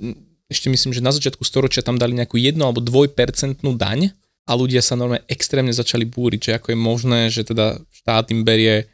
ešte 0.48 0.72
myslím, 0.72 0.96
že 0.96 1.04
na 1.04 1.12
začiatku 1.12 1.44
storočia 1.44 1.84
tam 1.84 2.00
dali 2.00 2.16
nejakú 2.16 2.40
jedno 2.40 2.72
alebo 2.72 2.80
dvojpercentnú 2.80 3.76
daň 3.76 4.16
a 4.48 4.56
ľudia 4.56 4.80
sa 4.80 4.96
normálne 4.96 5.28
extrémne 5.28 5.76
začali 5.76 6.08
búriť, 6.08 6.40
že 6.40 6.52
ako 6.56 6.72
je 6.72 6.80
možné, 6.80 7.20
že 7.28 7.44
teda 7.44 7.84
štát 7.92 8.32
im 8.32 8.48
berie 8.48 8.88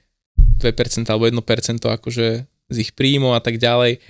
2% 0.57 1.05
alebo 1.05 1.29
1% 1.29 1.85
akože 1.85 2.25
z 2.49 2.75
ich 2.81 2.97
príjmov 2.97 3.37
a 3.37 3.41
tak 3.45 3.61
ďalej. 3.61 4.01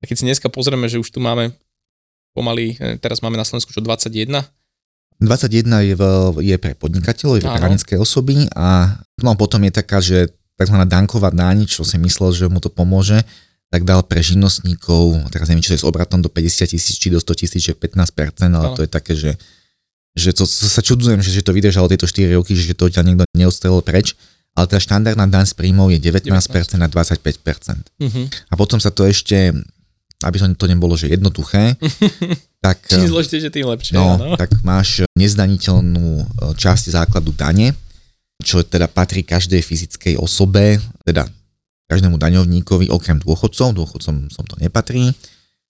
A 0.00 0.02
keď 0.02 0.16
si 0.18 0.26
dneska 0.26 0.50
pozrieme, 0.50 0.90
že 0.90 0.98
už 0.98 1.14
tu 1.14 1.22
máme 1.22 1.54
pomaly, 2.34 2.74
e, 2.74 2.98
teraz 2.98 3.22
máme 3.22 3.38
na 3.38 3.46
Slovensku 3.46 3.70
čo 3.70 3.78
21, 3.78 4.50
21 5.20 5.84
je, 5.84 5.94
v, 5.96 6.04
je 6.40 6.56
pre 6.56 6.72
podnikateľov, 6.72 7.38
je 7.38 7.44
pre 7.44 7.60
právnické 7.60 7.94
osoby 8.00 8.48
a 8.56 8.96
no 9.20 9.36
potom 9.36 9.60
je 9.68 9.72
taká, 9.72 10.00
že 10.00 10.32
tzv. 10.56 10.76
danková 10.88 11.28
daň, 11.32 11.68
čo 11.68 11.84
si 11.84 12.00
myslel, 12.00 12.32
že 12.32 12.44
mu 12.48 12.60
to 12.60 12.72
pomôže, 12.72 13.20
tak 13.70 13.86
dal 13.86 14.02
pre 14.02 14.18
živnostníkov, 14.18 15.30
teraz 15.30 15.46
neviem, 15.46 15.62
či 15.62 15.72
to 15.72 15.76
je 15.78 15.82
s 15.84 15.88
obratom 15.88 16.18
do 16.18 16.32
50 16.32 16.74
tisíc, 16.74 16.96
či 16.98 17.08
do 17.08 17.22
100 17.22 17.40
tisíc, 17.46 17.62
že 17.62 17.72
15%, 17.76 18.50
ale 18.50 18.66
no. 18.66 18.74
to 18.74 18.82
je 18.82 18.90
také, 18.90 19.14
že, 19.14 19.38
že 20.18 20.34
to, 20.34 20.42
to 20.42 20.66
sa 20.66 20.82
čudzujem, 20.82 21.22
že, 21.22 21.30
že 21.30 21.46
to 21.46 21.54
vydržalo 21.54 21.86
tieto 21.86 22.10
4 22.10 22.34
roky, 22.34 22.58
že 22.58 22.74
to 22.74 22.90
ťa 22.90 23.06
niekto 23.06 23.24
neodstrelil 23.36 23.84
preč, 23.86 24.18
ale 24.58 24.66
tá 24.66 24.82
štandardná 24.82 25.30
daň 25.30 25.46
z 25.46 25.54
príjmov 25.54 25.94
je 25.94 26.02
19%, 26.02 26.26
19. 26.26 26.82
na 26.82 26.90
25%. 26.90 27.86
Uh-huh. 28.02 28.26
A 28.50 28.54
potom 28.58 28.82
sa 28.82 28.90
to 28.90 29.06
ešte, 29.06 29.54
aby 30.20 30.36
to, 30.36 30.46
to 30.56 30.66
nebolo, 30.68 30.94
že 30.96 31.08
jednoduché, 31.08 31.76
tak... 32.64 32.84
Čím 32.84 33.08
zložitejšie, 33.08 33.50
tým 33.50 33.68
lepšie. 33.68 33.94
No, 33.96 34.20
no, 34.20 34.36
tak 34.36 34.52
máš 34.60 35.08
nezdaniteľnú 35.16 36.08
e, 36.20 36.24
časť 36.56 36.92
základu 36.92 37.32
dane, 37.32 37.72
čo 38.40 38.64
teda 38.64 38.88
patrí 38.88 39.24
každej 39.24 39.60
fyzickej 39.60 40.14
osobe, 40.20 40.80
teda 41.04 41.28
každému 41.88 42.20
daňovníkovi, 42.20 42.92
okrem 42.92 43.18
dôchodcov, 43.18 43.74
dôchodcom 43.74 44.30
som 44.30 44.44
to 44.46 44.56
nepatrí, 44.60 45.12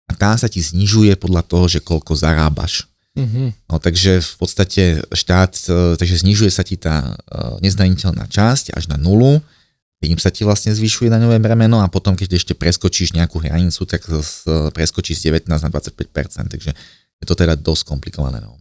a 0.08 0.12
tá 0.13 0.36
sa 0.36 0.51
ti 0.51 0.60
znižuje 0.60 1.15
podľa 1.15 1.47
toho, 1.47 1.65
že 1.71 1.79
koľko 1.79 2.13
zarábaš. 2.19 2.91
Mm-hmm. 3.13 3.47
No 3.69 3.77
takže 3.77 4.19
v 4.19 4.36
podstate 4.41 4.84
štát, 5.13 5.53
e, 5.69 5.95
takže 5.95 6.25
znižuje 6.25 6.49
sa 6.49 6.65
ti 6.65 6.75
tá 6.75 7.13
e, 7.13 7.62
nezdaniteľná 7.62 8.25
časť 8.25 8.73
až 8.73 8.89
na 8.89 8.97
nulu, 8.97 9.39
tým 10.03 10.19
sa 10.19 10.27
ti 10.27 10.43
vlastne 10.43 10.75
zvyšuje 10.75 11.07
daňové 11.07 11.39
bremeno 11.39 11.79
a 11.79 11.87
potom, 11.87 12.11
keď 12.11 12.35
ešte 12.35 12.51
preskočíš 12.51 13.15
nejakú 13.15 13.39
hranicu, 13.39 13.87
tak 13.87 14.03
preskočíš 14.75 15.23
z 15.23 15.47
19 15.47 15.47
na 15.47 15.69
25%, 15.71 16.51
takže 16.51 16.75
je 17.23 17.25
to 17.25 17.39
teda 17.39 17.55
dosť 17.55 17.87
komplikované. 17.87 18.43
No. 18.43 18.59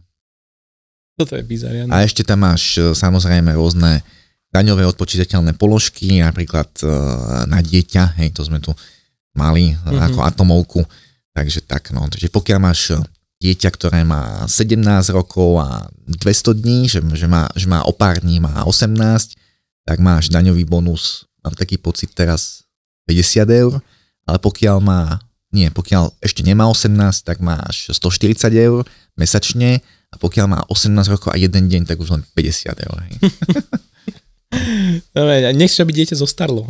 Toto 1.19 1.35
je 1.35 1.43
bizarian. 1.43 1.91
A 1.91 2.07
ešte 2.07 2.23
tam 2.23 2.47
máš 2.47 2.79
e, 2.79 2.95
samozrejme 2.95 3.51
rôzne 3.59 3.99
daňové 4.55 4.87
odpočítateľné 4.87 5.59
položky, 5.59 6.23
napríklad 6.23 6.71
e, 6.79 6.87
na 7.51 7.59
dieťa, 7.59 8.23
hej, 8.23 8.31
to 8.31 8.47
sme 8.47 8.63
tu 8.63 8.71
mali 9.35 9.75
mm-hmm. 9.75 9.99
ako 9.99 10.19
atomovku, 10.23 10.81
takže 11.35 11.59
tak, 11.67 11.91
no, 11.91 12.07
takže 12.07 12.31
pokiaľ 12.31 12.59
máš 12.63 12.95
dieťa, 13.43 13.69
ktoré 13.75 14.07
má 14.07 14.47
17 14.47 14.79
rokov 15.11 15.59
a 15.59 15.91
200 16.07 16.55
dní, 16.55 16.87
že, 16.87 17.03
že, 17.19 17.27
má, 17.27 17.51
že 17.51 17.67
má 17.67 17.83
o 17.83 17.91
pár 17.91 18.23
dní, 18.23 18.39
má 18.39 18.63
18, 18.63 18.95
tak 19.83 19.99
máš 19.99 20.31
daňový 20.31 20.63
bonus, 20.63 21.27
mám 21.43 21.53
taký 21.53 21.77
pocit 21.77 22.15
teraz 22.15 22.63
50 23.05 23.45
eur, 23.51 23.73
ale 24.23 24.37
pokiaľ 24.39 24.79
má, 24.79 25.19
nie, 25.51 25.67
pokiaľ 25.69 26.15
ešte 26.23 26.41
nemá 26.41 26.65
18, 26.71 27.27
tak 27.27 27.43
máš 27.43 27.91
140 27.91 28.47
eur 28.55 28.87
mesačne 29.19 29.83
a 30.09 30.15
pokiaľ 30.17 30.45
má 30.47 30.59
18 30.71 31.13
rokov 31.13 31.35
a 31.35 31.37
jeden 31.37 31.67
deň, 31.67 31.85
tak 31.85 31.99
už 31.99 32.15
len 32.15 32.23
50 32.33 32.87
eur. 32.87 32.97
Dobre, 35.17 35.53
nechceš, 35.53 35.83
aby 35.83 35.93
dieťa 35.93 36.15
zostarlo. 36.15 36.63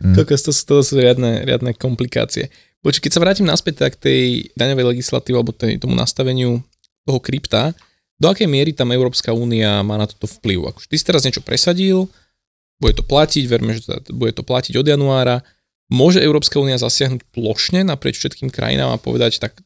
mm. 0.00 0.16
to, 0.16 0.24
to, 0.24 0.50
sú, 0.50 0.62
to 0.64 0.74
sú 0.80 0.98
riadne, 0.98 1.44
riadne 1.44 1.76
komplikácie. 1.76 2.48
Počkej, 2.80 3.10
keď 3.10 3.12
sa 3.12 3.22
vrátim 3.22 3.44
naspäť 3.44 3.92
k 3.92 4.00
tej 4.00 4.20
daňovej 4.56 4.96
legislatíve 4.96 5.36
alebo 5.36 5.52
tej, 5.52 5.76
tomu 5.76 5.92
nastaveniu 5.92 6.64
toho 7.04 7.20
krypta, 7.20 7.76
do 8.20 8.28
akej 8.28 8.48
miery 8.48 8.76
tam 8.76 8.92
Európska 8.92 9.32
únia 9.32 9.80
má 9.80 9.96
na 9.96 10.04
toto 10.04 10.28
vplyv? 10.28 10.72
Ako, 10.72 10.78
ty 10.84 10.96
si 10.96 11.04
teraz 11.04 11.24
niečo 11.24 11.44
presadil, 11.44 12.08
bude 12.80 12.96
to 12.96 13.04
platiť, 13.04 13.44
verme, 13.44 13.76
že 13.76 13.86
teda 13.86 14.00
bude 14.16 14.32
to 14.32 14.42
platiť 14.42 14.74
od 14.80 14.86
januára. 14.88 15.44
Môže 15.92 16.24
Európska 16.24 16.56
únia 16.56 16.80
zasiahnuť 16.80 17.28
plošne 17.30 17.84
naprieč 17.84 18.16
všetkým 18.18 18.48
krajinám 18.48 18.96
a 18.96 19.02
povedať, 19.02 19.36
tak 19.38 19.60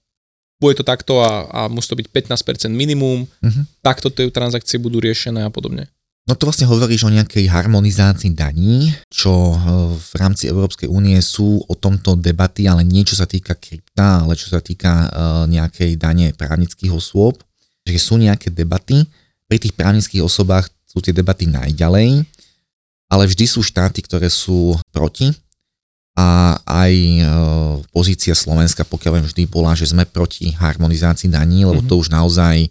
bude 0.58 0.74
to 0.74 0.84
takto 0.86 1.20
a, 1.22 1.46
a 1.50 1.60
musí 1.70 1.92
to 1.92 1.98
byť 2.00 2.08
15% 2.10 2.72
minimum, 2.72 3.26
uh-huh. 3.28 3.64
takto 3.84 4.08
tie 4.08 4.32
transakcie 4.32 4.80
budú 4.80 4.98
riešené 5.02 5.44
a 5.46 5.50
podobne. 5.52 5.92
No 6.24 6.32
to 6.32 6.48
vlastne 6.48 6.64
hovoríš 6.64 7.04
o 7.04 7.12
nejakej 7.12 7.52
harmonizácii 7.52 8.32
daní, 8.32 8.96
čo 9.12 9.28
e, 9.28 9.56
v 10.00 10.12
rámci 10.16 10.48
Európskej 10.48 10.88
únie 10.88 11.20
sú 11.20 11.60
o 11.68 11.74
tomto 11.76 12.16
debaty, 12.16 12.64
ale 12.64 12.80
nie 12.80 13.04
čo 13.04 13.12
sa 13.12 13.28
týka 13.28 13.52
krypta, 13.52 14.24
ale 14.24 14.32
čo 14.32 14.48
sa 14.48 14.64
týka 14.64 15.04
e, 15.04 15.08
nejakej 15.52 16.00
dane 16.00 16.32
právnických 16.32 16.96
osôb. 16.96 17.44
Takže 17.84 18.00
sú 18.00 18.16
nejaké 18.16 18.48
debaty. 18.48 19.04
Pri 19.44 19.60
tých 19.60 19.76
právnických 19.76 20.24
osobách 20.24 20.72
sú 20.88 21.04
tie 21.04 21.12
debaty 21.12 21.44
najďalej, 21.44 22.24
ale 23.08 23.28
vždy 23.28 23.44
sú 23.46 23.60
štáty, 23.60 24.00
ktoré 24.02 24.28
sú 24.32 24.76
proti 24.90 25.32
a 26.14 26.58
aj 26.62 26.92
e, 26.94 27.20
pozícia 27.90 28.38
Slovenska, 28.38 28.86
pokiaľ 28.86 29.26
vždy 29.26 29.50
bola, 29.50 29.74
že 29.74 29.90
sme 29.90 30.06
proti 30.06 30.54
harmonizácii 30.54 31.26
daní, 31.26 31.66
lebo 31.66 31.82
mm-hmm. 31.82 31.90
to 31.90 32.00
už 32.00 32.08
naozaj 32.14 32.70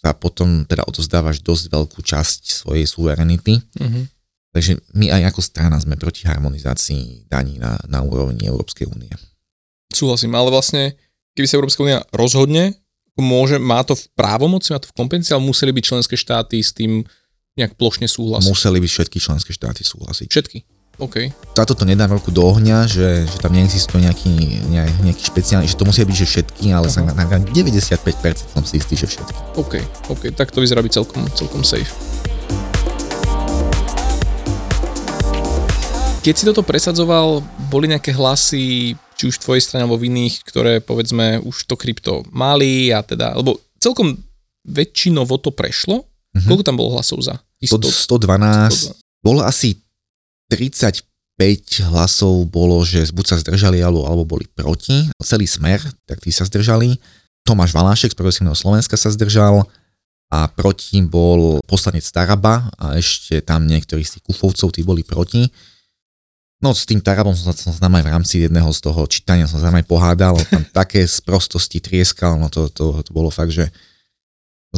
a 0.00 0.16
potom 0.16 0.64
teda 0.64 0.88
odozdávaš 0.88 1.44
dosť 1.44 1.76
veľkú 1.76 2.00
časť 2.00 2.64
svojej 2.64 2.88
suverenity. 2.88 3.60
Mm-hmm. 3.60 4.04
Takže 4.50 4.72
my 4.96 5.12
aj 5.12 5.22
ako 5.30 5.40
strana 5.44 5.76
sme 5.76 6.00
proti 6.00 6.24
harmonizácii 6.24 7.28
daní 7.28 7.60
na, 7.60 7.76
na 7.84 8.00
úrovni 8.00 8.48
Európskej 8.48 8.88
únie. 8.88 9.12
Súhlasím, 9.92 10.32
ale 10.34 10.48
vlastne, 10.48 10.96
keby 11.36 11.46
sa 11.46 11.58
Európska 11.60 11.84
únia 11.84 12.00
rozhodne, 12.16 12.80
môže, 13.20 13.60
má 13.60 13.84
to 13.84 13.92
v 13.92 14.08
právomoci, 14.16 14.72
má 14.72 14.80
to 14.80 14.88
v 14.88 14.96
kompetencii, 14.96 15.36
ale 15.36 15.44
museli 15.44 15.70
by 15.76 15.84
členské 15.84 16.16
štáty 16.16 16.64
s 16.64 16.72
tým 16.72 17.04
nejak 17.58 17.74
plošne 17.74 18.06
súhlasiť. 18.06 18.46
Museli 18.46 18.78
by 18.78 18.88
všetky 18.88 19.18
členské 19.18 19.50
štáty 19.50 19.82
súhlasiť. 19.82 20.28
Všetky? 20.30 20.58
OK. 21.00 21.32
Táto 21.56 21.72
to 21.72 21.88
nedá 21.88 22.04
roku 22.04 22.28
do 22.28 22.44
ohňa, 22.44 22.84
že, 22.84 23.24
že 23.24 23.36
tam 23.40 23.56
neexistuje 23.56 24.04
nejaký, 24.04 24.34
nejaký 25.00 25.22
špeciálny, 25.32 25.64
že 25.64 25.80
to 25.80 25.88
musia 25.88 26.04
byť 26.04 26.12
že 26.12 26.26
všetky, 26.28 26.66
ale 26.76 26.92
sa 26.92 27.00
na, 27.00 27.16
na 27.16 27.40
95% 27.40 28.52
som 28.52 28.62
si 28.68 28.76
istý, 28.76 29.00
že 29.00 29.08
všetky. 29.08 29.56
OK, 29.56 29.80
OK, 30.12 30.22
tak 30.36 30.52
to 30.52 30.60
vyzerá 30.60 30.84
byť 30.84 30.92
celkom, 30.92 31.24
celkom 31.32 31.64
safe. 31.64 31.88
Keď 36.20 36.34
si 36.36 36.44
toto 36.44 36.60
presadzoval, 36.60 37.40
boli 37.72 37.88
nejaké 37.88 38.12
hlasy, 38.12 38.92
či 39.16 39.24
už 39.24 39.40
v 39.40 39.44
tvojej 39.48 39.64
strane 39.64 39.88
alebo 39.88 39.96
v 39.96 40.12
iných, 40.12 40.44
ktoré 40.44 40.84
povedzme 40.84 41.40
už 41.40 41.64
to 41.64 41.80
krypto 41.80 42.28
mali 42.28 42.92
a 42.92 43.00
teda, 43.00 43.40
lebo 43.40 43.56
celkom 43.80 44.20
väčšinovo 44.68 45.40
to 45.40 45.48
prešlo. 45.48 46.09
Uh-huh. 46.30 46.46
Koľko 46.46 46.62
tam 46.62 46.76
bolo 46.78 46.94
hlasov 46.94 47.20
za? 47.22 47.42
100, 47.62 48.06
112. 48.06 48.94
112. 48.94 49.24
Bolo 49.24 49.44
asi 49.44 49.76
35 50.48 51.02
hlasov 51.90 52.48
bolo, 52.48 52.80
že 52.86 53.04
buď 53.12 53.24
sa 53.26 53.36
zdržali, 53.38 53.82
alebo, 53.82 54.06
alebo 54.06 54.24
boli 54.24 54.46
proti. 54.48 55.10
Celý 55.20 55.44
smer, 55.44 55.82
tak 56.06 56.22
tí 56.22 56.30
sa 56.32 56.46
zdržali. 56.46 56.96
Tomáš 57.44 57.72
Valášek 57.72 58.12
z 58.12 58.16
Progresívneho 58.16 58.56
Slovenska 58.56 58.94
sa 58.94 59.10
zdržal 59.10 59.64
a 60.30 60.46
proti 60.46 61.02
bol 61.02 61.58
poslanec 61.66 62.06
Taraba 62.06 62.70
a 62.78 62.94
ešte 62.94 63.42
tam 63.42 63.66
niektorí 63.66 64.06
z 64.06 64.18
tých 64.18 64.24
kufovcov, 64.30 64.70
tí 64.70 64.86
boli 64.86 65.02
proti. 65.02 65.50
No 66.60 66.76
s 66.76 66.86
tým 66.86 67.00
Tarabom 67.02 67.34
som 67.34 67.50
sa 67.50 67.56
s 67.56 67.80
aj 67.80 68.04
v 68.04 68.12
rámci 68.12 68.44
jedného 68.44 68.68
z 68.70 68.80
toho 68.84 69.00
čítania 69.08 69.48
som 69.50 69.58
sa 69.58 69.72
aj 69.72 69.86
pohádal, 69.88 70.38
tam 70.46 70.62
také 70.70 71.02
sprostosti 71.08 71.80
trieskal, 71.82 72.36
no 72.38 72.52
to, 72.52 72.68
to, 72.70 73.00
to 73.00 73.10
bolo 73.10 73.32
fakt, 73.32 73.50
že 73.50 73.72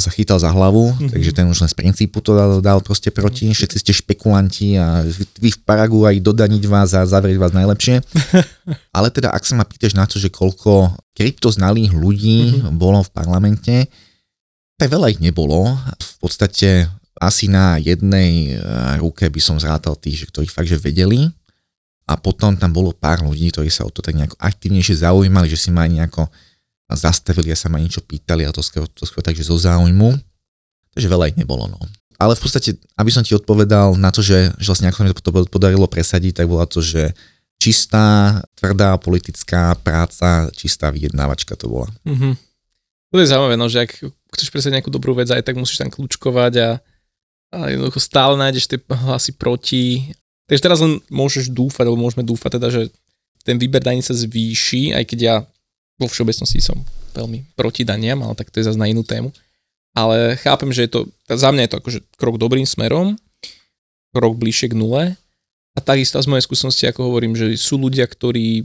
sa 0.01 0.09
chytal 0.09 0.41
za 0.41 0.49
hlavu, 0.49 0.89
mm-hmm. 0.89 1.11
takže 1.13 1.31
ten 1.37 1.45
už 1.45 1.61
len 1.61 1.69
z 1.69 1.77
princípu 1.77 2.25
to 2.25 2.33
dal, 2.33 2.65
dal 2.65 2.81
proste 2.81 3.13
proti. 3.13 3.53
Všetci 3.53 3.77
ste 3.77 3.93
špekulanti 3.93 4.81
a 4.81 5.05
vy 5.37 5.53
v 5.53 5.61
Paraguaji 5.69 6.17
dodaniť 6.25 6.65
vás 6.65 6.97
a 6.97 7.05
zavrieť 7.05 7.37
vás 7.37 7.53
najlepšie. 7.53 8.01
Ale 8.97 9.13
teda, 9.13 9.29
ak 9.37 9.45
sa 9.45 9.53
ma 9.53 9.69
pýtaš 9.69 9.93
na 9.93 10.09
to, 10.09 10.17
že 10.17 10.33
koľko 10.33 10.97
kryptoznalých 11.13 11.93
ľudí 11.93 12.41
mm-hmm. 12.57 12.81
bolo 12.81 13.05
v 13.05 13.13
parlamente, 13.13 13.75
tak 14.81 14.89
veľa 14.89 15.13
ich 15.13 15.21
nebolo. 15.21 15.77
V 16.01 16.17
podstate 16.25 16.89
asi 17.21 17.53
na 17.53 17.77
jednej 17.77 18.57
eh, 18.57 18.97
ruke 18.97 19.29
by 19.29 19.41
som 19.45 19.61
zrátal 19.61 19.93
tých, 20.01 20.25
že 20.25 20.27
ktorí 20.33 20.49
fakt, 20.49 20.73
že 20.73 20.81
vedeli. 20.81 21.29
a 22.09 22.19
potom 22.19 22.57
tam 22.59 22.73
bolo 22.73 22.97
pár 22.97 23.23
ľudí, 23.23 23.53
ktorí 23.53 23.69
sa 23.69 23.87
o 23.87 23.93
to 23.93 24.03
tak 24.03 24.17
nejako 24.17 24.35
aktívnejšie 24.41 25.07
zaujímali, 25.07 25.47
že 25.53 25.61
si 25.61 25.69
ma 25.69 25.87
aj 25.87 25.91
nejako 26.01 26.23
zastavili 26.95 27.53
a 27.53 27.57
sa 27.59 27.73
ma 27.73 27.81
niečo 27.81 28.05
pýtali 28.05 28.47
a 28.47 28.55
to 28.55 28.61
skôr, 28.61 28.87
to 28.91 29.05
skôr 29.09 29.25
takže 29.25 29.47
zo 29.47 29.57
záujmu. 29.57 30.15
Takže 30.93 31.09
veľa 31.09 31.33
ich 31.33 31.39
nebolo. 31.41 31.69
No. 31.69 31.81
Ale 32.21 32.37
v 32.37 32.43
podstate, 32.45 32.79
aby 33.01 33.11
som 33.11 33.25
ti 33.25 33.35
odpovedal 33.35 33.99
na 33.99 34.15
to, 34.15 34.23
že, 34.23 34.55
že 34.61 34.69
vlastne 34.69 34.93
ako 34.93 34.99
sa 35.01 35.05
mi 35.05 35.11
to 35.11 35.33
podarilo 35.51 35.87
presadiť, 35.91 36.39
tak 36.39 36.47
bola 36.47 36.69
to, 36.69 36.79
že 36.85 37.11
čistá, 37.59 38.39
tvrdá 38.59 38.95
politická 38.99 39.75
práca, 39.79 40.51
čistá 40.55 40.91
vyjednávačka 40.91 41.55
to 41.55 41.71
bola. 41.71 41.89
Mm-hmm. 42.03 42.35
To 43.13 43.21
je 43.21 43.29
zaujímavé, 43.29 43.55
no, 43.61 43.67
že 43.69 43.85
ak 43.85 43.91
chceš 44.35 44.49
presadiť 44.51 44.81
nejakú 44.81 44.91
dobrú 44.91 45.13
vec, 45.15 45.29
aj 45.29 45.45
tak 45.45 45.55
musíš 45.55 45.79
tam 45.79 45.93
kľúčkovať 45.93 46.53
a, 46.59 46.71
a 47.53 47.59
jednoducho 47.71 48.01
stále 48.01 48.35
nájdeš 48.41 48.67
tie 48.67 48.79
hlasy 48.81 49.37
proti. 49.37 50.11
Takže 50.49 50.63
teraz 50.65 50.79
len 50.83 50.99
môžeš 51.13 51.53
dúfať, 51.53 51.87
alebo 51.87 52.03
môžeme 52.03 52.25
dúfať 52.27 52.59
teda, 52.59 52.69
že 52.73 52.83
ten 53.43 53.59
výber 53.59 53.83
daní 53.83 54.01
sa 54.03 54.15
zvýši, 54.15 54.95
aj 54.95 55.05
keď 55.07 55.19
ja 55.19 55.37
vo 56.03 56.11
všeobecnosti 56.11 56.59
som 56.59 56.83
veľmi 57.15 57.55
proti 57.55 57.87
daniam, 57.87 58.19
ale 58.27 58.35
tak 58.35 58.51
to 58.51 58.59
je 58.59 58.67
zase 58.67 58.79
na 58.81 58.91
inú 58.91 59.07
tému. 59.07 59.31
Ale 59.95 60.41
chápem, 60.41 60.73
že 60.73 60.89
je 60.89 60.91
to, 60.91 61.01
za 61.29 61.53
mňa 61.53 61.69
je 61.69 61.71
to 61.71 61.79
akože 61.79 62.01
krok 62.17 62.37
dobrým 62.41 62.67
smerom, 62.67 63.15
krok 64.11 64.35
bližšie 64.41 64.73
k 64.73 64.79
nule. 64.79 65.03
A 65.73 65.79
takisto 65.81 66.21
z 66.21 66.29
mojej 66.29 66.45
skúsenosti, 66.45 66.85
ako 66.85 67.09
hovorím, 67.09 67.33
že 67.33 67.57
sú 67.57 67.81
ľudia, 67.81 68.05
ktorí 68.05 68.65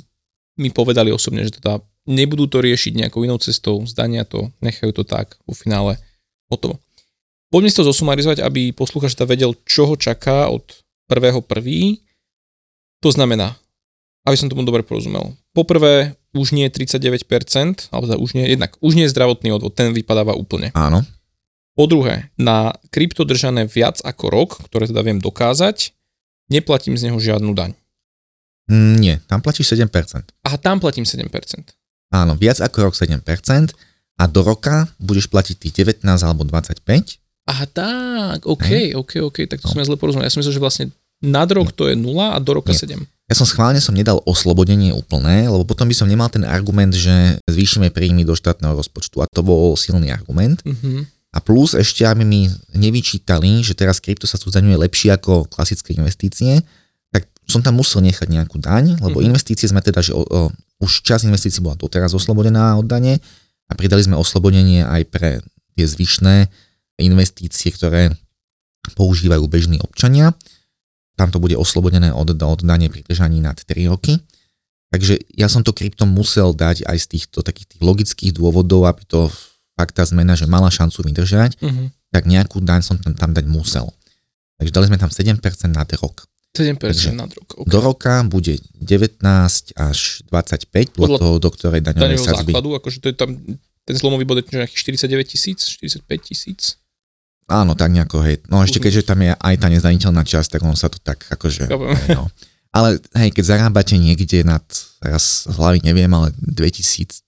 mi 0.60 0.70
povedali 0.74 1.14
osobne, 1.14 1.48
že 1.48 1.56
teda 1.56 1.80
nebudú 2.08 2.52
to 2.52 2.60
riešiť 2.60 3.00
nejakou 3.00 3.24
inou 3.24 3.40
cestou, 3.40 3.80
zdania 3.88 4.28
to, 4.28 4.52
nechajú 4.60 4.92
to 4.92 5.04
tak, 5.08 5.40
vo 5.48 5.56
finále 5.56 6.00
hotovo. 6.52 6.80
Poďme 7.48 7.72
si 7.72 7.80
to 7.80 7.88
zosumarizovať, 7.88 8.44
aby 8.44 8.76
posluchač 8.76 9.16
teda 9.16 9.28
vedel, 9.28 9.56
čo 9.64 9.88
ho 9.88 9.96
čaká 9.96 10.52
od 10.52 10.68
prvého 11.08 11.40
prvý. 11.40 12.04
To 13.00 13.08
znamená, 13.08 13.56
aby 14.28 14.36
som 14.36 14.52
tomu 14.52 14.68
dobre 14.68 14.84
porozumel. 14.84 15.32
Poprvé, 15.56 16.20
už 16.36 16.52
nie 16.52 16.68
je 16.68 16.84
39%, 16.84 17.94
alebo 17.94 18.06
teda 18.08 18.20
už 18.20 18.30
nie, 18.36 18.46
jednak 18.48 18.76
už 18.84 18.98
nie 18.98 19.06
je 19.08 19.14
zdravotný 19.14 19.54
odvod, 19.56 19.76
ten 19.76 19.96
vypadáva 19.96 20.36
úplne. 20.36 20.76
Áno. 20.76 21.06
Po 21.78 21.86
druhé, 21.86 22.34
na 22.36 22.74
krypto 22.90 23.22
držané 23.22 23.70
viac 23.70 24.02
ako 24.02 24.26
rok, 24.34 24.50
ktoré 24.66 24.90
teda 24.90 25.06
viem 25.06 25.22
dokázať, 25.22 25.94
neplatím 26.50 26.98
z 26.98 27.12
neho 27.12 27.20
žiadnu 27.22 27.54
daň. 27.54 27.78
Mm, 28.68 28.96
nie, 29.00 29.16
tam 29.30 29.40
platíš 29.40 29.78
7%. 29.78 29.88
Aha, 30.44 30.58
tam 30.60 30.82
platím 30.82 31.08
7%. 31.08 31.24
Áno, 32.12 32.34
viac 32.36 32.60
ako 32.60 32.92
rok 32.92 32.96
7% 32.98 33.22
a 34.18 34.24
do 34.26 34.42
roka 34.42 34.90
budeš 34.98 35.30
platiť 35.30 35.56
tých 35.56 35.74
19 36.02 36.04
alebo 36.26 36.44
25. 36.44 36.84
Aha, 37.48 37.66
tak, 37.72 38.44
OK, 38.44 38.68
Hej. 38.68 39.00
OK, 39.00 39.24
OK, 39.24 39.38
tak 39.48 39.64
to 39.64 39.72
no. 39.72 39.80
ja 39.80 39.88
zle 39.88 39.96
porozumel. 39.96 40.28
Ja 40.28 40.34
som 40.34 40.44
myslel, 40.44 40.60
že 40.60 40.64
vlastne 40.64 40.86
nad 41.24 41.48
rok 41.48 41.72
to 41.72 41.88
je 41.88 41.96
0 41.96 42.12
a 42.20 42.38
do 42.44 42.52
roka 42.60 42.76
Nie. 42.76 42.80
7. 42.84 43.08
Ja 43.28 43.36
som 43.36 43.44
schválne 43.44 43.84
som 43.84 43.92
nedal 43.92 44.24
oslobodenie 44.24 44.96
úplné, 44.96 45.52
lebo 45.52 45.68
potom 45.68 45.92
by 45.92 45.96
som 45.96 46.08
nemal 46.08 46.32
ten 46.32 46.48
argument, 46.48 46.96
že 46.96 47.44
zvýšime 47.44 47.92
príjmy 47.92 48.24
do 48.24 48.40
štátneho 48.40 48.72
rozpočtu 48.72 49.20
a 49.20 49.28
to 49.28 49.44
bol 49.44 49.76
silný 49.76 50.16
argument. 50.16 50.64
Mm-hmm. 50.64 51.12
A 51.36 51.44
plus 51.44 51.76
ešte, 51.76 52.08
aby 52.08 52.24
mi 52.24 52.48
nevyčítali, 52.72 53.60
že 53.68 53.76
teraz 53.76 54.00
krypto 54.00 54.24
sa 54.24 54.40
tu 54.40 54.48
zdaňuje 54.48 54.80
lepšie 54.80 55.12
ako 55.12 55.44
klasické 55.52 55.92
investície, 56.00 56.64
tak 57.12 57.28
som 57.44 57.60
tam 57.60 57.76
musel 57.76 58.00
nechať 58.00 58.32
nejakú 58.32 58.64
daň, 58.64 58.96
lebo 59.04 59.20
mm-hmm. 59.20 59.30
investície 59.36 59.68
sme 59.68 59.84
teda, 59.84 60.00
že 60.00 60.16
o, 60.16 60.24
o, 60.24 60.48
už 60.80 61.04
čas 61.04 61.28
investícií 61.28 61.60
bola 61.60 61.76
doteraz 61.76 62.16
oslobodená 62.16 62.80
od 62.80 62.88
dane 62.88 63.20
a 63.68 63.76
pridali 63.76 64.08
sme 64.08 64.16
oslobodenie 64.16 64.88
aj 64.88 65.04
pre 65.12 65.44
tie 65.76 65.84
zvyšné 65.84 66.48
investície, 67.04 67.76
ktoré 67.76 68.16
používajú 68.96 69.44
bežní 69.52 69.84
občania 69.84 70.32
tam 71.18 71.34
to 71.34 71.42
bude 71.42 71.58
oslobodené 71.58 72.14
od, 72.14 72.38
od 72.38 72.62
dane 72.62 72.88
pri 72.94 73.02
držaní 73.02 73.42
nad 73.42 73.58
3 73.58 73.90
roky. 73.90 74.22
Takže 74.94 75.20
ja 75.36 75.52
som 75.52 75.66
to 75.66 75.76
kryptom 75.76 76.08
musel 76.08 76.56
dať 76.56 76.88
aj 76.88 76.98
z 77.02 77.08
týchto 77.18 77.44
takých 77.44 77.76
tých 77.76 77.82
logických 77.84 78.32
dôvodov, 78.32 78.88
aby 78.88 79.04
to 79.04 79.28
fakt 79.76 79.98
tá 79.98 80.06
zmena, 80.08 80.38
že 80.38 80.48
mala 80.48 80.72
šancu 80.72 81.04
vydržať, 81.04 81.60
mm-hmm. 81.60 81.88
tak 82.14 82.24
nejakú 82.24 82.64
daň 82.64 82.82
som 82.86 82.96
tam, 82.96 83.12
tam 83.18 83.36
dať 83.36 83.46
musel. 83.50 83.92
Takže 84.58 84.72
dali 84.72 84.86
sme 84.88 84.98
tam 85.02 85.12
7% 85.12 85.38
na 85.70 85.84
rok. 85.84 86.26
7% 86.56 86.80
Takže 86.80 87.10
na 87.14 87.28
rok. 87.28 87.48
Okay. 87.62 87.70
Do 87.70 87.78
roka 87.84 88.26
bude 88.26 88.58
19 88.80 89.22
až 89.78 90.00
25, 90.32 90.98
podľa 90.98 91.18
toho, 91.20 91.34
do 91.38 91.50
ktorej 91.52 91.82
daňovej 91.84 92.18
sadzby. 92.18 92.56
základu, 92.56 92.80
akože 92.80 92.98
to 93.04 93.08
je 93.12 93.16
tam, 93.18 93.30
ten 93.86 93.96
zlomový 93.98 94.26
bod 94.26 94.42
je 94.42 94.56
nejakých 94.56 94.98
49 95.04 95.30
tisíc, 95.30 95.60
45 95.78 96.10
tisíc. 96.26 96.82
Áno, 97.48 97.80
tak 97.80 97.96
nejako, 97.96 98.28
hej. 98.28 98.44
No 98.52 98.60
ešte 98.60 98.84
keďže 98.84 99.08
tam 99.08 99.24
je 99.24 99.32
aj 99.32 99.56
tá 99.56 99.72
nezdaniteľná 99.72 100.28
časť, 100.28 100.60
tak 100.60 100.62
on 100.68 100.76
sa 100.76 100.92
to 100.92 101.00
tak 101.00 101.24
akože... 101.32 101.72
No. 102.12 102.28
Ale 102.76 103.00
hej, 103.16 103.32
keď 103.32 103.44
zarábate 103.56 103.96
niekde 103.96 104.44
nad, 104.44 104.62
teraz 105.00 105.48
hlavy 105.48 105.80
neviem, 105.82 106.12
ale 106.12 106.36
2500 106.44 107.24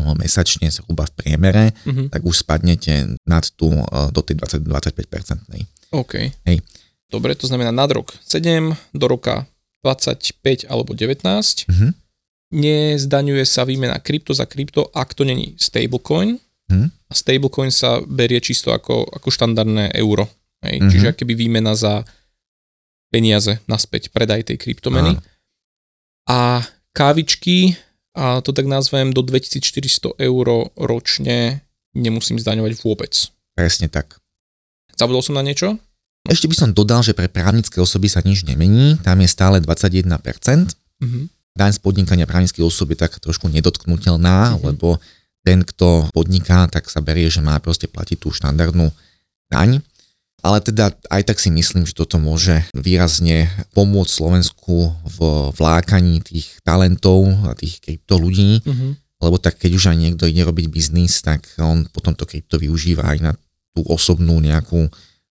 no, 0.00 0.16
mesačne 0.16 0.72
zhruba 0.72 1.04
v 1.04 1.12
priemere, 1.20 1.76
mm-hmm. 1.84 2.08
tak 2.16 2.24
už 2.24 2.42
spadnete 2.42 3.14
nad 3.28 3.44
tú, 3.54 3.68
e, 3.68 3.84
do 4.10 4.24
tej 4.24 4.40
20-25%. 4.64 5.92
OK. 5.92 6.14
Hej. 6.48 6.64
Dobre, 7.12 7.36
to 7.36 7.44
znamená 7.44 7.68
nad 7.68 7.92
rok 7.92 8.16
7, 8.24 8.72
do 8.96 9.06
roka 9.06 9.44
25 9.84 10.64
alebo 10.66 10.96
19. 10.96 11.20
Mm-hmm. 11.68 11.90
Nezdaňuje 12.50 13.44
sa 13.44 13.68
výmena 13.68 14.00
krypto 14.00 14.32
za 14.32 14.48
krypto, 14.48 14.88
ak 14.96 15.12
to 15.12 15.28
není 15.28 15.54
stablecoin, 15.60 16.40
Hmm. 16.70 16.86
A 17.10 17.12
stablecoin 17.12 17.74
sa 17.74 17.98
berie 18.06 18.38
čisto 18.38 18.70
ako, 18.70 19.02
ako 19.10 19.28
štandardné 19.34 19.98
euro. 19.98 20.30
Hej? 20.62 20.78
Mm-hmm. 20.78 20.90
Čiže 20.94 21.06
akéby 21.10 21.34
výmena 21.34 21.74
za 21.74 22.06
peniaze 23.10 23.58
naspäť, 23.66 24.14
predaj 24.14 24.46
tej 24.46 24.56
kryptomeny. 24.62 25.18
A 26.30 26.62
kávičky, 26.94 27.74
a 28.14 28.38
to 28.38 28.54
tak 28.54 28.70
nazvem, 28.70 29.10
do 29.10 29.26
2400 29.26 30.14
eur 30.22 30.46
ročne 30.78 31.66
nemusím 31.90 32.38
zdaňovať 32.38 32.72
vôbec. 32.86 33.12
Presne 33.58 33.90
tak. 33.90 34.22
Zabudol 34.94 35.26
som 35.26 35.34
na 35.34 35.42
niečo? 35.42 35.74
No. 35.74 36.28
Ešte 36.30 36.46
by 36.46 36.54
som 36.54 36.70
dodal, 36.70 37.02
že 37.02 37.16
pre 37.16 37.26
právnické 37.26 37.82
osoby 37.82 38.06
sa 38.06 38.22
nič 38.22 38.46
nemení, 38.46 39.00
tam 39.02 39.18
je 39.18 39.28
stále 39.30 39.58
21%. 39.58 40.06
Mm-hmm. 40.06 41.24
Daň 41.58 41.70
z 41.74 41.80
podnikania 41.82 42.30
právnických 42.30 42.62
osob 42.62 42.94
je 42.94 42.98
tak 43.00 43.18
trošku 43.18 43.50
nedotknutelná, 43.50 44.54
mm-hmm. 44.54 44.64
lebo 44.70 45.02
ten, 45.44 45.64
kto 45.64 46.12
podniká, 46.12 46.68
tak 46.68 46.88
sa 46.92 47.00
berie, 47.00 47.32
že 47.32 47.40
má 47.40 47.56
proste 47.58 47.88
platiť 47.88 48.18
tú 48.20 48.28
štandardnú 48.32 48.92
daň. 49.48 49.80
Ale 50.40 50.64
teda 50.64 50.96
aj 51.12 51.22
tak 51.28 51.36
si 51.36 51.52
myslím, 51.52 51.84
že 51.84 51.92
toto 51.92 52.16
môže 52.16 52.64
výrazne 52.72 53.52
pomôcť 53.76 54.08
Slovensku 54.08 54.88
v 55.04 55.18
vlákaní 55.52 56.24
tých 56.24 56.48
talentov 56.64 57.28
a 57.44 57.52
tých 57.52 57.84
krypto 57.84 58.16
ľudí, 58.16 58.64
mm-hmm. 58.64 58.90
lebo 59.20 59.36
tak 59.36 59.60
keď 59.60 59.70
už 59.76 59.84
aj 59.92 59.96
niekto 60.00 60.24
ide 60.24 60.40
robiť 60.48 60.66
biznis, 60.72 61.20
tak 61.20 61.44
on 61.60 61.84
potom 61.92 62.16
to 62.16 62.24
krypto 62.24 62.56
využíva 62.56 63.04
aj 63.04 63.18
na 63.20 63.32
tú 63.76 63.84
osobnú 63.84 64.40
nejakú 64.40 64.88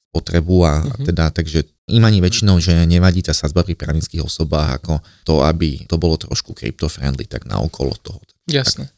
potrebu 0.09 0.65
a 0.65 0.73
mm-hmm. 0.81 1.05
teda, 1.05 1.25
takže 1.29 1.69
im 1.85 2.01
ani 2.01 2.17
väčšinou, 2.17 2.57
že 2.57 2.73
nevadí 2.89 3.21
tá 3.21 3.29
sadzba 3.29 3.61
pri 3.61 3.77
právnických 3.77 4.25
osobách 4.25 4.81
ako 4.81 5.05
to, 5.21 5.45
aby 5.45 5.85
to 5.85 6.01
bolo 6.01 6.17
trošku 6.17 6.57
crypto-friendly, 6.57 7.29
tak 7.29 7.45
na 7.45 7.61
okolo 7.61 7.93
toho. 8.01 8.17
Jasné. 8.49 8.89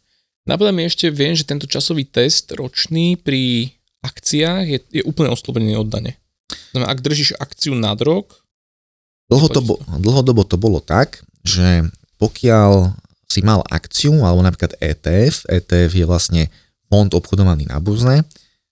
Napadá 0.47 0.71
mi 0.71 0.87
ešte, 0.87 1.11
viem, 1.11 1.35
že 1.35 1.43
tento 1.43 1.67
časový 1.67 2.07
test 2.07 2.47
ročný 2.55 3.19
pri 3.19 3.75
akciách 3.99 4.63
je, 4.63 4.79
je 4.89 5.03
úplne 5.03 5.27
oslobodený 5.27 5.75
od 5.75 5.91
dane. 5.91 6.15
Znamená, 6.71 6.87
ak 6.87 7.03
držíš 7.03 7.35
akciu 7.35 7.75
nad 7.75 7.99
rok... 7.99 8.31
Dlhodobo, 9.27 9.83
dlhodobo 9.99 10.47
to 10.47 10.55
bolo 10.55 10.79
tak, 10.79 11.19
že 11.43 11.83
pokiaľ 12.15 12.95
si 13.27 13.43
mal 13.43 13.59
akciu, 13.67 14.23
alebo 14.23 14.39
napríklad 14.39 14.79
ETF, 14.79 15.51
ETF 15.51 15.91
je 15.91 16.05
vlastne 16.07 16.43
fond 16.87 17.11
obchodovaný 17.11 17.67
na 17.67 17.83
burze, 17.83 18.23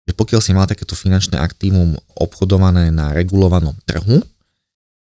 že 0.10 0.14
pokiaľ 0.18 0.42
si 0.42 0.58
mal 0.58 0.66
takéto 0.66 0.98
finančné 0.98 1.38
aktívum 1.38 1.94
obchodované 2.18 2.90
na 2.90 3.14
regulovanom 3.14 3.78
trhu, 3.86 4.26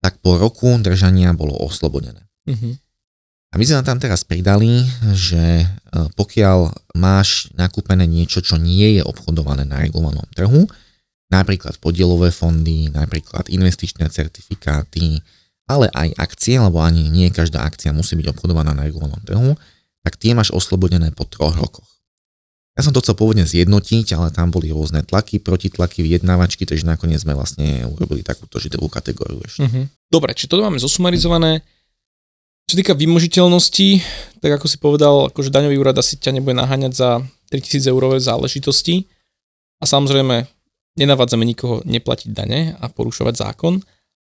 tak 0.04 0.20
po 0.20 0.36
roku 0.36 0.68
držania 0.84 1.32
bolo 1.32 1.56
oslobodené. 1.64 2.28
Mm-hmm. 2.44 2.74
A 3.52 3.56
my 3.56 3.64
sme 3.64 3.80
tam 3.88 3.96
teraz 3.96 4.28
pridali, 4.28 4.84
že 5.16 5.64
e, 5.64 5.66
pokiaľ 6.20 6.92
máš 7.00 7.48
nakúpené 7.56 8.04
niečo, 8.04 8.44
čo 8.44 8.60
nie 8.60 9.00
je 9.00 9.02
obchodované 9.08 9.64
na 9.64 9.80
regulovanom 9.80 10.28
trhu, 10.36 10.68
napríklad 11.32 11.80
podielové 11.80 12.36
fondy, 12.36 12.92
napríklad 12.92 13.48
investičné 13.48 14.12
certifikáty, 14.12 15.24
ale 15.68 15.88
aj 15.92 16.16
akcie, 16.20 16.60
lebo 16.60 16.84
ani 16.84 17.08
nie 17.08 17.32
každá 17.32 17.64
akcia 17.64 17.96
musí 17.96 18.16
byť 18.20 18.36
obchodovaná 18.36 18.76
na 18.76 18.88
regulovanom 18.88 19.20
trhu, 19.24 19.56
tak 20.04 20.20
tie 20.20 20.36
máš 20.36 20.52
oslobodené 20.56 21.12
po 21.12 21.28
troch 21.28 21.56
rokoch. 21.56 21.88
Ja 22.78 22.86
som 22.86 22.94
to 22.94 23.02
chcel 23.02 23.18
pôvodne 23.18 23.42
zjednotiť, 23.42 24.14
ale 24.14 24.30
tam 24.30 24.54
boli 24.54 24.70
rôzne 24.70 25.02
tlaky, 25.02 25.42
protitlaky, 25.42 26.06
vyjednávačky, 26.06 26.62
takže 26.64 26.86
nakoniec 26.86 27.18
sme 27.26 27.34
vlastne 27.34 27.90
urobili 27.90 28.22
takúto 28.22 28.62
židovú 28.62 28.86
kategóriu 28.86 29.42
ešte. 29.42 29.66
Mm-hmm. 29.66 30.14
Dobre, 30.14 30.38
či 30.38 30.46
toto 30.46 30.62
máme 30.62 30.78
zosumarizované, 30.78 31.66
čo 32.68 32.76
týka 32.76 33.00
vymožiteľnosti, 33.00 34.04
tak 34.44 34.60
ako 34.60 34.68
si 34.68 34.76
povedal, 34.76 35.32
akože 35.32 35.56
daňový 35.56 35.80
úrad 35.80 35.96
asi 35.96 36.20
ťa 36.20 36.36
nebude 36.36 36.60
naháňať 36.60 36.94
za 36.94 37.10
3000 37.48 37.88
eurové 37.88 38.20
záležitosti 38.20 39.08
a 39.80 39.88
samozrejme 39.88 40.44
nenavádzame 41.00 41.48
nikoho 41.48 41.80
neplatiť 41.88 42.30
dane 42.36 42.76
a 42.76 42.92
porušovať 42.92 43.40
zákon, 43.40 43.80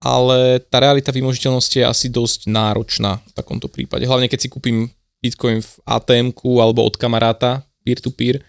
ale 0.02 0.58
tá 0.66 0.82
realita 0.82 1.14
vymožiteľnosti 1.14 1.78
je 1.78 1.86
asi 1.86 2.10
dosť 2.10 2.50
náročná 2.50 3.22
v 3.22 3.32
takomto 3.38 3.70
prípade. 3.70 4.10
Hlavne 4.10 4.26
keď 4.26 4.40
si 4.42 4.50
kúpim 4.50 4.90
Bitcoin 5.22 5.62
v 5.62 5.72
atm 5.86 6.34
alebo 6.58 6.82
od 6.84 6.98
kamaráta 6.98 7.62
peer-to-peer, 7.86 8.42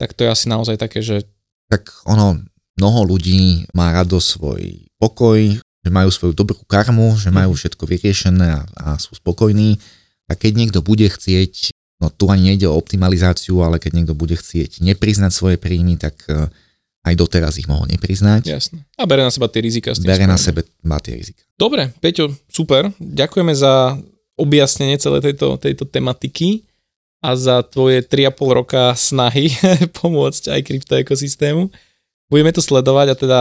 tak 0.00 0.16
to 0.16 0.24
je 0.24 0.32
asi 0.32 0.48
naozaj 0.48 0.80
také, 0.80 1.04
že... 1.04 1.28
Tak 1.68 2.08
ono, 2.08 2.40
mnoho 2.80 3.00
ľudí 3.04 3.68
má 3.76 3.92
rado 3.92 4.16
svoj 4.16 4.88
pokoj, 4.96 5.60
že 5.80 5.90
majú 5.90 6.10
svoju 6.12 6.36
dobrú 6.36 6.60
karmu, 6.68 7.16
že 7.16 7.32
majú 7.32 7.56
mhm. 7.56 7.58
všetko 7.58 7.84
vyriešené 7.88 8.48
a, 8.52 8.62
a 8.76 8.86
sú 9.00 9.16
spokojní. 9.16 9.80
A 10.30 10.38
keď 10.38 10.52
niekto 10.62 10.80
bude 10.84 11.10
chcieť, 11.10 11.74
no 11.98 12.12
tu 12.12 12.30
ani 12.30 12.54
nejde 12.54 12.70
o 12.70 12.78
optimalizáciu, 12.78 13.66
ale 13.66 13.82
keď 13.82 13.92
niekto 13.98 14.14
bude 14.14 14.38
chcieť 14.38 14.78
nepriznať 14.78 15.34
svoje 15.34 15.56
príjmy, 15.58 15.98
tak 15.98 16.22
e, 16.30 16.46
aj 17.02 17.14
doteraz 17.18 17.58
ich 17.58 17.66
mohol 17.66 17.90
nepriznať. 17.90 18.46
Jasne. 18.46 18.86
A 18.94 19.10
bere 19.10 19.26
na 19.26 19.32
seba 19.34 19.50
tie 19.50 19.58
rizika. 19.58 19.90
Bere 19.98 20.30
na 20.30 20.38
sebe 20.38 20.62
má 20.86 21.02
tie 21.02 21.18
rizika. 21.18 21.42
Dobre, 21.58 21.90
Peťo, 21.98 22.30
super. 22.46 22.94
Ďakujeme 23.02 23.50
za 23.58 23.98
objasnenie 24.38 25.02
celej 25.02 25.32
tejto, 25.32 25.58
tejto 25.58 25.84
tematiky 25.84 26.62
a 27.20 27.36
za 27.36 27.60
tvoje 27.66 28.00
3,5 28.06 28.58
roka 28.62 28.94
snahy 28.94 29.52
pomôcť 30.00 30.56
aj 30.56 30.60
kryptoekosystému. 30.62 31.68
Budeme 32.30 32.54
to 32.54 32.62
sledovať 32.62 33.06
a 33.12 33.18
teda 33.18 33.40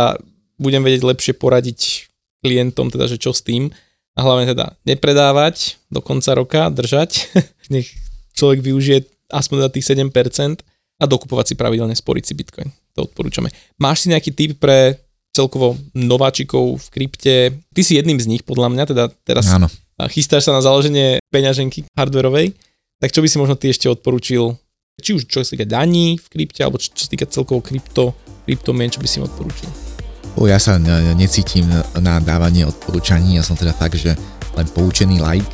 budem 0.59 0.81
vedieť 0.81 1.05
lepšie 1.05 1.33
poradiť 1.37 2.08
klientom, 2.43 2.91
teda, 2.91 3.05
že 3.07 3.19
čo 3.19 3.35
s 3.35 3.43
tým 3.43 3.71
a 4.15 4.19
hlavne 4.19 4.51
teda 4.51 4.75
nepredávať 4.83 5.79
do 5.87 6.03
konca 6.03 6.31
roka, 6.35 6.61
držať, 6.71 7.31
nech 7.73 7.87
človek 8.35 8.63
využije 8.63 9.07
aspoň 9.29 9.55
teda 9.65 9.71
tých 9.71 9.85
7% 9.93 10.65
a 10.99 11.03
dokupovať 11.07 11.53
si 11.53 11.55
pravidelne, 11.55 11.95
sporiť 11.95 12.23
si 12.25 12.33
Bitcoin. 12.35 12.69
To 12.97 13.07
odporúčame. 13.07 13.53
Máš 13.79 14.03
si 14.03 14.11
nejaký 14.11 14.35
tip 14.35 14.51
pre 14.59 14.99
celkovo 15.31 15.79
nováčikov 15.95 16.81
v 16.83 16.87
krypte? 16.91 17.35
Ty 17.71 17.81
si 17.85 17.95
jedným 17.95 18.19
z 18.19 18.27
nich, 18.27 18.43
podľa 18.43 18.67
mňa, 18.73 18.83
teda 18.89 19.03
teraz 19.23 19.47
Áno. 19.47 19.71
chystáš 20.11 20.49
sa 20.49 20.55
na 20.57 20.65
založenie 20.65 21.23
peňaženky 21.31 21.87
hardwareovej, 21.95 22.57
tak 22.99 23.15
čo 23.15 23.23
by 23.23 23.27
si 23.31 23.37
možno 23.39 23.55
ty 23.55 23.71
ešte 23.71 23.87
odporúčil 23.87 24.59
či 24.99 25.15
už 25.15 25.25
čo 25.25 25.41
sa 25.41 25.55
týka 25.55 25.65
daní 25.65 26.19
v 26.19 26.27
krypte, 26.27 26.61
alebo 26.61 26.77
čo, 26.77 26.91
čo 26.91 27.07
sa 27.07 27.11
týka 27.11 27.25
celkovo 27.25 27.63
krypto, 27.63 28.11
kryptomien, 28.43 28.91
čo 28.91 28.99
by 28.99 29.07
si 29.07 29.23
im 29.23 29.25
odporúčil? 29.25 29.88
Ja 30.37 30.59
sa 30.61 30.77
ne, 30.77 31.13
necítim 31.17 31.67
na 31.99 32.21
dávanie 32.21 32.65
odporúčaní, 32.65 33.37
ja 33.37 33.43
som 33.43 33.57
teda 33.57 33.73
fakt, 33.75 33.97
že 33.99 34.15
len 34.55 34.67
poučený 34.71 35.19
like, 35.19 35.45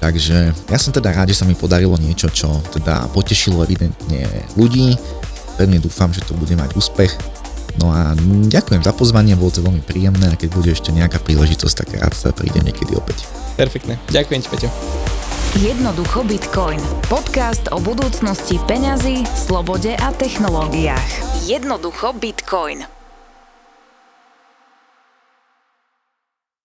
takže 0.00 0.50
ja 0.50 0.78
som 0.80 0.90
teda 0.90 1.14
rád, 1.14 1.30
že 1.30 1.38
sa 1.40 1.46
mi 1.46 1.54
podarilo 1.54 1.94
niečo, 2.00 2.32
čo 2.32 2.62
teda 2.72 3.06
potešilo 3.12 3.62
evidentne 3.62 4.24
ľudí, 4.56 4.96
pevne 5.60 5.78
dúfam, 5.78 6.10
že 6.10 6.24
to 6.24 6.32
bude 6.34 6.56
mať 6.56 6.72
úspech. 6.74 7.12
No 7.80 7.88
a 7.88 8.12
ďakujem 8.52 8.84
za 8.84 8.92
pozvanie, 8.92 9.36
bolo 9.36 9.52
to 9.52 9.64
veľmi 9.64 9.80
príjemné 9.80 10.28
a 10.28 10.36
keď 10.36 10.48
bude 10.52 10.70
ešte 10.72 10.92
nejaká 10.92 11.20
príležitosť, 11.24 11.74
tak 11.84 11.88
rád 12.00 12.12
sa 12.12 12.28
prídem 12.32 12.68
niekedy 12.68 12.92
opäť. 12.96 13.24
Perfektne, 13.56 13.96
ďakujem 14.12 14.40
ti 14.44 14.48
Peťo. 14.48 14.68
Jednoducho 15.60 16.24
Bitcoin. 16.24 16.80
Podcast 17.12 17.68
o 17.72 17.80
budúcnosti 17.80 18.56
peňazí, 18.64 19.28
slobode 19.36 19.92
a 19.92 20.08
technológiách. 20.16 21.44
Jednoducho 21.44 22.16
Bitcoin. 22.16 23.01